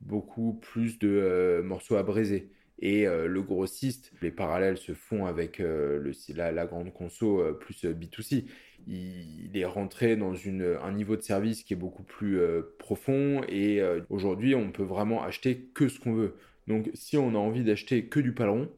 beaucoup 0.00 0.54
plus 0.54 0.98
de 0.98 1.62
morceaux 1.64 1.96
à 1.96 2.02
braiser. 2.02 2.50
Et 2.80 3.06
le 3.06 3.42
grossiste, 3.42 4.12
les 4.22 4.30
parallèles 4.30 4.76
se 4.76 4.92
font 4.92 5.26
avec 5.26 5.58
le, 5.58 6.12
la, 6.36 6.66
grande 6.66 6.92
conso 6.92 7.42
plus 7.60 7.84
B2C. 7.84 8.44
Il, 8.86 9.50
est 9.54 9.64
rentré 9.64 10.16
dans 10.16 10.34
un 10.82 10.92
niveau 10.92 11.16
de 11.16 11.22
service 11.22 11.64
qui 11.64 11.72
est 11.72 11.76
beaucoup 11.76 12.04
plus 12.04 12.38
profond 12.78 13.42
et 13.48 13.82
aujourd'hui 14.08 14.54
on 14.54 14.70
peut 14.70 14.84
vraiment 14.84 15.24
acheter 15.24 15.68
que 15.74 15.88
ce 15.88 15.98
qu'on 15.98 16.14
veut. 16.14 16.36
Donc 16.68 16.90
si 16.94 17.16
on 17.16 17.30
a 17.30 17.38
envie 17.38 17.64
d'acheter 17.64 18.04
que 18.04 18.20
du 18.20 18.32
paleron, 18.32 18.70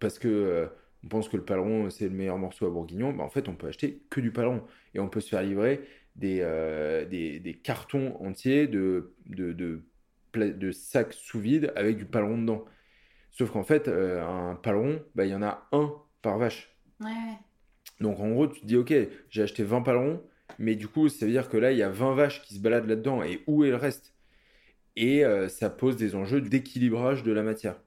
parce 0.00 0.18
que 0.18 0.68
on 1.04 1.08
pense 1.08 1.28
que 1.28 1.36
le 1.36 1.44
paleron 1.44 1.88
c'est 1.90 2.08
le 2.08 2.14
meilleur 2.14 2.38
morceau 2.38 2.66
à 2.66 2.70
Bourguignon, 2.70 3.12
bah, 3.12 3.22
en 3.22 3.30
fait 3.30 3.48
on 3.48 3.54
peut 3.54 3.68
acheter 3.68 4.02
que 4.10 4.20
du 4.20 4.32
paleron 4.32 4.62
et 4.94 4.98
on 4.98 5.08
peut 5.08 5.20
se 5.20 5.28
faire 5.28 5.42
livrer 5.42 5.82
des, 6.16 7.60
cartons 7.62 8.16
entiers 8.20 8.66
de, 8.66 9.12
de 9.28 10.72
sacs 10.72 11.12
sous 11.12 11.38
vide 11.38 11.72
avec 11.76 11.96
du 11.96 12.06
paleron 12.06 12.38
dedans. 12.38 12.64
Sauf 13.36 13.50
qu'en 13.50 13.64
fait, 13.64 13.86
euh, 13.86 14.24
un 14.24 14.54
paleron, 14.54 15.02
bah, 15.14 15.26
il 15.26 15.30
y 15.30 15.34
en 15.34 15.42
a 15.42 15.68
un 15.70 15.92
par 16.22 16.38
vache. 16.38 16.74
Ouais. 17.00 17.36
Donc 18.00 18.18
en 18.18 18.30
gros, 18.30 18.46
tu 18.46 18.62
te 18.62 18.66
dis, 18.66 18.76
ok, 18.76 18.94
j'ai 19.28 19.42
acheté 19.42 19.62
20 19.62 19.82
palerons, 19.82 20.22
mais 20.58 20.74
du 20.74 20.88
coup, 20.88 21.10
ça 21.10 21.26
veut 21.26 21.32
dire 21.32 21.50
que 21.50 21.58
là, 21.58 21.70
il 21.70 21.76
y 21.76 21.82
a 21.82 21.90
20 21.90 22.14
vaches 22.14 22.42
qui 22.42 22.54
se 22.54 22.60
baladent 22.60 22.88
là-dedans, 22.88 23.22
et 23.22 23.42
où 23.46 23.62
est 23.62 23.68
le 23.68 23.76
reste? 23.76 24.14
Et 24.96 25.22
euh, 25.22 25.48
ça 25.48 25.68
pose 25.68 25.96
des 25.98 26.14
enjeux 26.14 26.40
d'équilibrage 26.40 27.24
de 27.24 27.32
la 27.32 27.42
matière. 27.42 27.78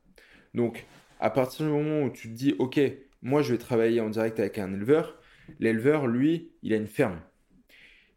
Donc, 0.54 0.86
à 1.20 1.32
partir 1.32 1.66
du 1.66 1.72
moment 1.72 2.04
où 2.04 2.12
tu 2.12 2.28
te 2.28 2.34
dis, 2.34 2.54
ok, 2.60 2.80
moi, 3.24 3.41
je 3.41 3.54
vais 3.54 3.58
travailler 3.58 4.02
en 4.02 4.12
direct 4.12 4.39
avec 4.39 4.60
un 4.60 4.72
éleveur, 4.72 5.20
l'éleveur, 5.60 6.06
lui, 6.06 6.52
il 6.62 6.74
a 6.74 6.76
une 6.76 6.86
ferme. 6.86 7.20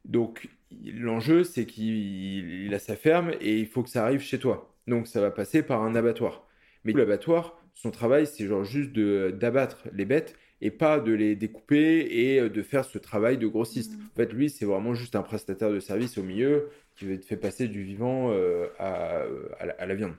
Donc, 0.05 0.51
l'enjeu, 0.85 1.45
c'est 1.45 1.65
qu'il 1.65 2.75
a 2.75 2.79
sa 2.79 2.95
ferme 2.95 3.33
et 3.41 3.59
il 3.59 3.67
faut 3.67 3.83
que 3.83 3.89
ça 3.89 4.05
arrive 4.05 4.21
chez 4.21 4.39
toi. 4.39 4.77
Donc, 4.87 5.07
ça 5.07 5.23
va 5.23 5.31
passer 5.31 5.63
par 5.63 5.83
un 5.83 5.95
abattoir. 5.95 6.47
Mais 6.85 6.93
l'abattoir, 6.93 7.59
son 7.75 7.91
travail, 7.91 8.27
c'est 8.27 8.47
genre 8.47 8.65
juste 8.65 8.93
d'abattre 8.93 9.89
les 9.93 10.05
bêtes 10.05 10.37
et 10.61 10.71
pas 10.71 11.01
de 11.01 11.13
les 11.13 11.35
découper 11.35 12.07
et 12.09 12.41
euh, 12.41 12.49
de 12.49 12.63
faire 12.63 12.85
ce 12.85 12.97
travail 12.97 13.37
de 13.37 13.49
grossiste. 13.49 13.95
Mmh. 13.95 14.03
En 14.13 14.17
fait, 14.17 14.33
lui, 14.33 14.49
c'est 14.49 14.65
vraiment 14.65 14.95
juste 14.95 15.17
un 15.17 15.23
prestataire 15.23 15.71
de 15.71 15.81
service 15.81 16.17
au 16.19 16.23
milieu 16.23 16.71
qui 16.95 17.19
te 17.19 17.25
fait 17.25 17.37
passer 17.37 17.67
du 17.67 17.83
vivant 17.83 18.31
euh, 18.31 18.69
à, 18.79 19.25
à, 19.59 19.87
la, 19.87 19.95
viande. 19.95 20.15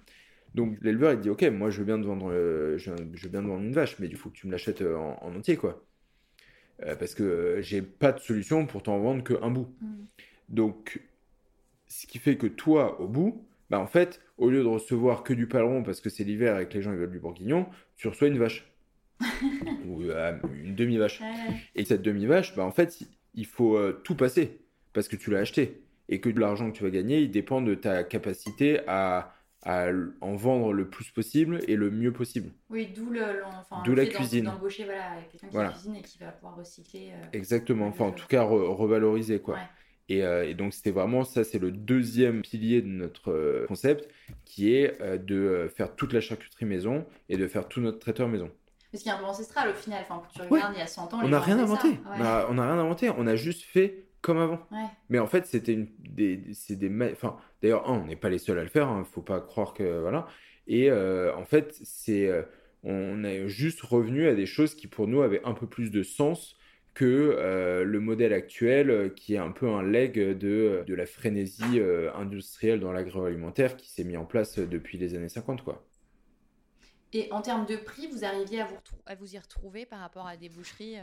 Donc 0.53 0.77
l'éleveur, 0.81 1.13
il 1.13 1.19
dit, 1.19 1.29
ok, 1.29 1.43
moi, 1.43 1.69
je 1.69 1.79
veux 1.79 1.85
bien 1.85 1.99
te 1.99 2.05
vendre, 2.05 2.31
euh, 2.31 2.77
je, 2.77 2.91
veux 2.91 3.29
bien 3.29 3.41
te 3.41 3.47
vendre 3.47 3.63
une 3.63 3.73
vache, 3.73 3.97
mais 3.99 4.07
il 4.07 4.17
faut 4.17 4.29
que 4.29 4.35
tu 4.35 4.47
me 4.47 4.51
l'achètes 4.51 4.81
en, 4.81 5.33
entier, 5.33 5.55
quoi. 5.55 5.81
parce 6.79 7.15
que 7.15 7.59
j'ai 7.61 7.81
pas 7.81 8.11
de 8.11 8.19
solution 8.19 8.65
pour 8.65 8.83
t'en 8.83 8.99
vendre 8.99 9.23
qu'un 9.23 9.49
bout. 9.49 9.73
Mmh. 9.81 9.87
Donc, 10.49 10.99
ce 11.87 12.05
qui 12.05 12.17
fait 12.17 12.35
que 12.35 12.47
toi, 12.47 12.99
au 12.99 13.07
bout, 13.07 13.45
bah 13.73 13.79
en 13.79 13.87
fait, 13.87 14.21
au 14.37 14.51
lieu 14.51 14.61
de 14.61 14.67
recevoir 14.67 15.23
que 15.23 15.33
du 15.33 15.47
paleron 15.47 15.81
parce 15.81 15.99
que 15.99 16.11
c'est 16.11 16.23
l'hiver 16.23 16.59
et 16.59 16.69
que 16.69 16.75
les 16.75 16.83
gens 16.83 16.91
veulent 16.91 17.09
du 17.09 17.17
bourguignon, 17.17 17.65
tu 17.95 18.07
reçois 18.07 18.27
une 18.27 18.37
vache. 18.37 18.71
ou 19.87 20.03
euh, 20.03 20.37
une 20.53 20.75
demi-vache. 20.75 21.23
Et 21.73 21.83
cette 21.83 22.03
demi-vache, 22.03 22.55
bah 22.55 22.65
en 22.65 22.71
fait, 22.71 22.99
il 23.33 23.47
faut 23.47 23.75
euh, 23.75 23.99
tout 24.03 24.13
passer 24.13 24.59
parce 24.93 25.07
que 25.07 25.15
tu 25.15 25.31
l'as 25.31 25.39
acheté. 25.39 25.81
Et 26.07 26.21
que 26.21 26.29
l'argent 26.29 26.69
que 26.69 26.77
tu 26.77 26.83
vas 26.83 26.91
gagner, 26.91 27.21
il 27.21 27.31
dépend 27.31 27.63
de 27.63 27.73
ta 27.73 28.03
capacité 28.03 28.81
à, 28.85 29.33
à 29.63 29.87
en 30.21 30.35
vendre 30.35 30.71
le 30.71 30.87
plus 30.87 31.09
possible 31.09 31.61
et 31.67 31.75
le 31.75 31.89
mieux 31.89 32.13
possible. 32.13 32.51
Oui, 32.69 32.93
d'où 32.95 33.09
le, 33.09 33.23
enfin, 33.43 33.81
la 33.91 34.05
cuisine. 34.05 34.45
D'embaucher 34.45 34.83
voilà, 34.83 35.15
quelqu'un 35.31 35.47
qui 35.47 35.73
cuisine 35.73 35.95
et 35.95 36.01
qui 36.03 36.19
va 36.19 36.27
pouvoir 36.27 36.57
recycler. 36.57 37.09
Euh, 37.11 37.25
Exactement, 37.33 37.87
enfin 37.87 38.05
en 38.05 38.11
tout 38.11 38.27
cas 38.27 38.43
revaloriser 38.43 39.39
quoi. 39.39 39.57
Euh, 40.11 40.43
et, 40.43 40.53
donc 40.53 40.73
c'était 40.73 40.91
vraiment 40.91 41.23
ça, 41.23 41.43
c'est 41.43 41.59
le 41.59 41.71
deuxième 41.71 42.41
pilier 42.41 42.81
de 42.81 42.87
notre 42.87 43.31
euh, 43.31 43.65
concept, 43.67 44.09
qui 44.45 44.75
est 44.75 44.99
euh, 45.01 45.17
de 45.17 45.71
faire 45.73 45.95
toute 45.95 46.13
la 46.13 46.21
charcuterie 46.21 46.65
maison 46.65 47.05
et 47.29 47.37
de 47.37 47.47
faire 47.47 47.67
tout 47.67 47.81
notre 47.81 47.99
traiteur 47.99 48.27
maison. 48.27 48.51
Mais 48.91 48.99
ce 48.99 49.03
qui 49.03 49.09
est 49.09 49.13
un 49.13 49.17
peu 49.17 49.25
ancestral 49.25 49.69
au 49.69 49.73
final, 49.73 50.03
enfin, 50.03 50.21
quand 50.21 50.43
tu 50.43 50.47
regardes 50.47 50.75
il 50.75 50.79
y 50.79 50.81
a 50.81 50.87
100 50.87 51.13
ans, 51.13 51.19
on 51.23 51.27
n'a 51.27 51.39
rien 51.39 51.57
inventé. 51.57 51.99
on 52.05 52.17
n'a 52.19 52.45
rien 52.47 52.79
inventé, 52.79 53.09
on 53.17 53.25
a 53.25 53.35
juste 53.35 53.63
fait 53.63 54.05
comme 54.21 54.37
avant. 54.37 54.59
Mais 55.09 55.19
en 55.19 55.27
fait, 55.27 55.45
c'était 55.45 55.73
une, 55.73 55.89
des, 55.99 56.41
c'est 56.53 56.77
des, 56.77 56.89
enfin, 57.11 57.35
d'ailleurs, 57.61 57.83
on 57.89 58.05
n'est 58.05 58.15
pas 58.15 58.29
les 58.29 58.37
seuls 58.37 58.57
à 58.59 58.63
le 58.63 58.69
faire, 58.69 58.87
il 58.87 58.91
hein, 58.91 58.99
ne 58.99 59.03
faut 59.03 59.21
pas 59.21 59.41
croire 59.41 59.73
que 59.73 59.99
voilà. 59.99 60.27
Et 60.67 60.91
en 60.91 61.43
fait, 61.43 61.77
c'est, 61.83 62.29
on 62.83 63.23
est 63.23 63.47
juste 63.47 63.81
revenu 63.81 64.27
à 64.27 64.35
des 64.35 64.45
choses 64.45 64.75
qui 64.75 64.87
pour 64.87 65.07
nous 65.07 65.21
avaient 65.23 65.43
un 65.43 65.53
peu 65.53 65.65
plus 65.65 65.89
de 65.89 66.03
sens 66.03 66.55
que 66.93 67.05
euh, 67.05 67.83
le 67.83 67.99
modèle 67.99 68.33
actuel 68.33 68.89
euh, 68.89 69.09
qui 69.09 69.33
est 69.33 69.39
un 69.39 69.51
peu 69.51 69.67
un 69.69 69.81
leg 69.81 70.15
de, 70.15 70.83
de 70.85 70.93
la 70.93 71.05
frénésie 71.05 71.79
euh, 71.79 72.13
industrielle 72.13 72.79
dans 72.79 72.91
l'agroalimentaire 72.91 73.77
qui 73.77 73.89
s'est 73.89 74.03
mis 74.03 74.17
en 74.17 74.25
place 74.25 74.59
depuis 74.59 74.97
les 74.97 75.15
années 75.15 75.29
50 75.29 75.63
quoi. 75.63 75.83
Et 77.13 77.31
en 77.31 77.41
termes 77.41 77.65
de 77.65 77.75
prix, 77.75 78.07
vous 78.07 78.25
arriviez 78.25 78.61
à 78.61 78.65
vous, 78.65 78.77
à 79.05 79.15
vous 79.15 79.35
y 79.35 79.37
retrouver 79.37 79.85
par 79.85 79.99
rapport 79.99 80.25
à 80.25 80.35
des 80.35 80.49
boucheries 80.49 80.97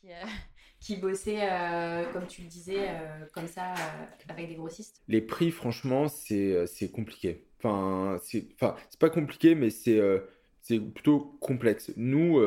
qui, 0.00 0.08
qui, 0.80 0.96
bossaient, 0.96 1.48
comme 2.12 2.26
tu 2.26 2.42
le 2.42 2.48
disais, 2.48 2.88
comme 3.32 3.46
ça, 3.46 3.74
avec 4.28 4.48
des 4.48 4.56
grossistes? 4.56 5.00
Les 5.06 5.20
prix, 5.20 5.52
franchement, 5.52 6.08
c'est 6.08 6.90
compliqué. 6.92 7.46
Enfin, 7.58 8.18
c'est 8.24 8.56
pas 8.56 9.10
compliqué, 9.10 9.54
mais 9.54 9.70
c'est 9.70 10.00
plutôt 10.92 11.38
complexe. 11.40 11.92
Nous, 11.96 12.42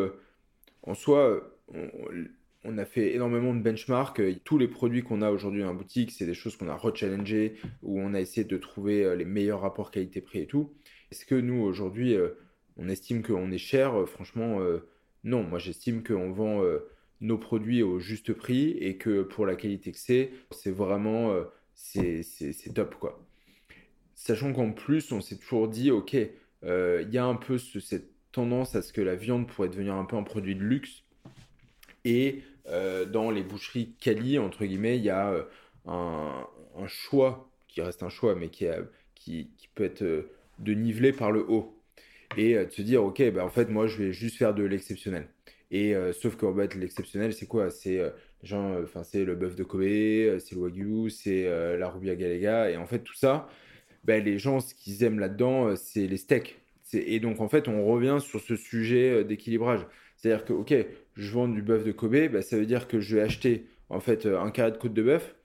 en 0.84 0.94
soi, 0.94 1.55
on, 1.74 2.78
a 2.78 2.86
fait 2.86 3.14
énormément 3.14 3.54
de 3.54 3.62
benchmarks. 3.62 4.22
Tous 4.44 4.58
les 4.58 4.68
produits 4.68 5.04
qu'on 5.04 5.22
a 5.22 5.32
aujourd'hui 5.32 5.64
en 5.64 5.74
boutique, 5.74 6.12
c'est 6.12 6.26
des 6.26 6.34
choses 6.34 6.58
qu'on 6.58 6.68
a 6.68 6.76
rechallengées, 6.76 7.56
où 7.84 8.00
on 8.00 8.14
a 8.14 8.22
essayé 8.22 8.46
de 8.46 8.58
trouver 8.58 9.04
euh, 9.04 9.16
les 9.16 9.26
meilleurs 9.26 9.62
rapports 9.62 9.92
qualité-prix 9.92 10.40
et 10.40 10.48
tout. 10.48 10.74
Est-ce 11.12 11.26
que 11.26 11.36
nous, 11.36 11.62
aujourd'hui, 11.62 12.16
euh, 12.16 12.30
on 12.78 12.90
estime 12.90 13.24
qu'on 13.24 13.52
est 13.52 13.58
cher? 13.58 14.00
Euh, 14.00 14.06
Franchement, 14.06 14.60
non. 15.24 15.44
Moi, 15.44 15.60
j'estime 15.60 16.04
qu'on 16.04 16.32
vend 16.32 16.62
nos 17.22 17.38
produits 17.38 17.82
au 17.82 18.00
juste 18.00 18.34
prix 18.34 18.72
et 18.72 18.98
que 18.98 19.24
pour 19.24 19.46
la 19.46 19.56
qualité 19.56 19.92
que 19.92 19.98
c'est, 19.98 20.32
c'est 20.52 20.72
vraiment 20.72 21.34
c'est 21.74 22.24
top 22.74 22.96
quoi. 22.96 23.26
Sachant 24.14 24.54
qu'en 24.54 24.72
plus, 24.72 25.12
on 25.12 25.22
s'est 25.22 25.38
toujours 25.38 25.68
dit, 25.68 25.92
ok, 25.92 26.14
il 26.14 27.10
y 27.10 27.18
a 27.18 27.26
un 27.26 27.36
peu 27.36 27.58
cette 27.58 28.12
tendance 28.36 28.76
à 28.76 28.82
ce 28.82 28.92
que 28.92 29.02
la 29.02 29.16
viande 29.16 29.48
pourrait 29.48 29.70
devenir 29.70 29.96
un 29.96 30.04
peu 30.04 30.18
un 30.18 30.24
produit 30.24 30.56
de 30.56 30.62
luxe. 30.62 31.05
Et 32.06 32.44
euh, 32.68 33.06
dans 33.06 33.32
les 33.32 33.44
boucheries 33.44 33.94
Cali, 34.00 34.40
entre 34.40 34.64
guillemets, 34.64 34.98
il 34.98 35.04
y 35.04 35.10
a 35.10 35.32
euh, 35.32 35.44
un, 35.88 36.88
choix, 36.88 37.50
qui 37.68 37.82
reste 37.82 38.04
un 38.04 38.10
choix, 38.10 38.36
mais 38.36 38.50
qui, 38.50 38.68
qui, 39.16 39.50
peut 39.74 39.84
être 39.84 40.04
euh, 40.04 40.30
de 40.60 40.74
niveler 40.74 41.12
par 41.12 41.32
le 41.32 41.42
haut. 41.42 41.74
Et 42.38 42.56
de 42.56 42.70
se 42.70 42.82
dire, 42.82 43.04
ok, 43.04 43.32
bah, 43.32 43.46
en 43.46 43.50
fait, 43.50 43.70
moi, 43.70 43.88
je 43.88 43.98
vais 43.98 44.12
juste 44.12 44.38
faire 44.38 44.54
de 44.54 44.64
l'exceptionnel. 44.64 45.28
Et 45.72 45.94
sauf 46.14 46.36
qu'en 46.36 46.54
fait, 46.56 46.76
l'exceptionnel, 46.76 47.34
c'est 47.34 47.46
quoi? 47.46 47.70
C'est 47.70 48.02
enfin, 48.44 49.04
c'est 49.04 49.24
le 49.24 49.36
bœuf 49.36 49.56
de 49.56 49.64
Kobe, 49.64 49.84
c'est 50.40 50.54
le 50.54 50.58
wagyu, 50.58 51.10
c'est 51.10 51.44
la 51.78 51.90
rubia 51.90 52.16
galega. 52.16 52.70
Et 52.72 52.78
en 52.78 52.86
fait, 52.88 53.00
tout 53.00 53.14
ça, 53.14 53.48
bah, 54.04 54.20
les 54.20 54.38
gens, 54.38 54.60
ce 54.60 54.74
qu'ils 54.74 55.04
aiment 55.04 55.20
là-dedans, 55.20 55.76
c'est 55.78 56.08
les 56.08 56.18
steaks. 56.18 56.60
Et 56.94 57.20
donc, 57.20 57.40
en 57.40 57.48
fait, 57.48 57.68
on 57.70 57.86
revient 57.86 58.18
sur 58.20 58.42
ce 58.42 58.58
sujet 58.58 59.24
d'équilibrage. 59.24 59.86
C'est-à-dire 60.18 60.44
que, 60.44 60.54
ok, 60.54 60.74
je 61.16 61.32
vends 61.32 61.48
du 61.48 61.62
bœuf 61.62 61.84
de 61.84 61.92
Kobe, 61.92 62.28
bah, 62.32 62.42
ça 62.42 62.58
veut 62.58 62.66
dire 62.66 62.88
que 62.88 63.00
je 63.00 63.16
vais 63.16 63.22
acheter 63.22 63.68
en 63.90 64.00
fait 64.00 64.26
euh, 64.26 64.40
un 64.40 64.52
carré 64.52 64.72
de 64.72 64.78
côte 64.78 64.94
de 64.94 65.04
bœuf 65.04 65.36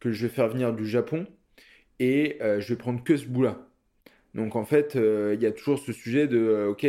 que 0.00 0.10
je 0.10 0.26
vais 0.26 0.32
faire 0.32 0.48
venir 0.48 0.72
du 0.72 0.86
Japon 0.86 1.26
et 1.98 2.38
euh, 2.40 2.60
je 2.60 2.68
vais 2.68 2.78
prendre 2.78 3.02
que 3.02 3.16
ce 3.16 3.26
bout-là. 3.26 3.68
Donc 4.34 4.56
en 4.56 4.64
fait, 4.64 4.96
euh, 4.96 5.34
il 5.34 5.42
y 5.42 5.46
a 5.46 5.52
toujours 5.52 5.78
ce 5.78 5.92
sujet 5.92 6.28
de, 6.28 6.66
ok, 6.68 6.80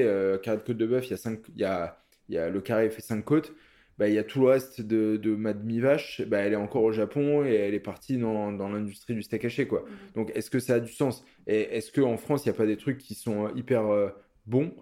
carré 0.41 0.57
de 0.57 0.63
côte 0.63 0.77
de 0.77 0.85
bœuf, 0.85 1.07
il 1.07 1.11
y 1.11 1.13
a 1.13 1.17
cinq, 1.17 1.39
il 1.55 1.61
y 1.61 1.65
a, 1.65 2.01
y 2.29 2.37
a, 2.37 2.49
le 2.49 2.61
carré 2.61 2.89
fait 2.89 3.01
5 3.01 3.23
côtes, 3.23 3.53
bah, 3.97 4.07
il 4.07 4.13
y 4.13 4.19
a 4.19 4.23
tout 4.23 4.41
le 4.41 4.47
reste 4.47 4.81
de, 4.81 5.17
de 5.17 5.35
ma 5.35 5.53
demi-vache, 5.53 6.21
bah, 6.27 6.39
elle 6.39 6.53
est 6.53 6.57
encore 6.57 6.83
au 6.83 6.91
Japon 6.91 7.43
et 7.43 7.55
elle 7.55 7.73
est 7.73 7.79
partie 7.79 8.17
dans, 8.17 8.51
dans 8.51 8.69
l'industrie 8.69 9.15
du 9.15 9.23
steak 9.23 9.45
haché. 9.45 9.67
Quoi. 9.67 9.81
Mmh. 9.81 10.13
Donc 10.15 10.31
est-ce 10.35 10.49
que 10.49 10.59
ça 10.59 10.75
a 10.75 10.79
du 10.79 10.91
sens? 10.91 11.25
Et 11.47 11.61
est-ce 11.75 11.91
qu'en 11.91 12.17
France, 12.17 12.45
il 12.45 12.49
n'y 12.49 12.55
a 12.55 12.57
pas 12.57 12.67
des 12.67 12.77
trucs 12.77 12.99
qui 12.99 13.15
sont 13.15 13.53
hyper 13.55 14.13
bons? 14.45 14.73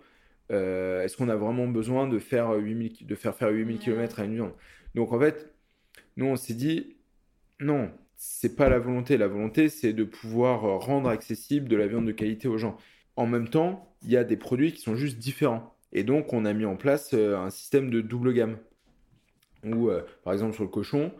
Euh, 0.51 1.03
est-ce 1.03 1.17
qu'on 1.17 1.29
a 1.29 1.35
vraiment 1.35 1.67
besoin 1.67 2.07
de 2.07 2.19
faire, 2.19 2.51
8000, 2.51 3.05
de 3.05 3.15
faire 3.15 3.35
faire 3.35 3.49
8000 3.49 3.79
km 3.79 4.19
à 4.19 4.25
une 4.25 4.35
viande? 4.35 4.53
Donc 4.95 5.11
en 5.13 5.19
fait, 5.19 5.53
nous 6.15 6.25
on 6.25 6.35
s'est 6.35 6.53
dit, 6.53 6.97
non, 7.59 7.91
c'est 8.15 8.55
pas 8.55 8.69
la 8.69 8.79
volonté. 8.79 9.17
La 9.17 9.27
volonté, 9.27 9.69
c'est 9.69 9.93
de 9.93 10.03
pouvoir 10.03 10.61
rendre 10.79 11.09
accessible 11.09 11.69
de 11.69 11.75
la 11.75 11.87
viande 11.87 12.05
de 12.05 12.11
qualité 12.11 12.47
aux 12.47 12.57
gens. 12.57 12.77
En 13.15 13.27
même 13.27 13.47
temps, 13.47 13.95
il 14.03 14.11
y 14.11 14.17
a 14.17 14.23
des 14.23 14.37
produits 14.37 14.73
qui 14.73 14.81
sont 14.81 14.95
juste 14.95 15.17
différents. 15.17 15.75
Et 15.93 16.03
donc, 16.03 16.33
on 16.33 16.45
a 16.45 16.53
mis 16.53 16.65
en 16.65 16.75
place 16.75 17.13
euh, 17.13 17.37
un 17.37 17.49
système 17.49 17.89
de 17.89 18.01
double 18.01 18.33
gamme. 18.33 18.57
Où, 19.63 19.89
euh, 19.89 20.03
par 20.23 20.33
exemple, 20.33 20.53
sur 20.53 20.63
le 20.63 20.69
cochon, 20.69 21.11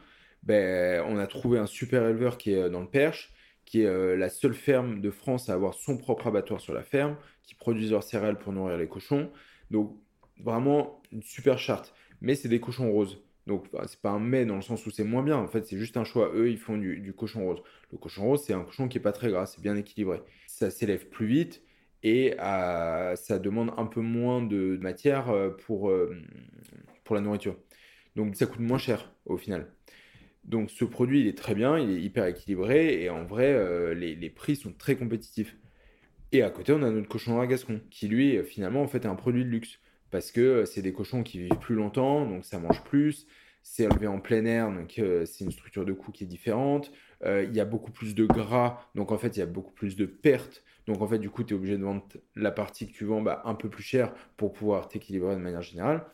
ben, 0.44 1.04
on 1.08 1.18
a 1.18 1.28
trouvé 1.28 1.60
un 1.60 1.66
super 1.66 2.08
éleveur 2.08 2.38
qui 2.38 2.54
est 2.54 2.70
dans 2.70 2.82
le 2.82 2.88
Perche, 2.88 3.34
qui 3.68 3.82
est 3.84 4.18
la 4.18 4.30
seule 4.30 4.55
ferme 4.55 5.01
de 5.01 5.11
France 5.11 5.49
à 5.49 5.53
avoir 5.53 5.74
son 5.76 5.97
propre 5.97 6.28
abattoir 6.28 6.59
sur 6.59 6.74
la 6.74 6.84
ferme, 6.84 7.18
qui 7.43 7.53
produisent 7.53 7.91
leurs 7.91 8.03
céréales 8.03 8.39
pour 8.39 8.53
nourrir 8.53 8.78
les 8.78 8.88
cochons. 8.88 9.30
Donc 9.72 9.95
vraiment 10.39 11.01
une 11.11 11.24
super 11.24 11.59
charte. 11.59 11.93
Mais 12.22 12.36
c'est 12.36 12.49
des 12.49 12.59
cochons 12.59 12.91
roses. 12.91 13.22
Donc, 13.45 13.72
bah, 13.72 13.86
c'est 13.88 14.01
pas 14.01 14.09
un 14.09 14.20
mais 14.20 14.45
dans 14.45 14.55
le 14.55 14.61
sens 14.61 14.86
où 14.86 14.91
c'est 14.91 15.03
moins 15.03 15.24
bien. 15.24 15.38
En 15.38 15.47
fait, 15.47 15.65
c'est 15.65 15.78
juste 15.78 15.97
un 15.97 16.03
choix. 16.03 16.32
Eux, 16.36 16.49
ils 16.49 16.57
font 16.57 16.78
du, 16.78 17.13
cochon 17.13 17.45
rose. 17.45 17.61
Le 17.91 17.97
cochon 17.97 18.26
rose, 18.26 18.43
c'est 18.45 18.53
un 18.53 18.63
cochon 18.63 18.88
qui 18.88 18.97
est 18.97 19.01
pas 19.01 19.13
très 19.13 19.30
gras, 19.30 19.45
c'est 19.45 19.61
bien 19.61 19.76
équilibré. 19.76 20.22
Ça 20.47 20.70
s'élève 20.70 21.07
plus 21.07 21.28
vite 21.28 21.63
et 22.03 22.36
euh, 22.39 23.15
ça 23.15 23.39
demande 23.39 23.72
un 23.78 23.86
peu 23.86 24.01
moins 24.01 24.41
de 24.41 24.78
matière 24.82 25.30
euh, 25.30 25.49
pour, 25.49 25.89
euh, 25.89 26.22
pour 27.05 27.15
la 27.15 27.22
nourriture. 27.22 27.55
Donc, 28.15 28.36
ça 28.36 28.45
coûte 28.47 28.59
moins 28.59 28.78
cher 28.78 29.11
au 29.26 29.38
final. 29.38 29.72
Donc, 30.48 30.72
ce 30.72 30.86
produit, 30.86 31.20
il 31.22 31.28
est 31.28 31.38
très 31.38 31.56
bien, 31.56 31.78
il 31.78 31.91
est 31.91 32.02
hyper 32.02 32.26
équilibré 32.26 33.04
et 33.04 33.10
en 33.10 33.26
vrai, 33.26 33.54
euh, 33.54 33.93
les, 33.93 34.16
les 34.16 34.30
prix 34.30 34.56
sont 34.56 34.72
très 34.72 34.95
compétitifs. 34.95 35.58
Et 36.32 36.41
à 36.41 36.50
côté, 36.50 36.72
on 36.72 36.84
a 36.84 36.89
notre 36.89 37.08
cochon 37.10 37.34
noir 37.34 37.48
gascon, 37.48 37.82
qui 37.89 38.08
lui, 38.08 38.38
euh, 38.38 38.43
finalement, 38.43 38.82
en 38.82 38.88
fait, 38.88 39.04
est 39.04 39.08
un 39.08 39.16
produit 39.16 39.43
de 39.43 39.50
luxe. 39.50 39.80
Parce 40.10 40.32
que 40.32 40.39
euh, 40.39 40.66
c'est 40.66 40.82
des 40.82 40.93
cochons 40.93 41.22
qui 41.22 41.39
vivent 41.39 41.60
plus 41.60 41.76
longtemps, 41.76 42.26
donc 42.26 42.45
ça 42.45 42.60
mange 42.60 42.82
plus. 42.84 43.28
C'est 43.62 43.84
élevé 43.84 44.08
en 44.08 44.22
plein 44.22 44.45
air, 44.45 44.72
donc 44.72 44.93
c'est 45.26 45.43
une 45.43 45.52
structure 45.52 45.84
de 45.84 45.91
coût 45.91 46.14
qui 46.14 46.24
est 46.24 46.28
différente. 46.28 46.89
Il 47.26 47.54
y 47.54 47.60
a 47.60 47.66
beaucoup 47.66 47.91
plus 47.91 48.16
de 48.16 48.26
gras, 48.26 48.89
donc 48.95 49.12
en 49.12 49.18
fait, 49.18 49.36
il 49.36 49.39
y 49.39 49.43
a 49.43 49.45
beaucoup 49.45 49.74
plus 49.74 49.98
de 49.98 50.06
pertes. 50.06 50.64
Donc 50.86 51.02
en 51.02 51.08
fait, 51.08 51.20
du 51.20 51.30
coup, 51.30 51.43
tu 51.43 51.54
es 51.54 51.58
obligé 51.58 51.78
de 51.78 51.84
vendre 51.84 52.08
la 52.38 52.52
partie 52.52 52.88
que 52.88 52.93
tu 52.93 53.04
vends 53.04 53.22
bah, 53.22 53.41
un 53.43 53.56
peu 53.56 53.70
plus 53.70 53.84
cher 53.84 54.14
pour 54.38 54.54
pouvoir 54.54 54.88
t'équilibrer 54.88 55.36
de 55.36 55.41
manière 55.41 55.64
générale. 55.64 56.06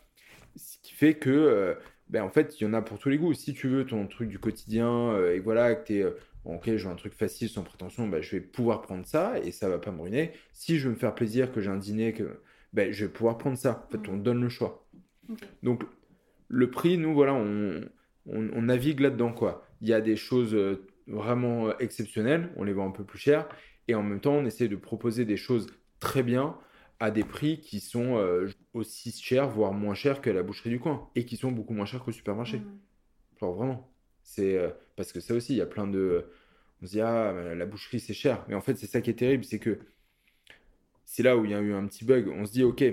Ce 0.55 0.79
qui 0.81 0.95
fait 0.95 1.13
que, 1.13 1.77
ben, 2.13 2.21
en 2.23 2.29
fait, 2.29 2.61
il 2.61 2.63
y 2.63 2.67
en 2.67 2.73
a 2.73 2.81
pour 2.83 2.99
tous 2.99 3.09
les 3.09 3.17
goûts. 3.17 3.33
Si 3.33 3.55
tu 3.55 3.67
veux 3.67 3.87
ton 3.87 4.05
truc 4.05 4.29
du 4.29 4.37
quotidien 4.37 4.87
euh, 4.87 5.33
et 5.33 5.39
voilà, 5.39 5.73
que 5.73 5.87
tu 5.87 5.97
es, 5.97 6.05
ok, 6.45 6.77
je 6.77 6.85
veux 6.85 6.93
un 6.93 6.95
truc 6.95 7.15
facile 7.15 7.49
sans 7.49 7.63
prétention, 7.63 8.07
ben, 8.07 8.21
je 8.21 8.35
vais 8.35 8.39
pouvoir 8.39 8.83
prendre 8.83 9.03
ça 9.03 9.39
et 9.43 9.51
ça 9.51 9.67
va 9.67 9.79
pas 9.79 9.91
me 9.91 9.99
ruiner. 9.99 10.31
Si 10.53 10.77
je 10.77 10.87
veux 10.87 10.93
me 10.93 10.99
faire 10.99 11.15
plaisir, 11.15 11.51
que 11.51 11.59
j'ai 11.59 11.71
un 11.71 11.77
dîner, 11.77 12.13
que 12.13 12.39
ben, 12.71 12.91
je 12.91 13.05
vais 13.05 13.11
pouvoir 13.11 13.39
prendre 13.39 13.57
ça. 13.57 13.87
En 13.87 13.91
fait, 13.91 14.07
on 14.07 14.17
donne 14.17 14.43
le 14.43 14.49
choix. 14.49 14.85
Donc, 15.63 15.83
le 16.49 16.69
prix, 16.69 16.99
nous, 16.99 17.15
voilà, 17.15 17.33
on, 17.33 17.81
on, 18.27 18.49
on 18.53 18.61
navigue 18.61 18.99
là-dedans, 18.99 19.33
quoi. 19.33 19.65
Il 19.81 19.87
y 19.87 19.93
a 19.93 19.99
des 19.99 20.15
choses 20.15 20.53
euh, 20.53 20.85
vraiment 21.07 21.69
euh, 21.69 21.73
exceptionnelles, 21.79 22.51
on 22.57 22.63
les 22.63 22.73
vend 22.73 22.87
un 22.87 22.91
peu 22.91 23.03
plus 23.03 23.17
cher, 23.17 23.49
et 23.87 23.95
en 23.95 24.03
même 24.03 24.19
temps, 24.19 24.35
on 24.35 24.45
essaie 24.45 24.67
de 24.67 24.75
proposer 24.75 25.25
des 25.25 25.37
choses 25.37 25.65
très 25.99 26.21
bien 26.21 26.55
à 27.03 27.11
des 27.11 27.25
prix 27.25 27.59
qui 27.59 27.81
sont 27.81 28.15
euh, 28.15 28.49
aussi 28.73 29.11
chers, 29.11 29.49
voire 29.49 29.73
moins 29.73 29.93
chers 29.93 30.21
que 30.21 30.29
la 30.29 30.41
boucherie 30.41 30.69
du 30.69 30.79
coin, 30.79 31.09
et 31.15 31.25
qui 31.25 31.35
sont 31.35 31.51
beaucoup 31.51 31.73
moins 31.73 31.85
chers 31.85 32.01
qu'au 32.01 32.13
supermarché. 32.13 32.59
Mhm. 32.59 32.79
Genre 33.41 33.53
vraiment. 33.53 33.93
C'est 34.23 34.57
euh, 34.57 34.69
parce 34.95 35.11
que 35.11 35.19
ça 35.19 35.33
aussi, 35.33 35.51
il 35.51 35.57
y 35.57 35.61
a 35.61 35.65
plein 35.65 35.85
de. 35.85 36.25
On 36.81 36.85
se 36.85 36.91
dit, 36.91 37.01
ah, 37.01 37.33
la 37.55 37.65
boucherie, 37.65 37.99
c'est 37.99 38.13
cher. 38.13 38.45
Mais 38.47 38.55
en 38.55 38.61
fait, 38.61 38.75
c'est 38.75 38.87
ça 38.87 39.01
qui 39.01 39.09
est 39.09 39.15
terrible, 39.15 39.43
c'est 39.43 39.59
que 39.59 39.79
c'est 41.03 41.23
là 41.23 41.35
où 41.35 41.43
il 41.43 41.51
y 41.51 41.53
a 41.53 41.59
eu 41.59 41.73
un 41.73 41.85
petit 41.87 42.05
bug. 42.05 42.29
On 42.29 42.45
se 42.45 42.53
dit, 42.53 42.63
ok, 42.63 42.85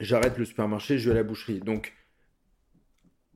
j'arrête 0.00 0.38
le 0.38 0.46
supermarché, 0.46 0.98
je 0.98 1.10
vais 1.10 1.18
à 1.18 1.20
la 1.20 1.22
boucherie. 1.22 1.60
Donc, 1.60 1.92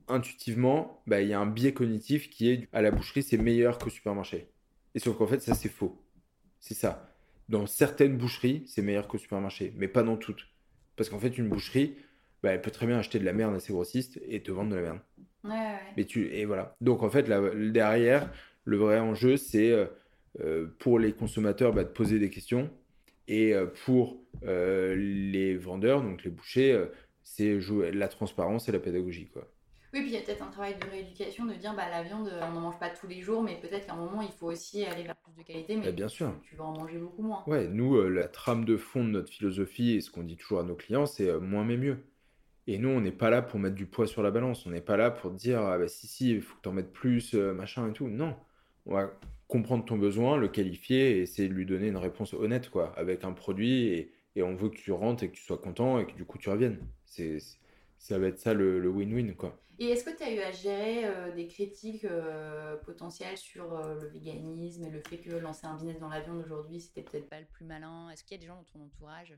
intuitivement, 0.07 1.03
bah, 1.05 1.21
il 1.21 1.27
y 1.27 1.33
a 1.33 1.39
un 1.39 1.45
biais 1.45 1.73
cognitif 1.73 2.31
qui 2.31 2.49
est 2.49 2.69
à 2.73 2.81
la 2.81 2.89
boucherie, 2.89 3.21
c'est 3.21 3.37
meilleur 3.37 3.77
qu'au 3.77 3.91
supermarché. 3.91 4.49
Et 4.95 4.99
sauf 4.99 5.15
qu'en 5.15 5.27
fait, 5.27 5.41
ça, 5.41 5.53
c'est 5.53 5.69
faux. 5.69 6.03
C'est 6.59 6.73
ça. 6.73 7.14
Dans 7.49 7.67
certaines 7.67 8.17
boucheries, 8.17 8.63
c'est 8.67 8.81
meilleur 8.81 9.07
qu'au 9.07 9.17
supermarché, 9.17 9.73
mais 9.77 9.87
pas 9.87 10.03
dans 10.03 10.17
toutes. 10.17 10.47
Parce 10.95 11.09
qu'en 11.09 11.19
fait, 11.19 11.37
une 11.37 11.49
boucherie, 11.49 11.95
bah, 12.41 12.51
elle 12.51 12.61
peut 12.61 12.71
très 12.71 12.87
bien 12.87 12.97
acheter 12.97 13.19
de 13.19 13.25
la 13.25 13.33
merde 13.33 13.55
à 13.55 13.59
ses 13.59 13.73
grossistes 13.73 14.19
et 14.27 14.41
te 14.41 14.51
vendre 14.51 14.71
de 14.71 14.75
la 14.75 14.81
merde. 14.81 14.99
Ouais, 15.43 15.51
ouais. 15.51 15.93
Mais 15.97 16.05
tu, 16.05 16.27
et 16.33 16.45
voilà. 16.45 16.75
Donc 16.81 17.03
en 17.03 17.09
fait, 17.09 17.27
là, 17.27 17.41
derrière, 17.53 18.31
le 18.63 18.77
vrai 18.77 18.99
enjeu, 18.99 19.37
c'est 19.37 19.71
euh, 19.71 19.85
euh, 20.41 20.67
pour 20.79 20.99
les 20.99 21.13
consommateurs 21.13 21.71
bah, 21.71 21.83
de 21.83 21.89
poser 21.89 22.19
des 22.19 22.29
questions 22.29 22.69
et 23.27 23.53
euh, 23.53 23.67
pour 23.85 24.17
euh, 24.43 24.95
les 24.95 25.55
vendeurs, 25.55 26.01
donc 26.01 26.23
les 26.23 26.29
bouchers, 26.29 26.85
c'est 27.23 27.61
jouer 27.61 27.91
la 27.91 28.07
transparence 28.09 28.67
et 28.67 28.71
la 28.71 28.79
pédagogie, 28.79 29.27
quoi. 29.27 29.49
Oui, 29.93 30.01
puis 30.01 30.09
il 30.09 30.13
y 30.13 30.17
a 30.17 30.21
peut-être 30.21 30.43
un 30.43 30.51
travail 30.51 30.75
de 30.75 30.85
rééducation 30.91 31.45
de 31.45 31.53
dire 31.53 31.73
bah 31.73 31.89
la 31.89 32.03
viande, 32.03 32.29
on 32.41 32.51
n'en 32.51 32.59
mange 32.59 32.79
pas 32.79 32.89
tous 32.89 33.07
les 33.07 33.21
jours, 33.21 33.41
mais 33.41 33.57
peut-être 33.61 33.85
qu'à 33.85 33.93
un 33.93 33.95
moment 33.95 34.21
il 34.21 34.31
faut 34.31 34.47
aussi 34.47 34.83
aller 34.83 35.03
vers 35.03 35.15
de 35.37 35.43
qualité, 35.43 35.75
mais 35.77 35.83
Bah, 35.83 35.91
bien 35.91 36.07
sûr. 36.07 36.33
tu, 36.41 36.49
tu 36.49 36.55
vas 36.55 36.65
en 36.65 36.73
manger 36.73 36.97
beaucoup 36.97 37.21
moins. 37.23 37.43
Ouais, 37.47 37.67
nous, 37.67 37.95
euh, 37.97 38.09
la 38.09 38.27
trame 38.27 38.65
de 38.65 38.77
fond 38.77 39.03
de 39.03 39.09
notre 39.09 39.31
philosophie 39.31 39.91
et 39.93 40.01
ce 40.01 40.09
qu'on 40.11 40.23
dit 40.23 40.35
toujours 40.37 40.59
à 40.59 40.63
nos 40.63 40.75
clients, 40.75 41.05
c'est 41.05 41.29
euh, 41.29 41.39
moins 41.39 41.63
mais 41.63 41.77
mieux. 41.77 41.97
Et 42.67 42.77
nous, 42.79 42.89
on 42.89 43.01
n'est 43.01 43.11
pas 43.11 43.29
là 43.29 43.41
pour 43.41 43.59
mettre 43.59 43.75
du 43.75 43.85
poids 43.85 44.07
sur 44.07 44.23
la 44.23 44.31
balance. 44.31 44.65
On 44.65 44.71
n'est 44.71 44.81
pas 44.81 44.97
là 44.97 45.11
pour 45.11 45.31
dire, 45.31 45.61
ah 45.61 45.77
bah 45.77 45.87
si, 45.87 46.07
si, 46.07 46.31
il 46.31 46.41
faut 46.41 46.55
que 46.57 46.61
tu 46.63 46.69
en 46.69 46.73
mettes 46.73 46.91
plus, 46.93 47.35
euh, 47.35 47.53
machin 47.53 47.89
et 47.89 47.93
tout. 47.93 48.07
Non. 48.09 48.35
On 48.87 48.93
va 48.95 49.11
comprendre 49.47 49.85
ton 49.85 49.97
besoin, 49.97 50.37
le 50.37 50.47
qualifier 50.47 51.17
et 51.17 51.21
essayer 51.21 51.47
de 51.49 51.53
lui 51.53 51.65
donner 51.65 51.87
une 51.89 51.97
réponse 51.97 52.33
honnête, 52.33 52.69
quoi, 52.69 52.93
avec 52.97 53.23
un 53.23 53.33
produit 53.33 53.87
et, 53.89 54.11
et 54.35 54.43
on 54.43 54.55
veut 54.55 54.69
que 54.69 54.77
tu 54.77 54.91
rentres 54.91 55.23
et 55.23 55.29
que 55.29 55.35
tu 55.35 55.43
sois 55.43 55.57
content 55.59 55.99
et 55.99 56.07
que 56.07 56.13
du 56.13 56.25
coup 56.25 56.37
tu 56.39 56.49
reviennes. 56.49 56.79
C'est, 57.05 57.37
ça 57.99 58.17
va 58.19 58.27
être 58.27 58.39
ça 58.39 58.53
le 58.53 58.79
le 58.79 58.89
win-win, 58.89 59.35
quoi. 59.35 59.57
Et 59.77 59.89
est-ce 59.89 60.05
que 60.05 60.15
tu 60.15 60.23
as 60.23 60.31
eu 60.31 60.39
à 60.39 60.51
gérer 60.51 61.05
euh, 61.05 61.31
des 61.35 61.47
critiques 61.47 62.05
euh, 62.05 62.77
potentielles 62.77 63.37
sur 63.37 63.73
euh, 63.73 63.99
le 63.99 64.07
véganisme 64.07 64.85
et 64.85 64.89
le 64.89 65.01
fait 65.01 65.17
que 65.19 65.31
lancer 65.31 65.67
un 65.67 65.75
business 65.75 65.99
dans 65.99 66.07
la 66.09 66.21
viande 66.21 66.41
aujourd'hui, 66.45 66.79
c'était 66.79 67.01
peut-être 67.03 67.27
pas 67.29 67.39
le 67.39 67.45
plus 67.45 67.65
malin? 67.65 68.09
Est-ce 68.09 68.23
qu'il 68.23 68.35
y 68.37 68.39
a 68.39 68.41
des 68.41 68.47
gens 68.47 68.55
dans 68.55 68.63
ton 68.63 68.81
entourage 68.85 69.37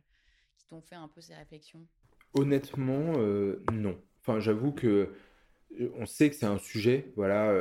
qui 0.58 0.68
t'ont 0.68 0.82
fait 0.82 0.96
un 0.96 1.08
peu 1.08 1.22
ces 1.22 1.34
réflexions? 1.34 1.88
Honnêtement, 2.34 3.14
euh, 3.18 3.64
non. 3.74 4.00
Enfin, 4.22 4.40
j'avoue 4.40 4.72
que 4.72 5.14
on 5.96 6.06
sait 6.06 6.30
que 6.30 6.36
c'est 6.36 6.46
un 6.46 6.60
sujet, 6.60 7.12
voilà, 7.16 7.54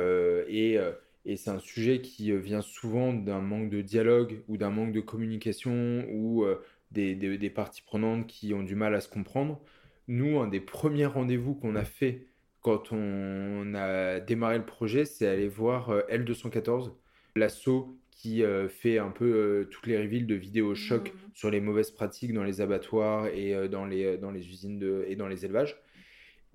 et, 0.47 0.79
et 1.25 1.35
c'est 1.37 1.49
un 1.49 1.59
sujet 1.59 2.01
qui 2.01 2.35
vient 2.37 2.61
souvent 2.61 3.13
d'un 3.13 3.41
manque 3.41 3.69
de 3.69 3.81
dialogue 3.81 4.43
ou 4.47 4.57
d'un 4.57 4.69
manque 4.69 4.91
de 4.91 5.01
communication 5.01 6.05
ou 6.09 6.45
des, 6.91 7.15
des- 7.15 7.37
des 7.37 7.49
parties 7.49 7.81
prenantes 7.81 8.25
qui 8.27 8.53
ont 8.53 8.63
du 8.63 8.75
mal 8.75 8.95
à 8.95 9.01
se 9.01 9.09
comprendre. 9.09 9.61
Nous, 10.07 10.39
un 10.39 10.47
des 10.47 10.61
premiers 10.61 11.05
rendez-vous 11.05 11.53
qu'on 11.53 11.75
a 11.75 11.83
fait 11.83 12.27
quand 12.61 12.91
on 12.91 13.73
a 13.75 14.19
démarré 14.19 14.57
le 14.57 14.65
projet, 14.65 15.05
c'est 15.05 15.27
aller 15.27 15.47
voir 15.47 15.89
euh, 15.89 16.01
L214, 16.09 16.91
l'asso 17.35 17.69
qui 18.11 18.43
euh, 18.43 18.67
fait 18.67 18.97
un 18.97 19.11
peu 19.11 19.25
euh, 19.25 19.65
toutes 19.69 19.85
les 19.85 19.97
reveals 19.97 20.25
de 20.25 20.35
vidéos 20.35 20.73
choc 20.75 21.13
Mhm. 21.13 21.19
sur 21.33 21.51
les 21.51 21.61
mauvaises 21.61 21.91
pratiques 21.91 22.33
dans 22.33 22.43
les 22.43 22.61
abattoirs 22.61 23.27
et 23.27 23.69
dans 23.69 23.85
les, 23.85 24.17
dans 24.17 24.31
les 24.31 24.47
usines 24.47 24.79
de, 24.79 25.05
et 25.07 25.15
dans 25.15 25.27
les 25.27 25.45
élevages. 25.45 25.77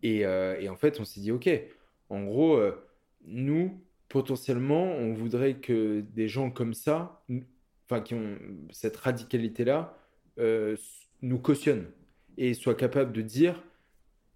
Et, 0.02 0.22
et 0.22 0.68
en 0.68 0.74
fait, 0.74 0.98
on 0.98 1.04
s'est 1.04 1.20
dit, 1.20 1.30
OK, 1.30 1.48
en 2.08 2.24
gros, 2.24 2.60
nous, 3.24 3.80
potentiellement, 4.08 4.84
on 4.84 5.14
voudrait 5.14 5.54
que 5.54 6.00
des 6.00 6.28
gens 6.28 6.50
comme 6.50 6.74
ça, 6.74 7.24
enfin, 7.86 8.02
qui 8.02 8.14
ont 8.14 8.36
cette 8.70 8.96
radicalité-là, 8.96 9.96
euh, 10.38 10.76
nous 11.22 11.38
cautionnent 11.38 11.86
et 12.36 12.54
soient 12.54 12.74
capables 12.74 13.12
de 13.12 13.22
dire, 13.22 13.62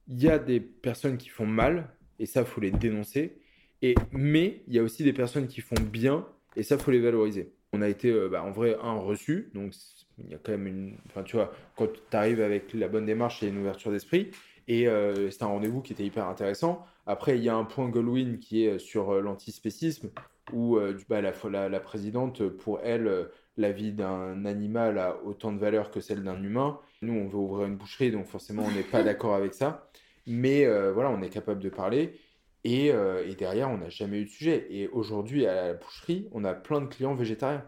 il 0.08 0.22
y 0.22 0.28
a 0.28 0.38
des 0.38 0.60
personnes 0.60 1.16
qui 1.16 1.28
font 1.28 1.46
mal, 1.46 1.88
et 2.18 2.26
ça, 2.26 2.44
faut 2.44 2.60
les 2.60 2.70
dénoncer, 2.70 3.38
et, 3.82 3.94
mais 4.12 4.62
il 4.68 4.74
y 4.74 4.78
a 4.78 4.82
aussi 4.82 5.04
des 5.04 5.12
personnes 5.12 5.46
qui 5.48 5.60
font 5.60 5.80
bien, 5.80 6.26
et 6.56 6.62
ça, 6.62 6.78
faut 6.78 6.90
les 6.90 7.00
valoriser. 7.00 7.52
On 7.72 7.82
a 7.82 7.88
été, 7.88 8.10
euh, 8.10 8.28
bah, 8.28 8.42
en 8.42 8.50
vrai, 8.52 8.76
un 8.82 8.94
reçu, 8.94 9.50
donc 9.54 9.72
il 10.18 10.30
y 10.30 10.34
a 10.34 10.38
quand 10.38 10.52
même 10.52 10.66
une... 10.66 10.96
Enfin, 11.06 11.22
tu 11.22 11.36
vois, 11.36 11.52
quand 11.76 11.88
tu 11.92 12.16
arrives 12.16 12.40
avec 12.40 12.72
la 12.72 12.88
bonne 12.88 13.04
démarche, 13.04 13.42
a 13.42 13.46
une 13.46 13.58
ouverture 13.58 13.90
d'esprit, 13.90 14.30
et 14.68 14.88
euh, 14.88 15.30
c'est 15.30 15.42
un 15.42 15.46
rendez-vous 15.48 15.82
qui 15.82 15.92
était 15.92 16.04
hyper 16.04 16.26
intéressant. 16.26 16.84
Après, 17.06 17.36
il 17.36 17.44
y 17.44 17.48
a 17.48 17.54
un 17.54 17.64
point 17.64 17.88
Goldwyn 17.88 18.38
qui 18.38 18.64
est 18.64 18.78
sur 18.78 19.10
euh, 19.10 19.20
l'antispécisme, 19.20 20.10
où 20.52 20.76
euh, 20.76 20.96
bah, 21.08 21.20
la, 21.20 21.32
la, 21.50 21.68
la 21.68 21.80
présidente, 21.80 22.48
pour 22.48 22.80
elle, 22.82 23.06
euh, 23.06 23.24
la 23.56 23.72
vie 23.72 23.92
d'un 23.92 24.44
animal 24.44 24.98
a 24.98 25.22
autant 25.24 25.52
de 25.52 25.58
valeur 25.58 25.90
que 25.90 26.00
celle 26.00 26.22
d'un 26.22 26.42
humain. 26.42 26.78
Nous, 27.02 27.12
on 27.12 27.28
veut 27.28 27.38
ouvrir 27.38 27.66
une 27.66 27.76
boucherie, 27.76 28.10
donc 28.10 28.26
forcément, 28.26 28.64
on 28.64 28.70
n'est 28.70 28.82
pas 28.82 29.02
d'accord 29.04 29.34
avec 29.34 29.54
ça. 29.54 29.90
Mais 30.26 30.64
euh, 30.64 30.92
voilà, 30.92 31.10
on 31.10 31.22
est 31.22 31.30
capable 31.30 31.62
de 31.62 31.68
parler. 31.68 32.18
Et, 32.64 32.90
euh, 32.90 33.24
et 33.26 33.34
derrière, 33.34 33.70
on 33.70 33.78
n'a 33.78 33.90
jamais 33.90 34.18
eu 34.18 34.24
de 34.24 34.30
sujet. 34.30 34.66
Et 34.70 34.88
aujourd'hui, 34.88 35.46
à 35.46 35.54
la 35.54 35.74
boucherie, 35.74 36.28
on 36.32 36.44
a 36.44 36.52
plein 36.52 36.80
de 36.80 36.86
clients 36.86 37.14
végétariens. 37.14 37.64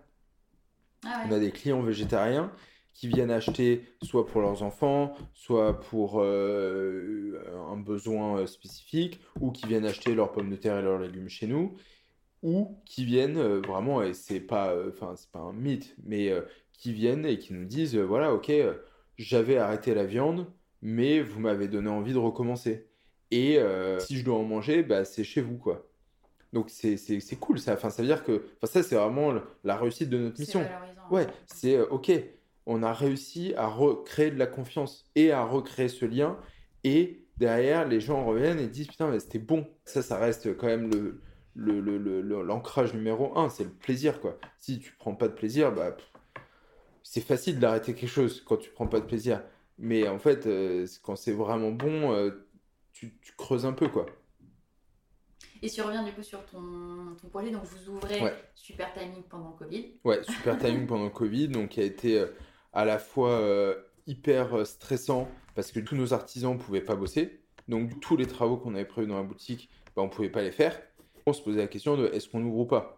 Ah 1.05 1.25
On 1.29 1.33
a 1.33 1.39
des 1.39 1.53
clients 1.53 1.83
végétariens 1.83 2.53
qui 2.99 3.07
viennent 3.07 3.31
acheter 3.31 3.85
soit 4.03 4.27
pour 4.27 4.41
leurs 4.41 4.65
enfants, 4.65 5.15
soit 5.33 5.79
pour 5.79 6.21
euh, 6.21 7.41
un 7.71 7.77
besoin 7.77 8.45
spécifique, 8.49 9.21
ou 9.41 9.53
qui 9.53 9.69
viennent 9.69 9.87
acheter 9.87 10.17
leurs 10.17 10.33
pommes 10.33 10.51
de 10.51 10.57
terre 10.57 10.81
et 10.81 10.83
leurs 10.83 10.99
légumes 10.99 11.29
chez 11.29 11.47
nous, 11.47 11.77
ou 12.43 12.77
qui 12.87 13.05
viennent 13.05 13.37
euh, 13.37 13.61
vraiment, 13.61 14.03
et 14.03 14.15
c'est 14.15 14.41
pas, 14.41 14.73
euh, 14.73 14.91
c'est 15.15 15.31
pas 15.31 15.39
un 15.39 15.53
mythe, 15.53 15.95
mais 16.05 16.33
qui 16.73 16.93
viennent 16.93 17.25
et 17.25 17.39
qui 17.39 17.53
nous 17.53 17.67
disent, 17.67 17.97
voilà, 17.97 18.35
ok, 18.35 18.51
j'avais 19.19 19.59
arrêté 19.59 19.95
la 19.95 20.05
viande, 20.07 20.47
mais 20.81 21.21
vous 21.21 21.41
m'avez 21.41 21.69
donné 21.69 21.89
envie 21.91 22.13
de 22.13 22.19
recommencer. 22.19 22.87
Et 23.31 23.59
euh, 23.59 23.99
si 23.99 24.17
je 24.17 24.25
dois 24.25 24.37
en 24.39 24.45
manger, 24.45 24.83
bah, 24.83 25.05
c'est 25.05 25.25
chez 25.25 25.41
vous, 25.43 25.59
quoi. 25.59 25.87
Donc 26.55 26.71
c'est 26.71 26.97
c'est- 26.97 27.21
c'est 27.21 27.37
cool 27.37 27.59
ça. 27.59 27.75
Enfin, 27.75 27.91
ça 27.91 28.01
veut 28.01 28.09
dire 28.09 28.25
que 28.25 28.45
ça, 28.63 28.83
c'est 28.83 28.95
vraiment 28.97 29.35
la 29.65 29.77
réussite 29.77 30.09
de 30.09 30.17
notre 30.19 30.41
mission. 30.41 30.61
Ouais, 31.11 31.27
c'est 31.47 31.77
euh, 31.77 31.87
ok. 31.91 32.11
On 32.65 32.83
a 32.83 32.93
réussi 32.93 33.53
à 33.57 33.67
recréer 33.67 34.31
de 34.31 34.39
la 34.39 34.47
confiance 34.47 35.11
et 35.15 35.31
à 35.33 35.45
recréer 35.45 35.89
ce 35.89 36.05
lien. 36.07 36.39
Et 36.85 37.27
derrière, 37.37 37.87
les 37.87 38.01
gens 38.01 38.25
reviennent 38.25 38.61
et 38.61 38.67
disent 38.69 38.89
Putain, 38.89 39.11
mais 39.11 39.21
c'était 39.21 39.39
bon. 39.39 39.67
Ça, 39.85 40.01
ça 40.01 40.17
reste 40.19 40.57
quand 40.57 40.67
même 40.69 40.91
le, 40.91 41.21
l'ancrage 42.43 42.95
numéro 42.95 43.37
un. 43.39 43.49
C'est 43.51 43.65
le 43.65 43.71
plaisir, 43.71 44.21
quoi. 44.21 44.39
Si 44.59 44.79
tu 44.79 44.95
prends 44.99 45.15
pas 45.15 45.29
de 45.29 45.35
plaisir, 45.35 45.73
bah, 45.73 45.93
pff, 45.93 46.07
c'est 47.11 47.23
facile 47.23 47.59
d'arrêter 47.59 47.95
quelque 47.95 48.11
chose 48.11 48.43
quand 48.45 48.59
tu 48.59 48.69
prends 48.69 48.87
pas 48.87 49.01
de 49.01 49.07
plaisir. 49.07 49.43
Mais 49.79 50.07
en 50.07 50.19
fait, 50.19 50.47
euh, 50.47 50.87
quand 51.03 51.17
c'est 51.17 51.33
vraiment 51.33 51.71
bon, 51.71 52.13
euh, 52.13 52.47
tu, 52.93 53.17
tu 53.23 53.33
creuses 53.33 53.65
un 53.65 53.73
peu, 53.73 53.89
quoi. 53.89 54.05
Et 55.63 55.69
si 55.69 55.81
on 55.81 55.87
revient 55.87 56.05
du 56.05 56.13
coup 56.13 56.23
sur 56.23 56.45
ton, 56.45 57.17
ton 57.21 57.29
projet, 57.29 57.51
donc 57.51 57.65
vous 57.65 57.95
ouvrez 57.95 58.21
Ouais. 58.21 58.35
Super 58.55 58.93
Timing 58.93 59.23
pendant 59.23 59.53
le 59.53 59.57
Covid. 59.57 59.87
Ouais, 60.05 60.23
super 60.23 60.59
timing 60.63 60.87
pendant 60.87 61.05
le 61.05 61.11
Covid, 61.11 61.49
donc 61.49 61.71
qui 61.71 61.81
a 61.81 61.85
été 61.85 62.21
euh, 62.21 62.27
à 62.75 62.85
la 62.85 62.99
fois 62.99 63.41
hyper 64.07 64.67
stressant 64.67 65.29
parce 65.55 65.73
que 65.73 65.81
tous 65.81 65.97
nos 65.97 66.13
artisans 66.13 66.53
ne 66.53 66.59
pouvaient 66.59 66.83
pas 66.83 66.95
bosser. 66.95 67.41
Donc 67.69 68.01
tous 68.01 68.19
les 68.19 68.27
travaux 68.27 68.59
qu'on 68.59 68.75
avait 68.75 68.85
prévus 68.85 69.09
dans 69.09 69.17
la 69.17 69.23
boutique, 69.23 69.71
bah, 69.97 70.03
on 70.03 70.07
ne 70.07 70.11
pouvait 70.11 70.29
pas 70.29 70.43
les 70.43 70.53
faire. 70.53 70.79
On 71.25 71.33
se 71.33 71.41
posait 71.41 71.61
la 71.61 71.69
question 71.69 71.97
de 71.97 72.07
est-ce 72.09 72.29
qu'on 72.29 72.45
ouvre 72.45 72.59
ou 72.59 72.67
pas? 72.67 72.98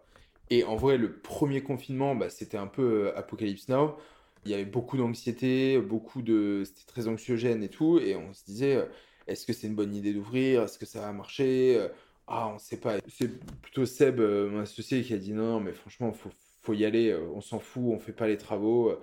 Et 0.51 0.63
en 0.65 0.75
vrai, 0.75 0.97
le 0.97 1.19
premier 1.21 1.63
confinement, 1.63 2.15
bah, 2.15 2.29
c'était 2.29 2.57
un 2.57 2.67
peu 2.67 3.07
euh, 3.07 3.17
Apocalypse 3.17 3.69
Now. 3.69 3.97
Il 4.45 4.51
y 4.51 4.53
avait 4.53 4.65
beaucoup 4.65 4.97
d'anxiété, 4.97 5.79
beaucoup 5.79 6.21
de... 6.21 6.63
C'était 6.65 6.85
très 6.85 7.07
anxiogène 7.07 7.63
et 7.63 7.69
tout. 7.69 7.99
Et 7.99 8.15
on 8.15 8.33
se 8.33 8.43
disait, 8.45 8.75
euh, 8.75 8.85
est-ce 9.27 9.45
que 9.47 9.53
c'est 9.53 9.67
une 9.67 9.75
bonne 9.75 9.95
idée 9.95 10.13
d'ouvrir? 10.13 10.63
Est-ce 10.63 10.77
que 10.79 10.85
ça 10.85 11.01
va 11.01 11.11
marcher? 11.13 11.77
Euh, 11.77 11.89
Ah, 12.27 12.49
on 12.49 12.55
ne 12.55 12.59
sait 12.59 12.79
pas. 12.79 12.97
C'est 13.07 13.29
plutôt 13.61 13.85
Seb, 13.85 14.19
mon 14.21 14.59
associé, 14.61 15.03
qui 15.03 15.13
a 15.13 15.17
dit 15.17 15.33
non, 15.33 15.59
mais 15.59 15.73
franchement, 15.73 16.13
faut, 16.13 16.29
faut 16.61 16.73
y 16.73 16.85
aller. 16.85 17.15
On 17.15 17.41
s'en 17.41 17.59
fout, 17.59 17.83
on 17.95 17.99
fait 17.99 18.13
pas 18.13 18.27
les 18.27 18.37
travaux. 18.37 18.93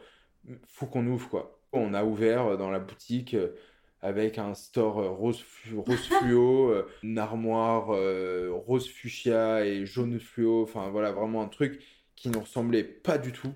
Faut 0.66 0.86
qu'on 0.86 1.06
ouvre, 1.06 1.28
quoi. 1.28 1.60
On 1.72 1.94
a 1.94 2.04
ouvert 2.04 2.56
dans 2.58 2.70
la 2.70 2.78
boutique 2.80 3.36
avec 4.00 4.38
un 4.38 4.54
store 4.54 4.98
euh, 5.00 5.08
rose, 5.10 5.44
rose 5.76 6.06
fluo, 6.08 6.70
euh, 6.70 6.88
une 7.02 7.18
armoire 7.18 7.90
euh, 7.90 8.50
rose 8.52 8.88
fuchsia 8.88 9.64
et 9.66 9.84
jaune 9.86 10.18
fluo. 10.20 10.62
Enfin, 10.62 10.88
voilà, 10.90 11.12
vraiment 11.12 11.42
un 11.42 11.48
truc 11.48 11.82
qui 12.16 12.28
nous 12.30 12.40
ressemblait 12.40 12.84
pas 12.84 13.18
du 13.18 13.32
tout. 13.32 13.52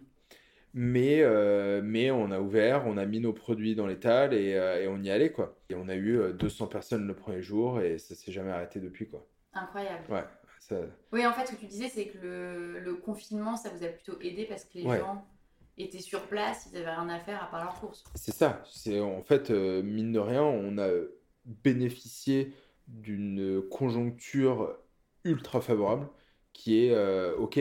Mais, 0.74 1.20
euh, 1.20 1.82
mais 1.84 2.11
on 2.11 2.30
a 2.30 2.40
ouvert, 2.40 2.86
on 2.86 2.97
a 2.97 3.05
mis 3.05 3.20
nos 3.20 3.34
produits 3.34 3.74
dans 3.74 3.86
l'étal 3.86 4.32
et, 4.32 4.55
euh, 4.55 4.82
et 4.82 4.88
on 4.88 5.03
y 5.03 5.11
allait, 5.11 5.30
quoi. 5.30 5.59
Et 5.68 5.74
on 5.74 5.86
a 5.88 5.95
eu 5.95 6.18
euh, 6.18 6.32
200 6.32 6.66
personnes 6.68 7.07
le 7.07 7.14
premier 7.14 7.43
jour 7.43 7.80
et 7.82 7.99
ça 7.99 8.14
s'est 8.14 8.32
jamais 8.32 8.51
arrêté 8.53 8.80
depuis, 8.80 9.07
quoi. 9.09 9.26
Incroyable. 9.53 10.05
Ouais, 10.09 10.24
ça... 10.61 10.76
Oui, 11.12 11.26
en 11.26 11.32
fait, 11.34 11.45
ce 11.47 11.53
que 11.53 11.61
tu 11.61 11.66
disais, 11.66 11.88
c'est 11.88 12.07
que 12.07 12.16
le, 12.18 12.80
le 12.80 12.95
confinement, 12.95 13.57
ça 13.57 13.68
vous 13.68 13.84
a 13.84 13.88
plutôt 13.88 14.18
aidé 14.22 14.47
parce 14.47 14.64
que 14.64 14.78
les 14.78 14.86
Ouais. 14.86 14.99
gens 14.99 15.26
étaient 15.78 16.00
sur 16.00 16.22
place, 16.22 16.68
ils 16.70 16.78
avaient 16.78 16.90
rien 16.90 17.08
à 17.08 17.18
faire 17.18 17.42
à 17.42 17.50
part 17.50 17.64
leurs 17.64 17.80
courses. 17.80 18.04
C'est 18.14 18.34
ça. 18.34 18.62
C'est 18.70 19.00
en 19.00 19.22
fait, 19.22 19.50
euh, 19.50 19.82
mine 19.82 20.12
de 20.12 20.18
rien, 20.18 20.42
on 20.42 20.78
a 20.78 20.88
bénéficié 21.44 22.52
d'une 22.88 23.62
conjoncture 23.70 24.76
ultra 25.24 25.60
favorable 25.60 26.08
qui 26.52 26.84
est, 26.86 26.92
euh, 26.92 27.34
ok, 27.36 27.58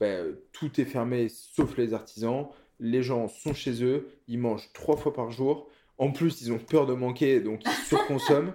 ben, 0.00 0.34
tout 0.52 0.80
est 0.80 0.84
fermé 0.84 1.28
sauf 1.28 1.76
les 1.76 1.94
artisans. 1.94 2.48
Les 2.80 3.02
gens 3.02 3.28
sont 3.28 3.54
chez 3.54 3.84
eux, 3.84 4.08
ils 4.28 4.38
mangent 4.38 4.72
trois 4.72 4.96
fois 4.96 5.12
par 5.12 5.30
jour. 5.30 5.68
En 5.98 6.10
plus, 6.10 6.40
ils 6.42 6.52
ont 6.52 6.58
peur 6.58 6.86
de 6.86 6.94
manquer, 6.94 7.40
donc 7.40 7.62
ils 7.64 7.70
surconsomment. 7.86 8.54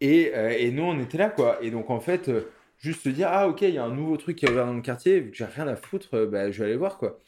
Et, 0.00 0.32
euh, 0.34 0.50
et 0.56 0.70
nous, 0.70 0.84
on 0.84 0.98
était 1.00 1.18
là, 1.18 1.28
quoi. 1.30 1.58
Et 1.62 1.70
donc, 1.70 1.90
en 1.90 2.00
fait, 2.00 2.30
juste 2.78 3.02
se 3.02 3.08
dire, 3.08 3.28
ah, 3.30 3.48
ok, 3.48 3.62
il 3.62 3.74
y 3.74 3.78
a 3.78 3.84
un 3.84 3.94
nouveau 3.94 4.16
truc 4.16 4.36
qui 4.36 4.46
est 4.46 4.50
ouvert 4.50 4.66
dans 4.66 4.74
le 4.74 4.82
quartier, 4.82 5.20
vu 5.20 5.30
que 5.30 5.36
j'ai 5.36 5.44
rien 5.44 5.66
à 5.66 5.76
foutre, 5.76 6.26
ben, 6.26 6.52
je 6.52 6.60
vais 6.60 6.66
aller 6.66 6.76
voir, 6.76 6.96
quoi. 6.96 7.18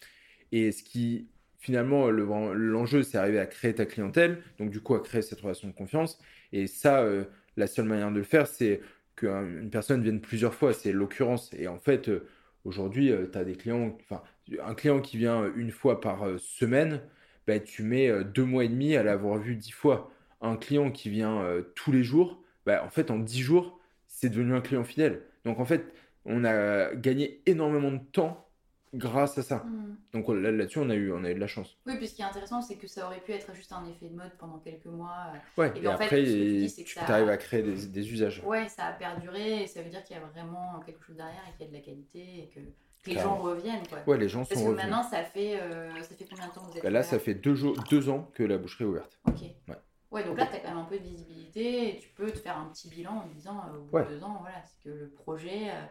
Et 0.53 0.72
ce 0.72 0.82
qui, 0.82 1.28
finalement, 1.59 2.09
le- 2.11 2.24
l'enjeu, 2.55 3.03
c'est 3.03 3.18
arriver 3.18 3.38
à 3.38 3.46
créer 3.46 3.74
ta 3.74 3.86
clientèle, 3.86 4.42
donc 4.59 4.70
du 4.70 4.80
coup, 4.80 4.94
à 4.94 5.03
créer 5.03 5.22
cette 5.22 5.40
relation 5.40 5.68
de 5.68 5.72
confiance. 5.74 6.18
Et 6.53 6.66
ça, 6.66 7.01
euh, 7.03 7.24
la 7.57 7.66
seule 7.66 7.86
manière 7.86 8.11
de 8.11 8.16
le 8.16 8.22
faire, 8.24 8.46
c'est 8.46 8.80
qu'une 9.16 9.70
personne 9.70 10.03
vienne 10.03 10.20
plusieurs 10.20 10.55
fois, 10.55 10.72
c'est 10.72 10.92
l'occurrence. 10.92 11.51
Et 11.55 11.68
en 11.68 11.78
fait, 11.78 12.09
euh, 12.09 12.26
aujourd'hui, 12.64 13.12
tu 13.32 13.38
as 13.38 13.44
des 13.44 13.57
clients, 13.57 13.96
enfin, 14.03 14.22
un 14.64 14.74
client 14.74 15.01
qui 15.01 15.16
vient 15.18 15.51
une 15.57 15.70
fois 15.70 16.01
par 16.01 16.24
euh, 16.26 16.38
semaine, 16.38 17.01
bah, 17.46 17.59
tu 17.61 17.82
mets 17.82 18.09
euh, 18.09 18.24
deux 18.24 18.44
mois 18.44 18.64
et 18.64 18.68
demi 18.68 18.96
à 18.96 19.03
l'avoir 19.03 19.38
vu 19.38 19.57
dix 19.57 19.72
fois. 19.72 20.11
Un 20.40 20.57
client 20.57 20.90
qui 20.90 21.11
vient 21.11 21.40
euh, 21.42 21.62
tous 21.74 21.92
les 21.92 22.05
jours, 22.05 22.42
bah, 22.66 22.82
en 22.84 22.90
fait, 22.90 23.11
en 23.11 23.18
dix 23.18 23.40
jours, 23.42 23.80
c'est 24.07 24.28
devenu 24.30 24.55
un 24.55 24.61
client 24.61 24.84
fidèle. 24.84 25.22
Donc, 25.44 25.59
en 25.61 25.64
fait, 25.64 25.92
on 26.24 26.44
a 26.44 26.94
gagné 26.94 27.42
énormément 27.46 27.92
de 27.92 27.99
temps 28.12 28.47
grâce 28.95 29.36
à 29.39 29.43
ça. 29.43 29.57
Hmm. 29.59 29.97
Donc 30.12 30.28
là- 30.28 30.51
là-dessus, 30.51 30.78
on 30.78 30.91
a 30.91 30.95
eu, 30.95 31.12
on 31.12 31.22
a 31.24 31.30
eu 31.30 31.34
de 31.34 31.41
la 31.41 31.47
chance. 31.47 31.76
Oui, 31.86 31.97
puis 31.97 32.09
ce 32.09 32.14
qui 32.14 32.22
est 32.22 32.24
intéressant, 32.24 32.62
c'est 32.62 32.76
que 32.76 32.86
ça 32.86 33.07
aurait 33.07 33.20
pu 33.20 33.32
être 33.32 33.55
juste 33.55 33.72
un 33.72 33.84
effet 33.86 34.09
de 34.09 34.16
mode 34.16 34.32
pendant 34.39 34.59
quelques 34.59 34.86
mois. 34.86 35.32
euh, 35.34 35.61
Ouais, 35.62 35.68
Et 35.68 35.70
et, 35.70 35.72
puis, 35.80 35.89
en 35.89 35.97
fait, 35.99 36.05
après, 36.05 36.20
que 36.22 36.24
tu 36.24 36.66
dis, 36.66 36.68
ça- 36.86 37.01
arrives 37.14 37.28
à 37.28 37.36
créer 37.36 37.62
des, 37.62 37.86
des 37.86 38.12
usages. 38.12 38.43
Ouais, 38.45 38.68
ça 38.68 38.86
a 38.86 38.93
perduré 38.93 39.62
et 39.62 39.66
ça 39.66 39.82
veut 39.82 39.91
dire 39.91 40.03
qu'il 40.05 40.16
y 40.16 40.18
a 40.18 40.24
vraiment 40.24 40.80
quelque 40.86 41.03
chose 41.05 41.16
derrière 41.16 41.43
et 41.49 41.53
qu'il 41.57 41.66
y 41.66 41.68
a 41.68 41.72
de 41.72 41.76
la 41.76 41.82
qualité 41.84 42.20
et 42.45 42.49
que, 42.55 42.61
que 42.61 43.11
les 43.11 43.18
gens 43.18 43.36
reviennent. 43.36 43.86
Quoi. 43.86 43.99
Ouais, 44.07 44.18
les 44.18 44.28
gens 44.28 44.41
Parce 44.41 44.51
sont 44.61 44.66
que 44.66 44.70
revenus. 44.70 44.84
maintenant, 44.91 45.03
ça 45.03 45.22
fait, 45.24 45.61
euh, 45.61 45.91
ça 46.03 46.14
fait 46.14 46.26
combien 46.28 46.49
de 46.49 46.53
temps 46.53 46.62
que 46.64 46.70
vous 46.72 46.76
êtes 46.78 46.82
Bah 46.82 46.91
là, 46.91 47.03
ça 47.03 47.18
fait 47.18 47.34
deux, 47.34 47.55
jours, 47.55 47.76
deux 47.91 48.09
ans 48.09 48.30
que 48.34 48.43
la 48.43 48.59
boucherie 48.59 48.84
est 48.84 48.89
ouverte. 48.89 49.18
Ok. 49.26 49.41
Ouais. 49.68 49.74
Ouais, 50.11 50.24
donc 50.24 50.39
là, 50.39 50.47
tu 50.47 50.57
as 50.57 50.61
quand 50.61 50.68
même 50.70 50.78
un 50.78 50.84
peu 50.84 50.99
de 50.99 51.05
visibilité 51.05 51.91
et 51.91 51.99
tu 51.99 52.09
peux 52.09 52.30
te 52.30 52.39
faire 52.39 52.57
un 52.57 52.64
petit 52.70 52.89
bilan 52.89 53.12
en 53.12 53.26
disant, 53.34 53.59
euh, 53.68 53.76
au 53.76 53.82
bout 53.82 53.97
Ouais. 53.97 54.05
de 54.07 54.11
deux 54.14 54.24
ans, 54.24 54.39
voilà, 54.41 54.57
c'est 54.64 54.82
que 54.82 54.95
le 54.95 55.09
projet 55.11 55.68
euh, 55.68 55.84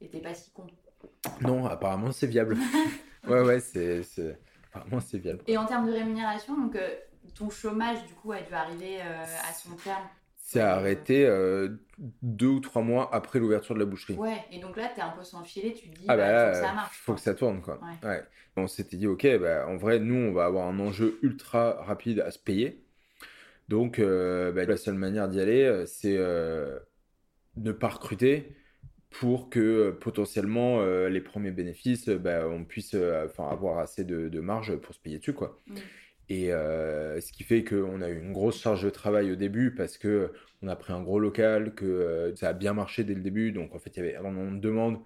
était 0.00 0.20
pas 0.20 0.32
si 0.32 0.52
con. 0.52 0.66
Non, 1.40 1.66
apparemment, 1.66 2.12
c'est 2.12 2.26
viable. 2.26 2.56
ouais, 3.28 3.40
ouais, 3.42 3.60
c'est, 3.60 4.02
c'est... 4.02 4.38
Apparemment, 4.72 5.00
c'est 5.00 5.18
viable. 5.18 5.40
Et 5.46 5.56
en 5.56 5.66
termes 5.66 5.86
de 5.86 5.92
rémunération, 5.92 6.56
donc 6.58 6.76
euh, 6.76 6.88
ton 7.34 7.50
chômage, 7.50 8.04
du 8.06 8.14
coup, 8.14 8.32
a 8.32 8.40
dû 8.40 8.52
arriver 8.52 9.00
euh, 9.00 9.24
à 9.48 9.52
son 9.52 9.74
terme. 9.76 10.02
C'est 10.36 10.60
arrêté 10.60 11.24
euh, 11.24 11.68
deux 12.22 12.48
ou 12.48 12.60
trois 12.60 12.82
mois 12.82 13.08
après 13.14 13.38
l'ouverture 13.38 13.74
de 13.74 13.80
la 13.80 13.86
boucherie. 13.86 14.14
Ouais, 14.14 14.44
et 14.52 14.58
donc 14.60 14.76
là, 14.76 14.90
tu 14.92 15.00
es 15.00 15.02
un 15.02 15.10
peu 15.10 15.24
sans 15.24 15.42
filet, 15.42 15.72
tu 15.72 15.88
te 15.88 15.98
dis, 15.98 16.04
Ah 16.06 16.16
bah, 16.16 16.32
bah 16.32 16.46
faut 16.46 16.52
que 16.60 16.66
ça 16.66 16.72
marche. 16.74 16.96
faut 16.98 17.12
quoi. 17.12 17.14
que 17.14 17.20
ça 17.22 17.34
tourne, 17.34 17.62
quoi. 17.62 17.80
Ouais. 17.82 18.08
Ouais. 18.08 18.22
On 18.56 18.66
s'était 18.66 18.96
dit, 18.96 19.06
ok, 19.06 19.26
bah, 19.40 19.66
en 19.66 19.76
vrai, 19.76 19.98
nous, 19.98 20.14
on 20.14 20.32
va 20.32 20.44
avoir 20.44 20.66
un 20.68 20.78
enjeu 20.78 21.18
ultra 21.22 21.82
rapide 21.82 22.20
à 22.20 22.30
se 22.30 22.38
payer. 22.38 22.84
Donc, 23.68 23.98
euh, 23.98 24.52
bah, 24.52 24.64
la 24.64 24.76
seule 24.76 24.94
manière 24.94 25.28
d'y 25.28 25.40
aller, 25.40 25.84
c'est 25.86 26.16
euh, 26.18 26.78
ne 27.56 27.72
pas 27.72 27.88
recruter 27.88 28.54
pour 29.20 29.48
que 29.48 29.60
euh, 29.60 29.92
potentiellement 29.92 30.80
euh, 30.80 31.08
les 31.08 31.20
premiers 31.20 31.52
bénéfices, 31.52 32.08
euh, 32.08 32.18
bah, 32.18 32.48
on 32.48 32.64
puisse 32.64 32.96
enfin, 33.24 33.48
avoir 33.48 33.78
assez 33.78 34.04
de, 34.04 34.28
de 34.28 34.40
marge 34.40 34.76
pour 34.76 34.94
se 34.94 35.00
payer 35.00 35.18
dessus, 35.18 35.32
quoi. 35.32 35.60
Mm. 35.68 35.74
Et 36.30 36.52
euh, 36.52 37.20
ce 37.20 37.32
qui 37.32 37.44
fait 37.44 37.64
qu'on 37.64 38.00
a 38.00 38.08
eu 38.08 38.18
une 38.18 38.32
grosse 38.32 38.60
charge 38.60 38.82
de 38.82 38.90
travail 38.90 39.30
au 39.30 39.36
début 39.36 39.74
parce 39.74 39.98
que 39.98 40.32
on 40.62 40.68
a 40.68 40.76
pris 40.76 40.92
un 40.92 41.02
gros 41.02 41.20
local, 41.20 41.74
que 41.74 41.84
euh, 41.84 42.34
ça 42.36 42.48
a 42.48 42.52
bien 42.54 42.72
marché 42.72 43.04
dès 43.04 43.14
le 43.14 43.20
début. 43.20 43.52
Donc 43.52 43.74
en 43.74 43.78
fait, 43.78 43.90
il 43.94 43.98
y 43.98 44.00
avait 44.00 44.14
énormément 44.18 44.50
de 44.50 44.60
demandes. 44.60 44.98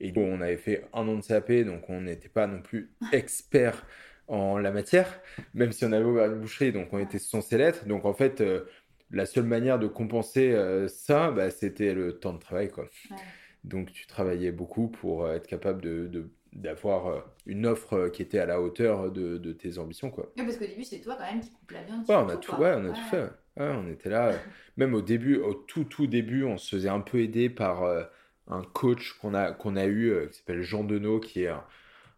Et 0.00 0.12
coup, 0.12 0.20
on 0.20 0.40
avait 0.40 0.56
fait 0.56 0.84
un 0.92 1.06
an 1.08 1.16
de 1.16 1.22
CAP, 1.22 1.52
donc 1.64 1.88
on 1.88 2.02
n'était 2.02 2.28
pas 2.28 2.46
non 2.48 2.60
plus 2.60 2.90
expert 3.12 3.86
en 4.26 4.58
la 4.58 4.72
matière, 4.72 5.20
même 5.52 5.70
si 5.70 5.84
on 5.84 5.92
avait 5.92 6.04
ouvert 6.04 6.26
une 6.26 6.40
boucherie, 6.40 6.72
donc 6.72 6.88
on 6.92 6.98
était 6.98 7.18
censé 7.18 7.56
l'être. 7.56 7.86
Donc 7.86 8.04
en 8.04 8.14
fait, 8.14 8.40
euh, 8.40 8.64
la 9.10 9.26
seule 9.26 9.44
manière 9.44 9.78
de 9.78 9.86
compenser 9.86 10.56
ça, 10.88 11.30
bah, 11.30 11.50
c'était 11.50 11.94
le 11.94 12.18
temps 12.18 12.32
de 12.32 12.38
travail, 12.40 12.68
quoi. 12.70 12.84
Ouais. 13.10 13.16
Donc 13.64 13.92
tu 13.92 14.06
travaillais 14.06 14.52
beaucoup 14.52 14.88
pour 14.88 15.24
euh, 15.24 15.34
être 15.34 15.46
capable 15.46 15.80
de, 15.82 16.30
d'avoir 16.52 17.06
euh, 17.06 17.20
une 17.46 17.66
offre 17.66 17.94
euh, 17.94 18.08
qui 18.10 18.22
était 18.22 18.38
à 18.38 18.46
la 18.46 18.60
hauteur 18.60 19.10
de, 19.10 19.38
de 19.38 19.52
tes 19.52 19.78
ambitions, 19.78 20.10
quoi. 20.10 20.32
Ouais, 20.36 20.44
parce 20.44 20.56
qu'au 20.56 20.66
début, 20.66 20.84
c'est 20.84 21.00
toi 21.00 21.16
quand 21.18 21.24
même 21.24 21.40
qui 21.40 21.50
coupe 21.50 21.70
la 21.70 21.82
viande. 21.82 22.08
Ouais, 22.08 22.14
on 22.14 22.28
a 22.28 22.36
tout, 22.36 22.54
ouais, 22.56 22.74
on 22.76 22.84
a 22.84 22.90
tout 22.90 23.08
fait. 23.10 23.28
on 23.56 23.88
était 23.88 24.10
là. 24.10 24.32
Même 24.76 24.94
au 24.94 25.02
début, 25.02 25.36
au 25.38 25.54
tout 25.54 25.84
tout 25.84 26.06
début, 26.06 26.44
on 26.44 26.56
se 26.58 26.76
faisait 26.76 26.88
un 26.88 27.00
peu 27.00 27.20
aider 27.20 27.48
par 27.50 27.82
euh, 27.84 28.04
un 28.48 28.62
coach 28.62 29.14
qu'on 29.14 29.34
a 29.34 29.52
qu'on 29.52 29.76
a 29.76 29.86
eu 29.86 30.10
euh, 30.10 30.26
qui 30.26 30.38
s'appelle 30.38 30.62
Jean 30.62 30.84
Denot, 30.84 31.20
qui 31.20 31.44
est 31.44 31.48
un, 31.48 31.64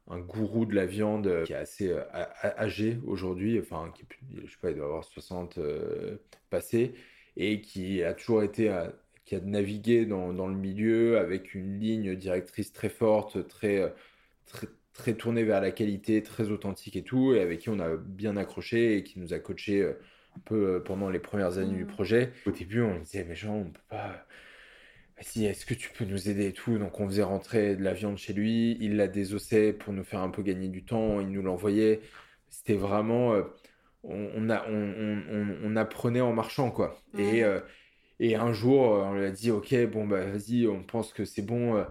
un 0.08 0.18
gourou 0.18 0.66
de 0.66 0.74
la 0.74 0.86
viande 0.86 1.26
euh, 1.28 1.44
qui 1.44 1.52
est 1.52 1.56
assez 1.56 1.94
âgé 2.42 2.98
aujourd'hui, 3.06 3.58
enfin 3.60 3.92
qui 3.94 4.04
je 4.34 4.50
sais 4.50 4.58
pas, 4.60 4.70
il 4.70 4.76
doit 4.76 4.86
avoir 4.86 5.04
60 5.04 5.58
euh, 5.58 6.16
passés 6.50 6.94
et 7.36 7.60
qui 7.60 8.02
a 8.02 8.14
toujours 8.14 8.42
été 8.42 8.68
qui 9.26 9.36
a 9.36 9.40
navigué 9.40 10.06
dans, 10.06 10.32
dans 10.34 10.48
le 10.48 10.56
milieu 10.56 11.18
avec 11.18 11.54
une 11.54 11.80
ligne 11.80 12.16
directrice 12.16 12.72
très 12.72 12.90
forte, 12.90 13.48
très 13.48 13.78
euh, 13.82 13.90
très 14.46 14.68
très 14.94 15.14
tournée 15.14 15.44
vers 15.44 15.60
la 15.60 15.72
qualité, 15.72 16.22
très 16.22 16.50
authentique 16.50 16.96
et 16.96 17.04
tout, 17.04 17.34
et 17.34 17.40
avec 17.40 17.60
qui 17.60 17.70
on 17.70 17.80
a 17.80 17.96
bien 17.96 18.36
accroché 18.38 18.96
et 18.98 19.04
qui 19.04 19.20
nous 19.20 19.34
a 19.34 19.38
coaché 19.40 19.82
euh, 19.82 19.94
un 20.36 20.40
peu 20.40 20.76
euh, 20.76 20.80
pendant 20.80 21.10
les 21.10 21.20
premières 21.20 21.58
années 21.58 21.76
du 21.76 21.84
Mhm. 21.84 21.86
projet. 21.86 22.32
Au 22.46 22.50
début, 22.52 22.82
on 22.82 22.98
disait, 23.00 23.24
mais 23.24 23.34
Jean, 23.36 23.56
on 23.56 23.70
peut 23.70 23.80
pas. 23.90 24.26
Vas-y, 25.16 25.46
est-ce 25.46 25.64
que 25.64 25.74
tu 25.74 25.90
peux 25.90 26.04
nous 26.04 26.28
aider 26.28 26.46
et 26.48 26.52
tout? 26.52 26.78
Donc, 26.78 27.00
on 27.00 27.06
faisait 27.08 27.22
rentrer 27.22 27.74
de 27.76 27.82
la 27.82 27.94
viande 27.94 28.18
chez 28.18 28.34
lui, 28.34 28.76
il 28.80 28.96
la 28.96 29.08
désossait 29.08 29.72
pour 29.72 29.92
nous 29.94 30.04
faire 30.04 30.20
un 30.20 30.28
peu 30.30 30.42
gagner 30.42 30.68
du 30.68 30.84
temps, 30.84 31.20
il 31.20 31.28
nous 31.30 31.42
l'envoyait. 31.42 32.00
C'était 32.50 32.74
vraiment. 32.76 33.32
euh, 33.34 33.42
on, 34.02 34.30
on 34.34 34.50
a, 34.50 34.66
on, 34.68 35.22
on- 35.64 35.76
apprenait 35.76 36.20
en 36.20 36.32
marchant, 36.32 36.70
quoi. 36.70 37.02
Et, 37.16 37.44
euh, 37.44 37.60
et 38.20 38.36
un 38.36 38.52
jour, 38.52 38.94
euh, 38.94 39.02
on 39.04 39.14
lui 39.14 39.24
a 39.26 39.30
dit, 39.30 39.50
OK, 39.50 39.74
bon, 39.86 40.06
bah, 40.06 40.24
vas-y, 40.26 40.66
on 40.68 40.82
pense 40.82 41.12
que 41.12 41.24
c'est 41.24 41.42
bon, 41.42 41.76
euh, 41.76 41.84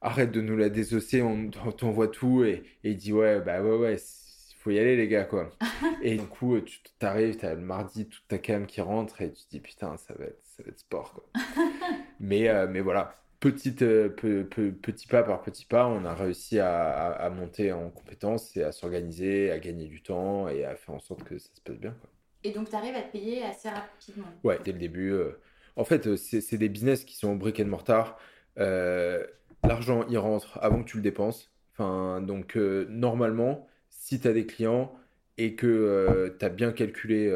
arrête 0.00 0.30
de 0.32 0.40
nous 0.40 0.56
la 0.56 0.68
désosser, 0.70 1.22
on, 1.22 1.50
t'envoie 1.50 2.08
tout. 2.08 2.44
Et, 2.44 2.64
et 2.84 2.90
il 2.90 2.96
dit, 2.96 3.12
ouais, 3.12 3.40
bah, 3.40 3.62
ouais, 3.62 3.76
ouais, 3.76 3.94
il 3.96 4.54
faut 4.58 4.70
y 4.70 4.78
aller, 4.78 4.96
les 4.96 5.08
gars, 5.08 5.24
quoi. 5.24 5.50
Et 6.02 6.16
du 6.16 6.26
coup, 6.26 6.60
tu 6.60 6.78
t'arrives, 6.98 7.36
t'as 7.38 7.54
le 7.54 7.60
mardi 7.60 8.06
toute 8.08 8.26
ta 8.28 8.38
cam 8.38 8.66
qui 8.66 8.80
rentre 8.80 9.20
et 9.22 9.32
tu 9.32 9.44
te 9.44 9.50
dis, 9.50 9.60
putain, 9.60 9.96
ça 9.96 10.14
va 10.14 10.26
être, 10.26 10.40
ça 10.44 10.62
va 10.62 10.70
être 10.70 10.78
sport, 10.78 11.12
quoi. 11.14 11.24
Mais, 12.20 12.48
euh, 12.48 12.66
mais 12.68 12.80
voilà, 12.80 13.16
petite, 13.40 13.82
euh, 13.82 14.08
pe- 14.08 14.44
pe- 14.44 14.72
petit 14.72 15.06
pas 15.06 15.22
par 15.22 15.42
petit 15.42 15.64
pas, 15.64 15.86
on 15.86 16.04
a 16.04 16.14
réussi 16.14 16.58
à, 16.58 16.90
à- 16.90 17.12
à 17.26 17.30
monter 17.30 17.72
en 17.72 17.90
compétences 17.90 18.56
et 18.56 18.62
à 18.64 18.72
s'organiser, 18.72 19.50
à 19.52 19.58
gagner 19.58 19.86
du 19.86 20.02
temps 20.02 20.48
et 20.48 20.64
à 20.64 20.74
faire 20.76 20.94
en 20.94 21.00
sorte 21.00 21.22
que 21.24 21.38
ça 21.38 21.48
se 21.54 21.60
passe 21.60 21.76
bien, 21.78 21.92
quoi. 21.92 22.10
Et 22.44 22.52
donc, 22.52 22.70
tu 22.70 22.76
arrives 22.76 22.94
à 22.94 23.02
te 23.02 23.12
payer 23.12 23.44
assez 23.44 23.68
rapidement. 23.68 24.26
Ouais, 24.44 24.58
dès 24.64 24.72
le 24.72 24.78
début. 24.78 25.10
euh, 25.10 25.40
En 25.78 25.84
fait, 25.84 26.06
euh, 26.06 26.16
c'est 26.16 26.58
des 26.58 26.68
business 26.68 27.04
qui 27.04 27.16
sont 27.16 27.36
brick 27.36 27.60
and 27.60 27.66
mortar. 27.66 28.18
l'argent, 28.56 30.04
il 30.08 30.18
rentre 30.18 30.58
avant 30.60 30.82
que 30.82 30.90
tu 30.90 30.96
le 30.98 31.02
dépenses. 31.02 31.50
Enfin, 31.72 32.20
donc, 32.20 32.56
normalement, 32.56 33.66
si 33.88 34.20
tu 34.20 34.28
as 34.28 34.32
des 34.32 34.46
clients 34.46 34.92
et 35.38 35.54
que 35.54 36.34
tu 36.38 36.44
as 36.44 36.48
bien 36.48 36.72
calculé 36.72 37.32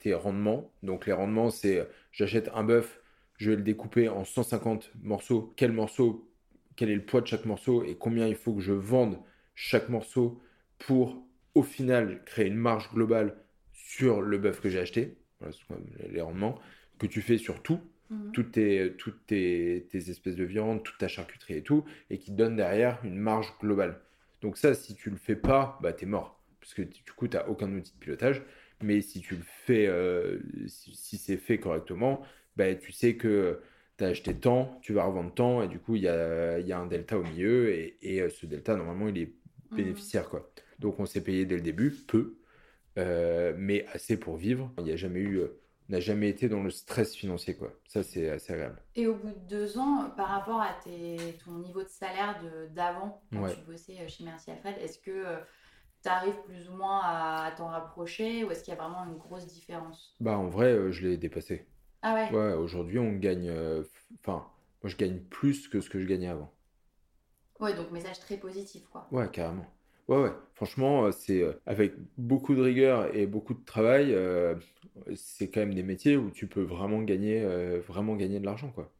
tes 0.00 0.14
rendements, 0.14 0.72
donc 0.82 1.06
les 1.06 1.12
rendements, 1.12 1.50
c'est 1.50 1.86
j'achète 2.10 2.50
un 2.54 2.64
bœuf, 2.64 3.00
je 3.36 3.50
vais 3.50 3.56
le 3.56 3.62
découper 3.62 4.08
en 4.08 4.24
150 4.24 4.92
morceaux. 5.02 5.52
Quel 5.56 5.72
morceau, 5.72 6.30
quel 6.76 6.90
est 6.90 6.94
le 6.94 7.04
poids 7.04 7.20
de 7.20 7.26
chaque 7.26 7.44
morceau 7.44 7.84
et 7.84 7.96
combien 7.96 8.26
il 8.26 8.36
faut 8.36 8.54
que 8.54 8.62
je 8.62 8.72
vende 8.72 9.18
chaque 9.54 9.88
morceau 9.88 10.40
pour 10.78 11.24
au 11.54 11.62
final 11.62 12.22
créer 12.24 12.46
une 12.46 12.56
marge 12.56 12.90
globale 12.92 13.36
sur 13.72 14.20
le 14.20 14.38
bœuf 14.38 14.60
que 14.60 14.68
j'ai 14.68 14.80
acheté, 14.80 15.16
les 16.08 16.20
rendements, 16.20 16.58
que 16.98 17.06
tu 17.06 17.20
fais 17.20 17.38
sur 17.38 17.62
tout, 17.62 17.80
mhm. 18.10 18.32
toutes, 18.32 18.52
tes, 18.52 18.94
toutes 18.98 19.26
tes, 19.26 19.86
espèces 19.92 20.36
de 20.36 20.44
viande, 20.44 20.82
toute 20.82 20.98
ta 20.98 21.08
charcuterie 21.08 21.54
et 21.54 21.62
tout, 21.62 21.84
et 22.10 22.18
qui 22.18 22.32
donne 22.32 22.56
derrière 22.56 22.98
une 23.04 23.16
marge 23.16 23.52
globale. 23.60 24.00
Donc 24.40 24.56
ça, 24.58 24.74
si 24.74 24.94
tu 24.94 25.10
le 25.10 25.16
fais 25.16 25.36
pas, 25.36 25.78
bah 25.82 25.92
es 25.98 26.06
mort, 26.06 26.40
parce 26.60 26.74
que 26.74 26.82
du 26.82 27.12
coup, 27.16 27.28
tu 27.28 27.36
n'as 27.36 27.46
aucun 27.46 27.72
outil 27.72 27.92
de 27.92 27.98
pilotage. 27.98 28.42
Mais 28.82 29.00
si 29.00 29.20
tu 29.20 29.36
le 29.36 29.42
fais, 29.44 29.86
euh, 29.86 30.38
si, 30.66 31.16
c'est 31.16 31.36
fait 31.36 31.58
correctement, 31.58 32.22
bah, 32.56 32.74
tu 32.74 32.92
sais 32.92 33.16
que 33.16 33.60
tu 33.96 34.04
as 34.04 34.08
acheté 34.08 34.34
tant, 34.34 34.78
tu 34.82 34.92
vas 34.92 35.04
revendre 35.04 35.32
tant, 35.32 35.62
et 35.62 35.68
du 35.68 35.78
coup, 35.78 35.94
il 35.94 36.02
y 36.02 36.08
a, 36.08 36.58
y 36.58 36.72
a, 36.72 36.78
un 36.78 36.86
delta 36.86 37.18
au 37.18 37.22
milieu, 37.22 37.70
et, 37.70 37.96
et, 38.02 38.20
euh, 38.20 38.28
ce 38.28 38.44
delta, 38.46 38.76
normalement, 38.76 39.08
il 39.08 39.18
est 39.18 39.32
mhm. 39.70 39.76
bénéficiaire. 39.76 40.28
quoi. 40.28 40.50
Donc 40.78 41.00
on 41.00 41.06
s'est 41.06 41.22
payé 41.22 41.46
dès 41.46 41.56
le 41.56 41.60
début, 41.60 41.90
peu, 41.90 42.36
euh, 42.98 43.54
mais 43.56 43.86
assez 43.92 44.18
pour 44.18 44.36
vivre. 44.36 44.72
Il 44.78 44.84
n'y 44.84 44.92
a 44.92 44.96
jamais 44.96 45.20
eu, 45.20 45.38
euh, 45.38 45.58
n'a 45.88 46.00
jamais 46.00 46.28
été 46.28 46.48
dans 46.48 46.62
le 46.62 46.70
stress 46.70 47.14
financier, 47.14 47.56
quoi. 47.56 47.72
Ça, 47.86 48.02
c'est 48.02 48.30
assez 48.30 48.52
agréable. 48.52 48.82
Et 48.94 49.06
au 49.06 49.14
bout 49.14 49.30
de 49.30 49.48
deux 49.48 49.78
ans, 49.78 50.10
par 50.16 50.28
rapport 50.28 50.60
à 50.60 50.72
tes, 50.82 51.38
ton 51.44 51.58
niveau 51.58 51.82
de 51.82 51.88
salaire 51.88 52.40
d'avant, 52.70 53.22
quand 53.32 53.48
tu 53.48 53.60
bossais 53.66 53.98
euh, 54.00 54.08
chez 54.08 54.24
Merci 54.24 54.50
Alfred, 54.50 54.76
est-ce 54.80 54.98
que 54.98 55.24
tu 56.02 56.08
arrives 56.08 56.40
plus 56.46 56.68
ou 56.68 56.74
moins 56.74 57.00
à, 57.02 57.52
t'en 57.56 57.68
rapprocher 57.68 58.44
ou 58.44 58.50
est-ce 58.50 58.64
qu'il 58.64 58.72
y 58.74 58.76
a 58.76 58.80
vraiment 58.80 59.04
une 59.04 59.18
grosse 59.18 59.46
différence? 59.46 60.14
Bah, 60.20 60.38
en 60.38 60.48
vrai, 60.48 60.92
je 60.92 61.06
l'ai 61.06 61.16
dépassé. 61.16 61.66
Ah 62.02 62.14
ouais? 62.14 62.30
Ouais, 62.36 62.52
aujourd'hui, 62.54 62.98
on 62.98 63.12
gagne. 63.12 63.50
Enfin, 64.20 64.46
moi, 64.82 64.90
je 64.90 64.96
gagne 64.96 65.18
plus 65.18 65.68
que 65.68 65.80
ce 65.80 65.90
que 65.90 66.00
je 66.00 66.06
gagnais 66.06 66.28
avant. 66.28 66.52
Ouais, 67.60 67.74
donc 67.74 67.90
message 67.90 68.20
très 68.20 68.36
positif, 68.36 68.86
quoi. 68.90 69.08
Ouais, 69.10 69.30
carrément. 69.30 69.66
Ouais, 70.08 70.18
ouais. 70.18 70.32
Franchement, 70.54 71.06
euh, 71.06 71.12
c'est 71.12 71.42
euh, 71.42 71.52
avec 71.66 71.94
beaucoup 72.18 72.54
de 72.54 72.60
rigueur 72.60 73.14
et 73.14 73.26
beaucoup 73.26 73.54
de 73.54 73.64
travail, 73.64 74.12
euh, 74.14 74.54
c'est 75.14 75.48
quand 75.50 75.60
même 75.60 75.74
des 75.74 75.82
métiers 75.82 76.16
où 76.16 76.30
tu 76.30 76.46
peux 76.46 76.62
vraiment 76.62 77.02
gagner, 77.02 77.44
vraiment 77.80 78.14
gagner 78.16 78.38
de 78.40 78.44
l'argent, 78.46 78.70
quoi. 78.70 78.92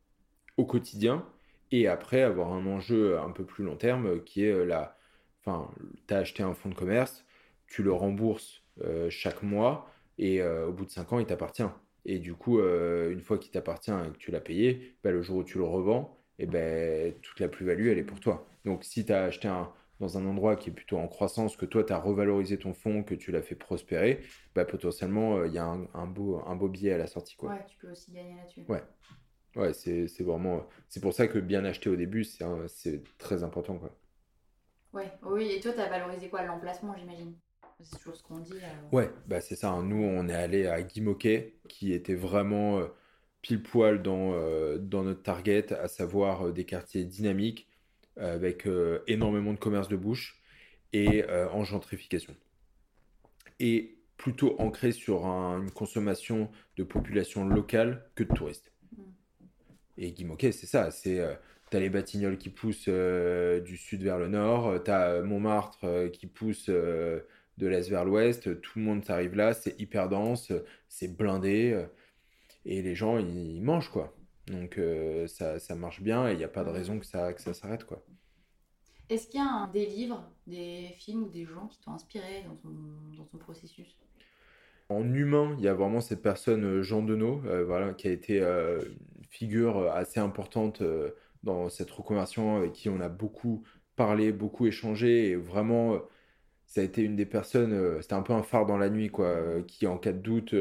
Au 0.59 0.67
quotidien. 0.67 1.27
Et 1.73 1.89
après, 1.89 2.23
avoir 2.23 2.53
un 2.53 2.67
enjeu 2.67 3.19
un 3.19 3.31
peu 3.31 3.45
plus 3.45 3.65
long 3.65 3.77
terme 3.77 4.23
qui 4.25 4.45
est 4.45 4.67
la. 4.67 4.97
Enfin, 5.41 5.71
tu 6.09 6.15
as 6.15 6.19
acheté 6.19 6.43
un 6.43 6.55
fonds 6.55 6.71
de 6.71 6.75
commerce, 6.75 7.25
tu 7.67 7.83
le 7.83 7.93
rembourses 7.93 8.63
chaque 9.11 9.43
mois 9.43 9.91
et 10.19 10.43
au 10.43 10.73
bout 10.73 10.85
de 10.87 10.91
5 10.91 11.13
ans, 11.13 11.19
il 11.21 11.27
t'appartient. 11.27 11.65
Et 12.07 12.19
du 12.19 12.35
coup, 12.35 12.61
une 12.61 13.21
fois 13.21 13.39
qu'il 13.39 13.53
t'appartient 13.53 13.93
et 13.93 14.13
que 14.13 14.19
tu 14.19 14.31
l'as 14.33 14.41
payé, 14.41 14.97
bah, 15.05 15.11
le 15.13 15.23
jour 15.23 15.39
où 15.39 15.45
tu 15.45 15.59
le 15.59 15.65
revends, 15.65 16.19
et 16.39 16.47
ben, 16.47 17.15
toute 17.23 17.41
la 17.41 17.49
plus-value, 17.49 17.89
elle 17.89 17.99
est 17.99 18.05
pour 18.05 18.21
toi. 18.21 18.47
Donc, 18.65 18.85
si 18.85 19.05
tu 19.05 19.13
as 19.13 19.25
acheté 19.25 19.49
un, 19.49 19.71
dans 20.05 20.19
un 20.19 20.27
endroit 20.27 20.55
qui 20.57 20.69
est 20.69 20.73
plutôt 20.73 20.99
en 20.99 21.09
croissance, 21.09 21.57
que 21.57 21.65
toi, 21.65 21.83
tu 21.83 21.93
as 21.93 21.99
revalorisé 21.99 22.59
ton 22.59 22.75
fonds, 22.75 23.03
que 23.03 23.15
tu 23.15 23.33
l'as 23.33 23.41
fait 23.41 23.55
prospérer, 23.55 24.21
bah, 24.55 24.67
potentiellement, 24.67 25.39
euh, 25.39 25.47
il 25.47 25.55
y 25.55 25.59
a 25.59 25.65
un, 25.65 26.07
beau, 26.07 26.43
un 26.47 26.57
beau 26.57 26.69
billet 26.69 26.93
à 26.93 26.99
la 26.99 27.07
sortie. 27.07 27.37
Quoi. 27.37 27.51
Ouais, 27.51 27.65
tu 27.67 27.79
peux 27.79 27.91
aussi 27.91 28.13
gagner 28.13 28.35
là-dessus. 28.37 28.65
Ouais. 28.69 28.83
Ouais, 29.57 29.73
c'est 29.73 30.23
vraiment. 30.23 30.67
C'est 30.89 31.01
pour 31.01 31.15
ça 31.15 31.27
que 31.27 31.39
bien 31.39 31.65
acheter 31.65 31.89
au 31.89 31.97
début, 31.97 32.25
c'est 32.25 33.03
très 33.19 33.45
important. 33.45 33.79
Quoi. 33.79 33.91
Ouais, 34.93 35.11
oui, 35.23 35.53
et 35.53 35.61
toi, 35.61 35.73
tu 35.73 35.81
as 35.81 35.89
valorisé 35.89 36.29
quoi? 36.29 36.43
L'emplacement, 36.43 36.95
j'imagine 36.99 37.35
C'est 37.81 37.99
toujours 37.99 38.17
ce 38.17 38.23
qu'on 38.23 38.41
dit. 38.41 38.53
Euh. 38.53 38.97
Ouais, 38.97 39.11
bah 39.27 39.41
c'est 39.41 39.57
ça. 39.57 39.71
Hein. 39.71 39.85
Nous, 39.85 40.03
on 40.03 40.29
est 40.29 40.35
allé 40.35 40.67
à 40.67 40.83
Guimoquet, 40.83 41.55
qui 41.69 41.93
était 41.93 42.15
vraiment 42.15 42.81
euh, 42.81 42.89
pile 43.43 43.63
poil 43.63 44.03
dans, 44.03 44.33
dans 44.79 45.05
notre 45.05 45.23
target, 45.23 45.73
à 45.73 45.89
savoir 45.89 46.53
des 46.53 46.65
quartiers 46.65 47.05
dynamiques 47.05 47.69
avec 48.17 48.67
euh, 48.67 49.01
énormément 49.07 49.53
de 49.53 49.59
commerce 49.59 49.89
de 49.89 49.97
bouche 49.97 50.41
et 50.93 51.25
euh, 51.25 51.49
en 51.51 51.65
gentrification. 51.65 52.37
Et 53.61 53.99
plutôt 54.17 54.57
ancré 54.61 54.93
sur 54.93 55.27
une 55.27 55.71
consommation 55.71 56.51
de 56.77 56.85
population 56.85 57.47
locale 57.47 58.09
que 58.15 58.23
de 58.25 58.33
touristes. 58.33 58.73
Mm. 58.97 59.03
Et 59.99 60.13
Guimauquet, 60.13 60.53
c'est 60.53 60.67
ça, 60.67 60.91
c'est 60.91 61.21
euh, 61.21 61.35
t'as 61.71 61.81
les 61.81 61.91
Batignolles 61.91 62.39
qui 62.39 62.51
poussent 62.51 62.89
du 62.89 63.77
sud 63.77 64.03
vers 64.03 64.19
le 64.19 64.29
nord, 64.29 64.83
t'as 64.85 65.23
Montmartre 65.23 66.09
qui 66.13 66.27
pousse 66.27 66.69
de 66.69 67.27
l'est 67.59 67.89
vers 67.89 68.05
l'ouest, 68.05 68.61
tout 68.61 68.79
le 68.79 68.85
monde 68.85 69.05
s'arrive 69.05 69.35
là, 69.35 69.55
c'est 69.55 69.81
hyper 69.81 70.09
dense, 70.09 70.53
c'est 70.89 71.17
blindé, 71.17 71.85
et 72.65 72.83
les 72.83 72.95
gens, 72.95 73.19
ils 73.19 73.61
mangent, 73.61 73.91
quoi. 73.91 74.15
Donc 74.49 74.79
euh, 74.79 75.27
ça, 75.27 75.59
ça, 75.59 75.75
marche 75.75 76.03
bien 76.03 76.29
et 76.29 76.33
il 76.33 76.39
n'y 76.39 76.45
a 76.45 76.49
pas 76.49 76.65
de 76.65 76.71
raison 76.71 76.99
que 76.99 77.07
ça, 77.07 77.33
que 77.33 77.41
ça 77.41 77.55
s'arrête. 77.55 77.85
quoi. 77.85 78.03
Est-ce 79.09 79.29
qu'il 79.29 79.41
y 79.41 79.43
a 79.43 79.69
des 79.73 79.87
livres, 79.87 80.31
des 80.47 80.95
films 80.99 81.25
ou 81.25 81.29
des 81.29 81.45
gens 81.45 81.67
qui 81.67 81.81
t'ont 81.81 81.93
inspiré 81.93 82.45
dans 82.47 82.57
ton, 82.57 82.75
dans 83.17 83.25
ton, 83.25 83.39
processus? 83.39 83.97
En 84.91 85.13
humain, 85.13 85.55
il 85.59 85.65
y 85.65 85.69
a 85.69 85.75
vraiment 85.75 86.01
cette 86.01 86.23
personne, 86.23 86.65
euh, 86.65 86.83
Jean 86.83 87.03
Denot, 87.03 87.43
euh, 87.47 87.65
voilà, 87.65 87.95
qui 87.95 88.07
a 88.07 88.11
été 88.11 88.41
une 88.43 89.25
figure 89.31 89.91
assez 89.91 90.21
importante 90.21 90.83
dans 91.43 91.69
cette 91.69 91.91
reconversion 91.91 92.57
avec 92.57 92.73
qui 92.73 92.89
on 92.89 93.01
a 93.01 93.09
beaucoup 93.09 93.65
parlé, 93.97 94.33
beaucoup 94.33 94.67
échangé 94.67 95.31
et 95.31 95.37
vraiment 95.37 95.99
ça 96.67 96.81
a 96.81 96.85
été 96.85 97.03
une 97.03 97.17
des 97.17 97.27
personnes, 97.27 98.01
c'était 98.01 98.15
un 98.15 98.23
peu 98.23 98.33
un 98.33 98.43
phare 98.43 98.67
dans 98.67 98.79
la 98.79 98.91
nuit, 98.91 99.09
quoi, 99.09 99.63
qui 99.67 99.87
en 99.87 99.99
cas 99.99 100.13
de 100.13 100.19
doute 100.19 100.55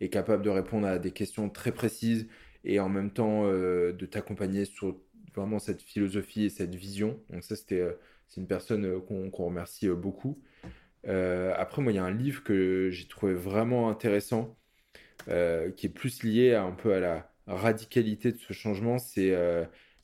est 0.00 0.08
capable 0.08 0.42
de 0.42 0.50
répondre 0.50 0.86
à 0.86 0.98
des 0.98 1.10
questions 1.10 1.50
très 1.50 1.72
précises, 1.72 2.28
et 2.64 2.80
en 2.80 2.88
même 2.88 3.10
temps 3.10 3.44
euh, 3.44 3.92
de 3.92 4.06
t'accompagner 4.06 4.64
sur 4.64 4.96
vraiment 5.34 5.58
cette 5.58 5.82
philosophie 5.82 6.44
et 6.44 6.50
cette 6.50 6.74
vision. 6.74 7.20
Donc 7.30 7.44
ça, 7.44 7.56
c'était 7.56 7.80
euh, 7.80 7.92
c'est 8.28 8.40
une 8.40 8.46
personne 8.46 8.84
euh, 8.84 9.00
qu'on 9.00 9.30
remercie 9.30 9.88
beaucoup. 9.88 10.38
après, 11.04 11.82
moi, 11.82 11.92
il 11.92 11.96
y 11.96 11.98
a 11.98 12.04
un 12.04 12.14
livre 12.14 12.42
que 12.44 12.90
j'ai 12.90 13.08
trouvé 13.08 13.34
vraiment 13.34 13.88
intéressant, 13.88 14.56
qui 15.26 15.86
est 15.86 15.94
plus 15.94 16.22
lié 16.22 16.54
un 16.54 16.72
peu 16.72 16.92
à 16.94 17.00
la 17.00 17.30
radicalité 17.46 18.32
de 18.32 18.38
ce 18.38 18.52
changement. 18.52 18.98
C'est 18.98 19.30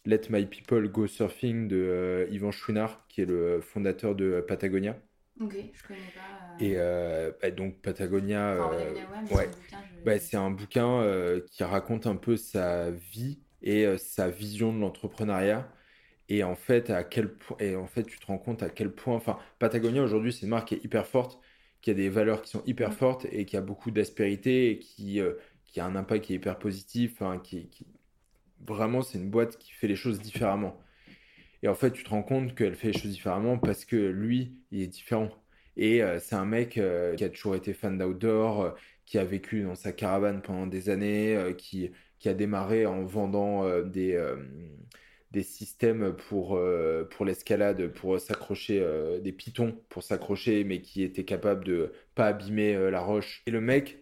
Let 0.07 0.22
My 0.30 0.46
People 0.46 0.88
Go 0.88 1.07
Surfing 1.07 1.68
de 1.68 2.26
Yvan 2.30 2.52
Chouinard, 2.52 3.07
qui 3.09 3.22
est 3.22 3.26
le 3.26 3.61
fondateur 3.61 4.14
de 4.14 4.42
Patagonia. 4.46 4.96
Ok, 5.41 5.57
je 5.72 5.87
connais 5.87 6.01
pas. 6.14 6.64
Et 6.64 6.76
bah, 7.43 7.51
donc 7.51 7.80
Patagonia, 7.80 8.57
ouais, 9.32 9.51
bah, 10.05 10.18
c'est 10.18 10.37
un 10.37 10.51
bouquin 10.51 11.01
euh, 11.01 11.41
qui 11.51 11.64
raconte 11.64 12.07
un 12.07 12.16
peu 12.16 12.37
sa 12.37 12.91
vie 12.91 13.41
et 13.62 13.87
euh, 13.87 13.97
sa 13.97 14.28
vision 14.28 14.72
de 14.72 14.78
l'entrepreneuriat. 14.78 15.68
Et 16.28 16.45
en 16.45 16.55
fait, 16.55 16.91
à 16.91 17.05
quel 17.05 17.35
et 17.59 17.76
en 17.76 17.87
fait, 17.87 18.05
tu 18.05 18.18
te 18.18 18.26
rends 18.26 18.39
compte 18.39 18.62
à 18.62 18.70
quel 18.70 18.93
point, 18.93 19.16
enfin, 19.16 19.39
Patagonia 19.59 20.03
aujourd'hui, 20.03 20.32
c'est 20.32 20.43
une 20.43 20.51
marque 20.51 20.68
qui 20.68 20.74
est 20.74 20.85
hyper 20.85 21.07
forte, 21.07 21.41
qui 21.80 21.91
a 21.91 21.95
des 21.95 22.09
valeurs 22.09 22.43
qui 22.43 22.51
sont 22.51 22.62
hyper 22.66 22.91
mm. 22.91 22.95
fortes 22.95 23.26
et 23.30 23.45
qui 23.45 23.57
a 23.57 23.61
beaucoup 23.61 23.91
d'aspérité 23.91 24.70
et 24.70 24.78
qui, 24.78 25.20
euh, 25.20 25.35
qui 25.64 25.80
a 25.80 25.87
un 25.87 25.97
impact 25.97 26.24
qui 26.26 26.35
est 26.35 26.37
hyper 26.37 26.59
positif. 26.59 27.22
qui, 27.43 27.68
qui... 27.68 27.87
Vraiment, 28.66 29.03
c'est 29.03 29.18
une 29.18 29.30
boîte 29.30 29.59
qui 29.59 29.72
fait 29.72 29.89
les 29.89 29.97
choses 29.97 30.20
différemment. 30.20 30.78
Et 31.64 31.68
en 31.68 31.74
fait, 31.74 31.90
tu 31.90 32.04
te 32.04 32.10
rends 32.10 32.22
compte 32.22 32.54
qu'elle 32.54 32.76
fait 32.76 32.92
les 32.92 32.98
choses 32.98 33.10
différemment 33.10 33.58
parce 33.58 33.84
que 33.84 33.96
lui, 33.96 34.52
il 34.70 34.82
est 34.82 34.86
différent. 34.86 35.30
Et 35.76 36.02
c'est 36.20 36.36
un 36.36 36.44
mec 36.44 36.78
qui 37.16 37.24
a 37.24 37.28
toujours 37.30 37.56
été 37.56 37.72
fan 37.72 37.98
d'outdoor, 37.98 38.76
qui 39.06 39.18
a 39.18 39.24
vécu 39.24 39.62
dans 39.62 39.74
sa 39.74 39.92
caravane 39.92 40.42
pendant 40.42 40.66
des 40.66 40.90
années, 40.90 41.36
euh, 41.36 41.52
qui, 41.52 41.90
a 42.26 42.32
démarré 42.32 42.86
en 42.86 43.04
vendant 43.04 43.64
euh, 43.64 43.82
des, 43.82 44.14
euh, 44.14 44.36
des 45.30 45.42
systèmes 45.42 46.14
pour, 46.14 46.58
pour 47.10 47.24
l'escalade, 47.26 47.88
pour 47.88 48.18
s'accrocher, 48.18 48.82
des 49.22 49.32
pitons 49.32 49.76
pour 49.90 50.02
s'accrocher, 50.02 50.64
mais 50.64 50.80
qui 50.80 51.02
était 51.02 51.24
capable 51.24 51.64
de 51.64 51.92
pas 52.14 52.28
abîmer 52.28 52.90
la 52.90 53.00
roche. 53.00 53.42
Et 53.46 53.50
le 53.50 53.60
mec, 53.60 53.98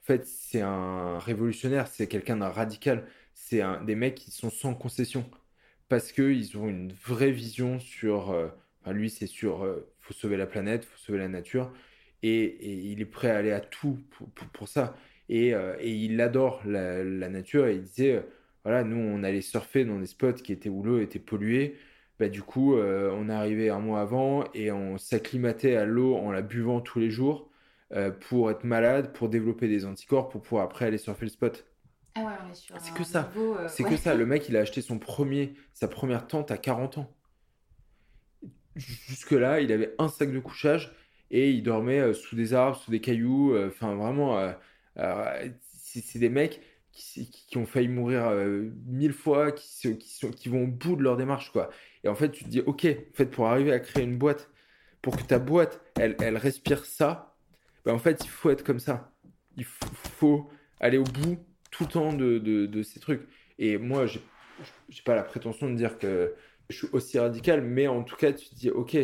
en 0.00 0.04
fait, 0.04 0.24
c'est 0.26 0.62
un 0.62 1.18
révolutionnaire, 1.18 1.86
c'est 1.88 2.06
quelqu'un 2.06 2.36
d'un 2.38 2.48
radical, 2.48 3.04
c'est 3.34 3.62
des 3.84 3.94
mecs 3.96 4.14
qui 4.14 4.30
sont 4.30 4.48
sans 4.48 4.74
concession, 4.74 5.28
parce 5.88 6.12
qu'ils 6.12 6.56
ont 6.58 6.68
une 6.68 6.92
vraie 6.92 7.32
vision 7.32 7.78
sur... 7.78 8.30
Enfin, 8.82 8.92
lui, 8.92 9.10
c'est 9.10 9.26
sur... 9.26 9.66
faut 10.00 10.14
sauver 10.14 10.36
la 10.36 10.46
planète, 10.46 10.84
faut 10.84 10.98
sauver 10.98 11.18
la 11.18 11.28
nature 11.28 11.72
et, 12.22 12.90
il 12.90 13.00
est 13.00 13.06
prêt 13.06 13.30
à 13.30 13.38
aller 13.38 13.52
à 13.52 13.60
tout 13.60 13.98
pour, 14.52 14.68
ça. 14.68 14.96
Euh, 15.30 15.76
et, 15.80 15.92
il 15.92 16.20
adore 16.20 16.62
la, 16.66 17.04
nature 17.28 17.66
et 17.66 17.74
il 17.76 17.82
disait, 17.82 18.16
euh, 18.16 18.20
voilà, 18.64 18.84
nous 18.84 18.96
on 18.96 19.22
allait 19.22 19.40
surfer 19.40 19.84
dans 19.84 19.98
des 19.98 20.06
spots 20.06 20.34
qui 20.34 20.52
étaient 20.52 20.68
où 20.68 20.82
l'eau 20.82 21.00
était 21.00 21.18
polluée. 21.18 21.76
Bah, 22.18 22.28
du 22.28 22.42
coup, 22.42 22.76
euh, 22.76 23.10
on 23.14 23.28
arrivait 23.28 23.68
un 23.68 23.80
mois 23.80 24.00
avant 24.00 24.44
et 24.54 24.72
on 24.72 24.98
s'acclimatait 24.98 25.76
à 25.76 25.84
l'eau 25.84 26.16
en 26.16 26.32
la 26.32 26.42
buvant 26.42 26.80
tous 26.80 26.98
les 26.98 27.10
jours 27.10 27.50
pour 28.28 28.50
être 28.50 28.64
malade, 28.64 29.12
pour 29.12 29.28
développer 29.28 29.68
des 29.68 29.84
anticorps, 29.84 30.28
pour 30.28 30.42
pouvoir 30.42 30.64
après 30.64 30.86
aller 30.86 30.98
surfer 30.98 31.26
le 31.26 31.30
spot. 31.30 31.64
Ah 32.16 32.20
ouais, 32.20 32.32
on 32.46 32.50
est 32.50 32.54
sur. 32.54 32.74
C'est 32.80 32.94
que 32.94 33.04
ça. 33.04 33.30
euh, 33.36 33.68
C'est 33.68 33.84
ouais. 33.84 33.90
que 33.90 33.96
ça. 33.96 34.14
Le 34.14 34.26
mec, 34.26 34.48
il 34.48 34.56
a 34.56 34.60
acheté 34.60 34.80
son 34.82 34.98
premier, 34.98 35.54
sa 35.74 35.88
première 35.88 36.26
tente 36.26 36.50
à 36.50 36.58
40 36.58 36.98
ans. 36.98 37.12
Jusque-là, 38.76 39.60
il 39.60 39.72
avait 39.72 39.94
un 39.98 40.08
sac 40.08 40.30
de 40.32 40.38
couchage 40.38 40.92
et 41.30 41.50
il 41.50 41.62
dormait 41.62 42.00
euh, 42.00 42.12
sous 42.12 42.36
des 42.36 42.52
arbres, 42.52 42.76
sous 42.76 42.90
des 42.90 43.00
cailloux. 43.00 43.54
euh, 43.54 43.68
Enfin, 43.68 43.94
vraiment, 43.94 44.38
euh, 44.38 45.48
c'est 45.72 46.18
des 46.18 46.28
mecs 46.28 46.60
qui, 46.92 47.56
ont 47.56 47.66
failli 47.66 47.88
mourir 47.88 48.26
euh, 48.28 48.70
mille 48.86 49.12
fois, 49.12 49.52
qui, 49.52 49.68
se- 49.68 49.88
qui, 49.88 50.08
sont, 50.10 50.30
qui 50.30 50.48
vont 50.48 50.64
au 50.64 50.66
bout 50.66 50.96
de 50.96 51.02
leur 51.02 51.16
démarche, 51.16 51.50
quoi. 51.52 51.70
Et 52.04 52.08
en 52.08 52.14
fait, 52.14 52.30
tu 52.30 52.44
te 52.44 52.48
dis, 52.48 52.60
ok, 52.60 52.86
en 52.86 53.14
fait, 53.14 53.26
pour 53.26 53.46
arriver 53.48 53.72
à 53.72 53.80
créer 53.80 54.04
une 54.04 54.16
boîte, 54.18 54.50
pour 55.02 55.16
que 55.16 55.22
ta 55.22 55.38
boîte, 55.38 55.80
elle, 55.98 56.16
elle 56.20 56.36
respire 56.38 56.84
ça, 56.86 57.34
ben, 57.84 57.94
en 57.94 57.98
fait, 57.98 58.24
il 58.24 58.28
faut 58.30 58.50
être 58.50 58.62
comme 58.64 58.78
ça. 58.78 59.12
Il 59.56 59.64
faut 59.64 60.50
aller 60.80 60.98
au 60.98 61.04
bout 61.04 61.38
tout 61.76 61.84
le 61.84 61.90
temps 61.90 62.12
de, 62.12 62.38
de, 62.38 62.82
ces 62.82 63.00
trucs. 63.00 63.28
Et 63.58 63.78
moi, 63.78 64.06
j'ai 64.06 64.22
pas 65.04 65.14
la 65.14 65.22
prétention 65.22 65.68
de 65.68 65.74
dire 65.74 65.98
que 65.98 66.34
je 66.70 66.76
suis 66.76 66.88
aussi 66.92 67.18
radical, 67.18 67.62
mais 67.62 67.86
en 67.86 68.02
tout 68.02 68.16
cas, 68.16 68.32
tu 68.32 68.54
dis, 68.54 68.70
ok, 68.70 68.96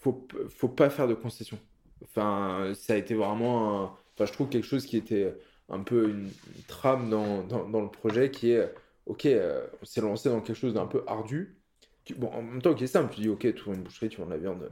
faut, 0.00 0.26
faut 0.50 0.68
pas 0.68 0.90
faire 0.90 1.08
de 1.08 1.14
concessions. 1.14 1.58
Enfin, 2.04 2.72
ça 2.74 2.92
a 2.92 2.96
été 2.96 3.14
vraiment, 3.14 3.96
enfin, 4.14 4.26
je 4.26 4.32
trouve 4.32 4.48
quelque 4.48 4.66
chose 4.66 4.84
qui 4.84 4.96
était 4.96 5.34
un 5.68 5.80
peu 5.80 6.10
une, 6.10 6.30
trame 6.68 7.08
dans, 7.08 7.42
dans, 7.42 7.80
le 7.80 7.90
projet 7.90 8.30
qui 8.30 8.50
est, 8.50 8.72
ok, 9.06 9.26
euh, 9.26 9.66
on 9.80 9.84
s'est 9.84 10.00
lancé 10.00 10.28
dans 10.28 10.40
quelque 10.40 10.56
chose 10.56 10.74
d'un 10.74 10.86
peu 10.86 11.02
ardu. 11.06 11.56
Bon, 12.16 12.28
en 12.28 12.42
même 12.42 12.60
temps, 12.60 12.74
qui 12.74 12.84
est 12.84 12.88
simple, 12.88 13.14
tu 13.14 13.22
dis, 13.22 13.28
ok, 13.28 13.54
tu 13.54 13.64
une 13.66 13.82
boucherie, 13.82 14.10
tu 14.10 14.20
vends 14.20 14.26
de 14.26 14.32
la 14.32 14.38
viande. 14.38 14.70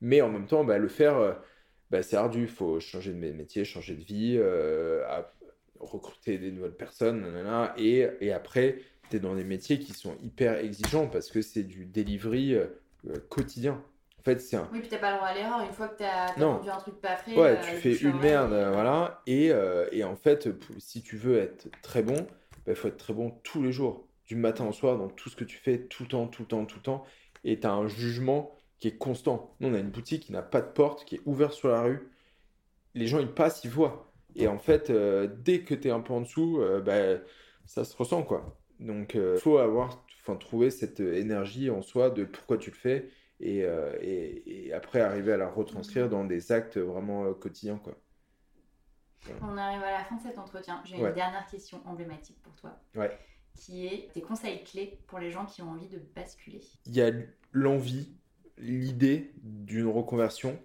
Mais 0.00 0.22
en 0.22 0.30
même 0.30 0.46
temps, 0.46 0.64
bah, 0.64 0.78
le 0.78 0.88
faire, 0.88 1.18
euh, 1.18 1.34
bah, 1.90 2.02
c'est 2.02 2.16
ardu. 2.16 2.42
Il 2.42 2.48
faut 2.48 2.80
changer 2.80 3.12
de 3.12 3.18
mé- 3.18 3.34
métier, 3.34 3.64
changer 3.64 3.94
de 3.94 4.02
vie, 4.02 4.36
euh, 4.38 5.04
recruter 5.82 6.38
des 6.38 6.50
nouvelles 6.50 6.76
personnes, 6.76 7.20
nanana, 7.20 7.74
et, 7.76 8.06
et 8.20 8.32
après, 8.32 8.78
tu 9.10 9.16
es 9.16 9.20
dans 9.20 9.34
des 9.34 9.44
métiers 9.44 9.78
qui 9.78 9.92
sont 9.92 10.16
hyper 10.22 10.58
exigeants 10.58 11.06
parce 11.08 11.30
que 11.30 11.42
c'est 11.42 11.64
du 11.64 11.84
delivery 11.84 12.54
euh, 12.54 12.66
euh, 13.08 13.16
quotidien. 13.28 13.82
En 14.18 14.24
fait, 14.24 14.40
c'est 14.40 14.54
un, 14.56 14.68
Oui, 14.72 14.78
puis 14.78 14.88
t'as 14.88 14.98
pas 14.98 15.10
le 15.10 15.16
droit 15.16 15.28
à 15.28 15.34
l'erreur. 15.34 15.60
Une 15.66 15.72
fois 15.72 15.88
que 15.88 15.98
t'as 15.98 16.28
t'as 16.28 16.40
vendu 16.40 16.70
un 16.70 16.76
truc 16.76 17.00
pas 17.00 17.16
frais. 17.16 17.34
Ouais, 17.34 17.58
euh, 17.58 17.60
tu 17.60 17.76
fais 17.76 17.96
une 17.96 18.20
merde, 18.20 18.52
euh, 18.52 18.70
voilà. 18.70 19.20
Et, 19.26 19.50
euh, 19.50 19.88
et 19.90 20.04
en 20.04 20.14
fait, 20.14 20.48
si 20.78 21.02
tu 21.02 21.16
veux 21.16 21.38
être 21.38 21.66
très 21.82 22.04
bon, 22.04 22.28
il 22.68 22.76
faut 22.76 22.86
être 22.86 22.98
très 22.98 23.14
bon 23.14 23.32
tous 23.42 23.60
les 23.60 23.72
jours, 23.72 24.06
du 24.26 24.36
matin 24.36 24.64
au 24.68 24.72
soir, 24.72 24.96
dans 24.96 25.08
tout 25.08 25.28
ce 25.28 25.34
que 25.34 25.42
tu 25.42 25.56
fais, 25.56 25.80
tout 25.80 26.04
le 26.04 26.08
temps, 26.08 26.28
tout 26.28 26.42
le 26.42 26.48
temps, 26.48 26.64
tout 26.66 26.76
le 26.76 26.82
temps. 26.82 27.04
Et 27.42 27.58
tu 27.58 27.66
as 27.66 27.72
un 27.72 27.88
jugement 27.88 28.56
qui 28.78 28.86
est 28.86 28.96
constant. 28.96 29.56
Nous, 29.58 29.68
on 29.68 29.74
a 29.74 29.78
une 29.80 29.90
boutique 29.90 30.22
qui 30.22 30.32
n'a 30.32 30.42
pas 30.42 30.60
de 30.60 30.70
porte, 30.70 31.04
qui 31.04 31.16
est 31.16 31.22
ouverte 31.26 31.54
sur 31.54 31.68
la 31.68 31.82
rue. 31.82 32.08
Les 32.94 33.08
gens, 33.08 33.18
ils 33.18 33.32
passent, 33.32 33.64
ils 33.64 33.70
voient. 33.70 34.11
Et 34.36 34.48
en 34.48 34.58
fait, 34.58 34.90
euh, 34.90 35.26
dès 35.26 35.60
que 35.62 35.74
tu 35.74 35.88
es 35.88 35.90
un 35.90 36.00
peu 36.00 36.12
en 36.12 36.20
dessous, 36.22 36.60
euh, 36.60 36.80
bah, 36.80 37.20
ça 37.66 37.84
se 37.84 37.96
ressent, 37.96 38.22
quoi. 38.22 38.58
Donc, 38.80 39.14
il 39.14 39.38
faut 39.38 39.58
avoir, 39.58 40.04
enfin, 40.22 40.36
trouver 40.36 40.70
cette 40.70 41.00
énergie 41.00 41.70
en 41.70 41.82
soi 41.82 42.10
de 42.10 42.24
pourquoi 42.24 42.58
tu 42.58 42.70
le 42.70 42.76
fais 42.76 43.10
et, 43.40 43.64
euh, 43.64 43.96
et, 44.00 44.66
et 44.66 44.72
après 44.72 45.00
arriver 45.00 45.32
à 45.32 45.36
la 45.36 45.48
retranscrire 45.48 46.08
dans 46.08 46.24
des 46.24 46.52
actes 46.52 46.78
vraiment 46.78 47.24
euh, 47.24 47.32
quotidiens, 47.34 47.78
quoi. 47.78 47.94
On 49.40 49.56
arrive 49.56 49.82
à 49.84 49.92
la 49.92 50.04
fin 50.04 50.16
de 50.16 50.22
cet 50.22 50.36
entretien. 50.38 50.82
J'ai 50.84 50.96
Ouais. 50.96 51.10
une 51.10 51.14
dernière 51.14 51.46
question 51.46 51.80
emblématique 51.86 52.42
pour 52.42 52.56
toi. 52.56 52.76
Ouais. 52.96 53.16
Qui 53.54 53.86
est 53.86 54.10
tes 54.12 54.20
conseils 54.20 54.64
clés 54.64 54.98
pour 55.06 55.20
les 55.20 55.30
gens 55.30 55.46
qui 55.46 55.62
ont 55.62 55.70
envie 55.70 55.88
de 55.88 56.00
basculer? 56.16 56.60
Il 56.86 56.96
y 56.96 57.02
a 57.02 57.12
l'envie, 57.52 58.16
l'idée 58.58 59.32
d'une 59.42 59.86
reconversion, 59.86 60.58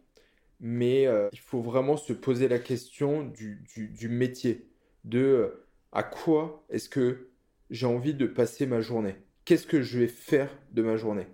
mais 0.59 1.07
euh, 1.07 1.29
il 1.31 1.39
faut 1.39 1.61
vraiment 1.61 1.97
se 1.97 2.13
poser 2.13 2.47
la 2.47 2.59
question 2.59 3.23
du, 3.23 3.63
du- 3.75 4.09
métier, 4.09 4.67
de 5.05 5.19
euh, 5.19 5.67
à 5.91 6.03
quoi 6.03 6.65
est-ce 6.69 6.89
que 6.89 7.29
j'ai 7.69 7.85
envie 7.85 8.13
de 8.13 8.25
passer 8.27 8.65
ma 8.65 8.81
journée? 8.81 9.15
Qu'est-ce 9.45 9.67
que 9.67 9.81
je 9.81 9.99
vais 9.99 10.07
faire 10.07 10.49
de 10.71 10.81
ma 10.81 10.97
journée? 10.97 11.27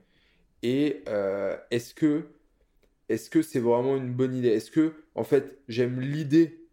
Et 0.63 1.03
euh, 1.09 1.57
est-ce 1.71 1.93
que 1.95 2.27
est-ce 3.09 3.29
que 3.29 3.41
c'est 3.41 3.59
vraiment 3.59 3.97
une 3.97 4.13
bonne 4.13 4.35
idée? 4.35 4.49
Est-ce 4.49 4.71
que 4.71 4.93
en 5.15 5.23
fait 5.23 5.59
j'aime 5.67 5.99
l'idée 6.01 6.67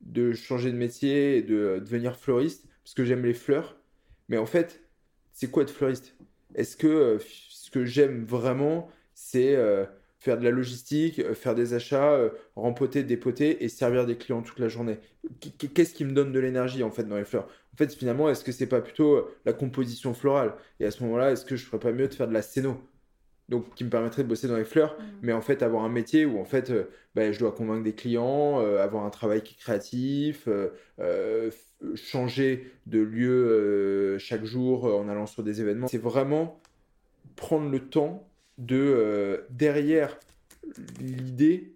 de 0.00 0.32
changer 0.32 0.72
de 0.72 0.76
métier 0.76 1.38
et 1.38 1.42
de 1.42 1.78
devenir 1.80 2.16
fleuriste? 2.18 2.66
Parce 2.84 2.94
que 2.94 3.04
j'aime 3.04 3.24
les 3.24 3.34
fleurs, 3.34 3.76
mais 4.28 4.38
en 4.38 4.46
fait 4.46 4.82
c'est 5.32 5.50
quoi 5.50 5.62
être 5.64 5.70
fleuriste? 5.72 6.16
Est-ce 6.54 6.76
que 6.76 7.18
ce 7.50 7.70
que 7.70 7.84
j'aime 7.84 8.24
vraiment, 8.24 8.90
c'est 9.14 9.56
faire 10.22 10.38
de 10.38 10.44
la 10.44 10.52
logistique, 10.52 11.18
euh, 11.18 11.34
faire 11.34 11.56
des 11.56 11.74
achats, 11.74 12.12
euh, 12.12 12.30
rempoter, 12.54 13.02
dépoter 13.02 13.64
et 13.64 13.68
servir 13.68 14.06
des 14.06 14.16
clients 14.16 14.42
toute 14.42 14.60
la 14.60 14.68
journée? 14.68 15.00
Qu- 15.40 15.50
qu- 15.50 15.68
Qu'est-ce 15.68 15.94
qui 15.94 16.04
me 16.04 16.12
donne 16.12 16.30
de 16.30 16.38
l'énergie 16.38 16.84
en 16.84 16.92
fait 16.92 17.02
dans 17.02 17.16
les 17.16 17.24
fleurs? 17.24 17.48
En 17.74 17.76
fait, 17.76 17.92
finalement, 17.92 18.30
est-ce 18.30 18.44
que 18.44 18.52
c'est 18.52 18.68
pas 18.68 18.80
plutôt 18.80 19.16
euh, 19.16 19.34
la 19.44 19.52
composition 19.52 20.14
florale? 20.14 20.54
Et 20.78 20.86
à 20.86 20.92
ce 20.92 21.02
moment-là, 21.02 21.32
est-ce 21.32 21.44
que 21.44 21.56
je 21.56 21.64
ferais 21.64 21.80
pas 21.80 21.90
mieux 21.90 22.06
de 22.06 22.14
faire 22.14 22.28
de 22.28 22.32
la 22.32 22.42
scéno? 22.42 22.80
Donc, 23.48 23.74
qui 23.74 23.82
me 23.84 23.90
permettrait 23.90 24.22
de 24.22 24.28
bosser 24.28 24.46
dans 24.46 24.56
les 24.56 24.64
fleurs, 24.64 24.96
mais 25.20 25.32
en 25.32 25.40
fait, 25.40 25.62
avoir 25.62 25.82
un 25.84 25.88
métier 25.88 26.24
où 26.24 26.38
en 26.38 26.44
fait, 26.44 26.70
euh, 26.70 26.84
ben, 27.16 27.32
je 27.32 27.40
dois 27.40 27.50
convaincre 27.50 27.82
des 27.82 27.92
clients, 27.92 28.60
euh, 28.60 28.78
avoir 28.78 29.04
un 29.04 29.10
travail 29.10 29.42
qui 29.42 29.54
est 29.54 29.58
créatif, 29.58 30.48
euh, 30.48 31.50
changer 31.96 32.72
de 32.86 33.00
lieu 33.00 34.16
chaque 34.18 34.44
jour 34.44 34.84
en 34.84 35.08
allant 35.08 35.26
sur 35.26 35.42
des 35.42 35.60
événements. 35.60 35.88
C'est 35.88 35.98
vraiment 35.98 36.60
prendre 37.34 37.68
le 37.68 37.80
temps 37.80 38.28
de, 38.58 38.76
euh, 38.76 39.38
derrière 39.50 40.18
l'idée, 41.00 41.74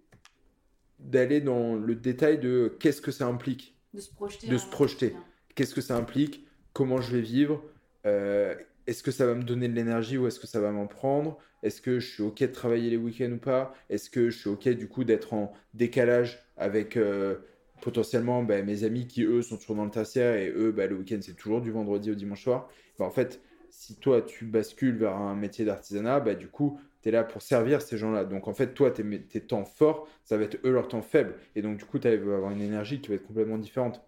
d'aller 0.99 1.41
dans 1.41 1.77
le 1.77 1.95
détail 1.95 2.39
de 2.39 2.75
qu'est-ce 2.81 3.01
que 3.03 3.11
ça 3.11 3.27
implique 3.27 3.77
De 3.95 4.01
se 4.01 4.11
projeter. 4.13 4.49
de 4.49 4.55
en- 4.55 4.59
se 4.59 4.67
projeter. 4.69 5.15
Qu'est-ce 5.55 5.75
que 5.75 5.81
ça 5.81 5.97
implique? 5.97 6.47
Comment 6.73 7.01
je 7.01 7.15
vais 7.17 7.23
vivre? 7.23 7.63
Euh, 8.07 8.55
est-ce 8.87 9.03
que 9.03 9.11
ça 9.11 9.27
va 9.27 9.35
me 9.35 9.43
donner 9.43 9.69
de 9.69 9.75
l'énergie 9.75 10.17
ou 10.19 10.27
est-ce 10.27 10.39
que 10.41 10.47
ça 10.47 10.61
va 10.61 10.71
m'en 10.71 10.87
prendre? 10.87 11.39
Est-ce 11.63 11.81
que 11.81 11.99
je 11.99 12.07
suis 12.13 12.23
OK 12.23 12.41
de 12.41 12.47
travailler 12.47 12.91
les 12.91 12.97
week-ends 12.97 13.33
ou 13.33 13.39
pas? 13.39 13.75
Est-ce 13.91 14.11
que 14.11 14.31
je 14.31 14.39
suis 14.39 14.49
OK 14.51 14.69
du 14.69 14.89
coup 14.89 15.05
d'être 15.05 15.33
en 15.35 15.53
décalage 15.75 16.45
avec 16.57 16.97
euh, 16.97 17.37
potentiellement 17.81 18.43
ben, 18.43 18.65
mes 18.65 18.85
amis 18.85 19.07
qui 19.07 19.23
eux 19.25 19.43
sont 19.43 19.57
toujours 19.57 19.77
dans 19.77 19.85
le 19.85 19.91
tertiaire 19.91 20.35
et 20.37 20.51
eux 20.51 20.71
ben, 20.73 20.89
le 20.89 20.97
week-end 20.97 21.19
c'est 21.21 21.35
toujours 21.35 21.61
du 21.61 21.71
vendredi 21.71 22.11
au 22.11 22.15
dimanche 22.15 22.43
soir? 22.45 22.69
Ben, 22.99 23.07
en 23.07 23.11
fait, 23.11 23.41
si 23.77 23.95
toi 23.95 24.23
tu 24.23 24.47
bascules 24.47 24.97
vers 24.97 25.17
un 25.17 25.35
métier 25.35 25.67
d'artisanat, 25.67 26.21
ben, 26.21 26.37
du 26.37 26.49
coup 26.49 26.81
tu 27.03 27.11
es 27.11 27.13
là 27.13 27.25
pour 27.25 27.43
servir 27.43 27.83
ces 27.83 27.99
gens-là. 27.99 28.25
Donc 28.25 28.49
en 28.49 28.55
fait, 28.55 28.73
toi, 28.73 28.91
tes, 28.91 29.05
tes 29.21 29.43
temps 29.43 29.67
forts, 29.67 30.09
ça 30.25 30.39
va 30.39 30.45
être 30.45 30.57
eux 30.65 30.73
leurs 30.73 30.89
temps 30.89 31.03
faibles. 31.03 31.35
Et 31.55 31.63
donc 31.63 31.77
du 31.77 31.85
coup, 31.85 31.99
tu 31.99 32.09
vas 32.09 32.37
avoir 32.37 32.51
une 32.51 32.63
énergie 32.63 33.03
qui 33.03 33.11
va 33.11 33.17
être 33.17 33.27
complètement 33.27 33.59
différente. 33.59 34.03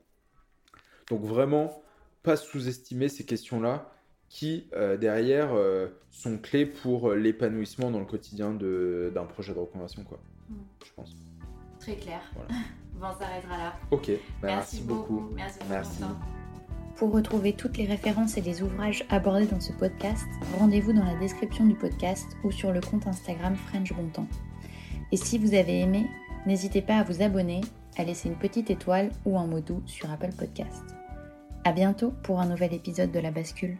Donc 1.10 1.22
vraiment, 1.22 1.82
pas 2.22 2.36
sous-estimer 2.36 3.10
ces 3.10 3.26
questions-là 3.26 3.92
qui, 4.30 4.68
euh, 4.72 4.96
derrière, 4.96 5.52
euh, 5.52 5.88
sont 6.10 6.38
clés 6.38 6.64
pour 6.64 7.10
euh, 7.10 7.16
l'épanouissement 7.16 7.90
dans 7.90 8.00
le 8.00 8.06
quotidien 8.06 8.54
d'un 8.54 9.24
projet 9.26 9.52
de 9.52 9.58
reconversion, 9.58 10.02
quoi. 10.04 10.18
Mm. 10.48 10.54
Je 10.84 10.92
pense. 10.96 11.16
Très 11.78 11.96
clair. 11.96 12.22
Voilà. 12.34 12.48
bon, 12.94 13.06
on 13.06 13.18
s'arrêtera 13.18 13.58
là. 13.58 13.74
Ok, 13.90 14.10
bah, 14.40 14.48
Merci 14.48 14.80
beaucoup. 14.80 15.30
Merci 15.34 15.58
pour 15.58 15.68
ton 15.68 15.74
Merci. 15.74 16.00
temps. 16.00 16.18
Pour 16.98 17.12
retrouver 17.12 17.52
toutes 17.52 17.76
les 17.76 17.84
références 17.84 18.36
et 18.38 18.40
les 18.40 18.60
ouvrages 18.60 19.04
abordés 19.08 19.46
dans 19.46 19.60
ce 19.60 19.72
podcast, 19.72 20.26
rendez-vous 20.58 20.92
dans 20.92 21.04
la 21.04 21.14
description 21.14 21.64
du 21.64 21.76
podcast 21.76 22.26
ou 22.42 22.50
sur 22.50 22.72
le 22.72 22.80
compte 22.80 23.06
Instagram 23.06 23.54
French 23.54 23.92
Bontemps. 23.92 24.26
Et 25.12 25.16
si 25.16 25.38
vous 25.38 25.54
avez 25.54 25.78
aimé, 25.78 26.08
n'hésitez 26.44 26.82
pas 26.82 26.96
à 26.96 27.04
vous 27.04 27.22
abonner, 27.22 27.60
à 27.96 28.02
laisser 28.02 28.28
une 28.28 28.36
petite 28.36 28.70
étoile 28.70 29.12
ou 29.24 29.38
un 29.38 29.46
mot 29.46 29.60
doux 29.60 29.80
sur 29.86 30.10
Apple 30.10 30.32
Podcast. 30.36 30.82
À 31.64 31.70
bientôt 31.70 32.12
pour 32.24 32.40
un 32.40 32.46
nouvel 32.46 32.74
épisode 32.74 33.12
de 33.12 33.20
La 33.20 33.30
Bascule. 33.30 33.78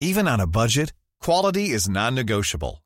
Even 0.00 0.28
on 0.28 0.38
a 0.38 0.46
budget, 0.46 0.92
quality 1.20 1.72
is 1.72 1.88
non-negotiable. 1.88 2.85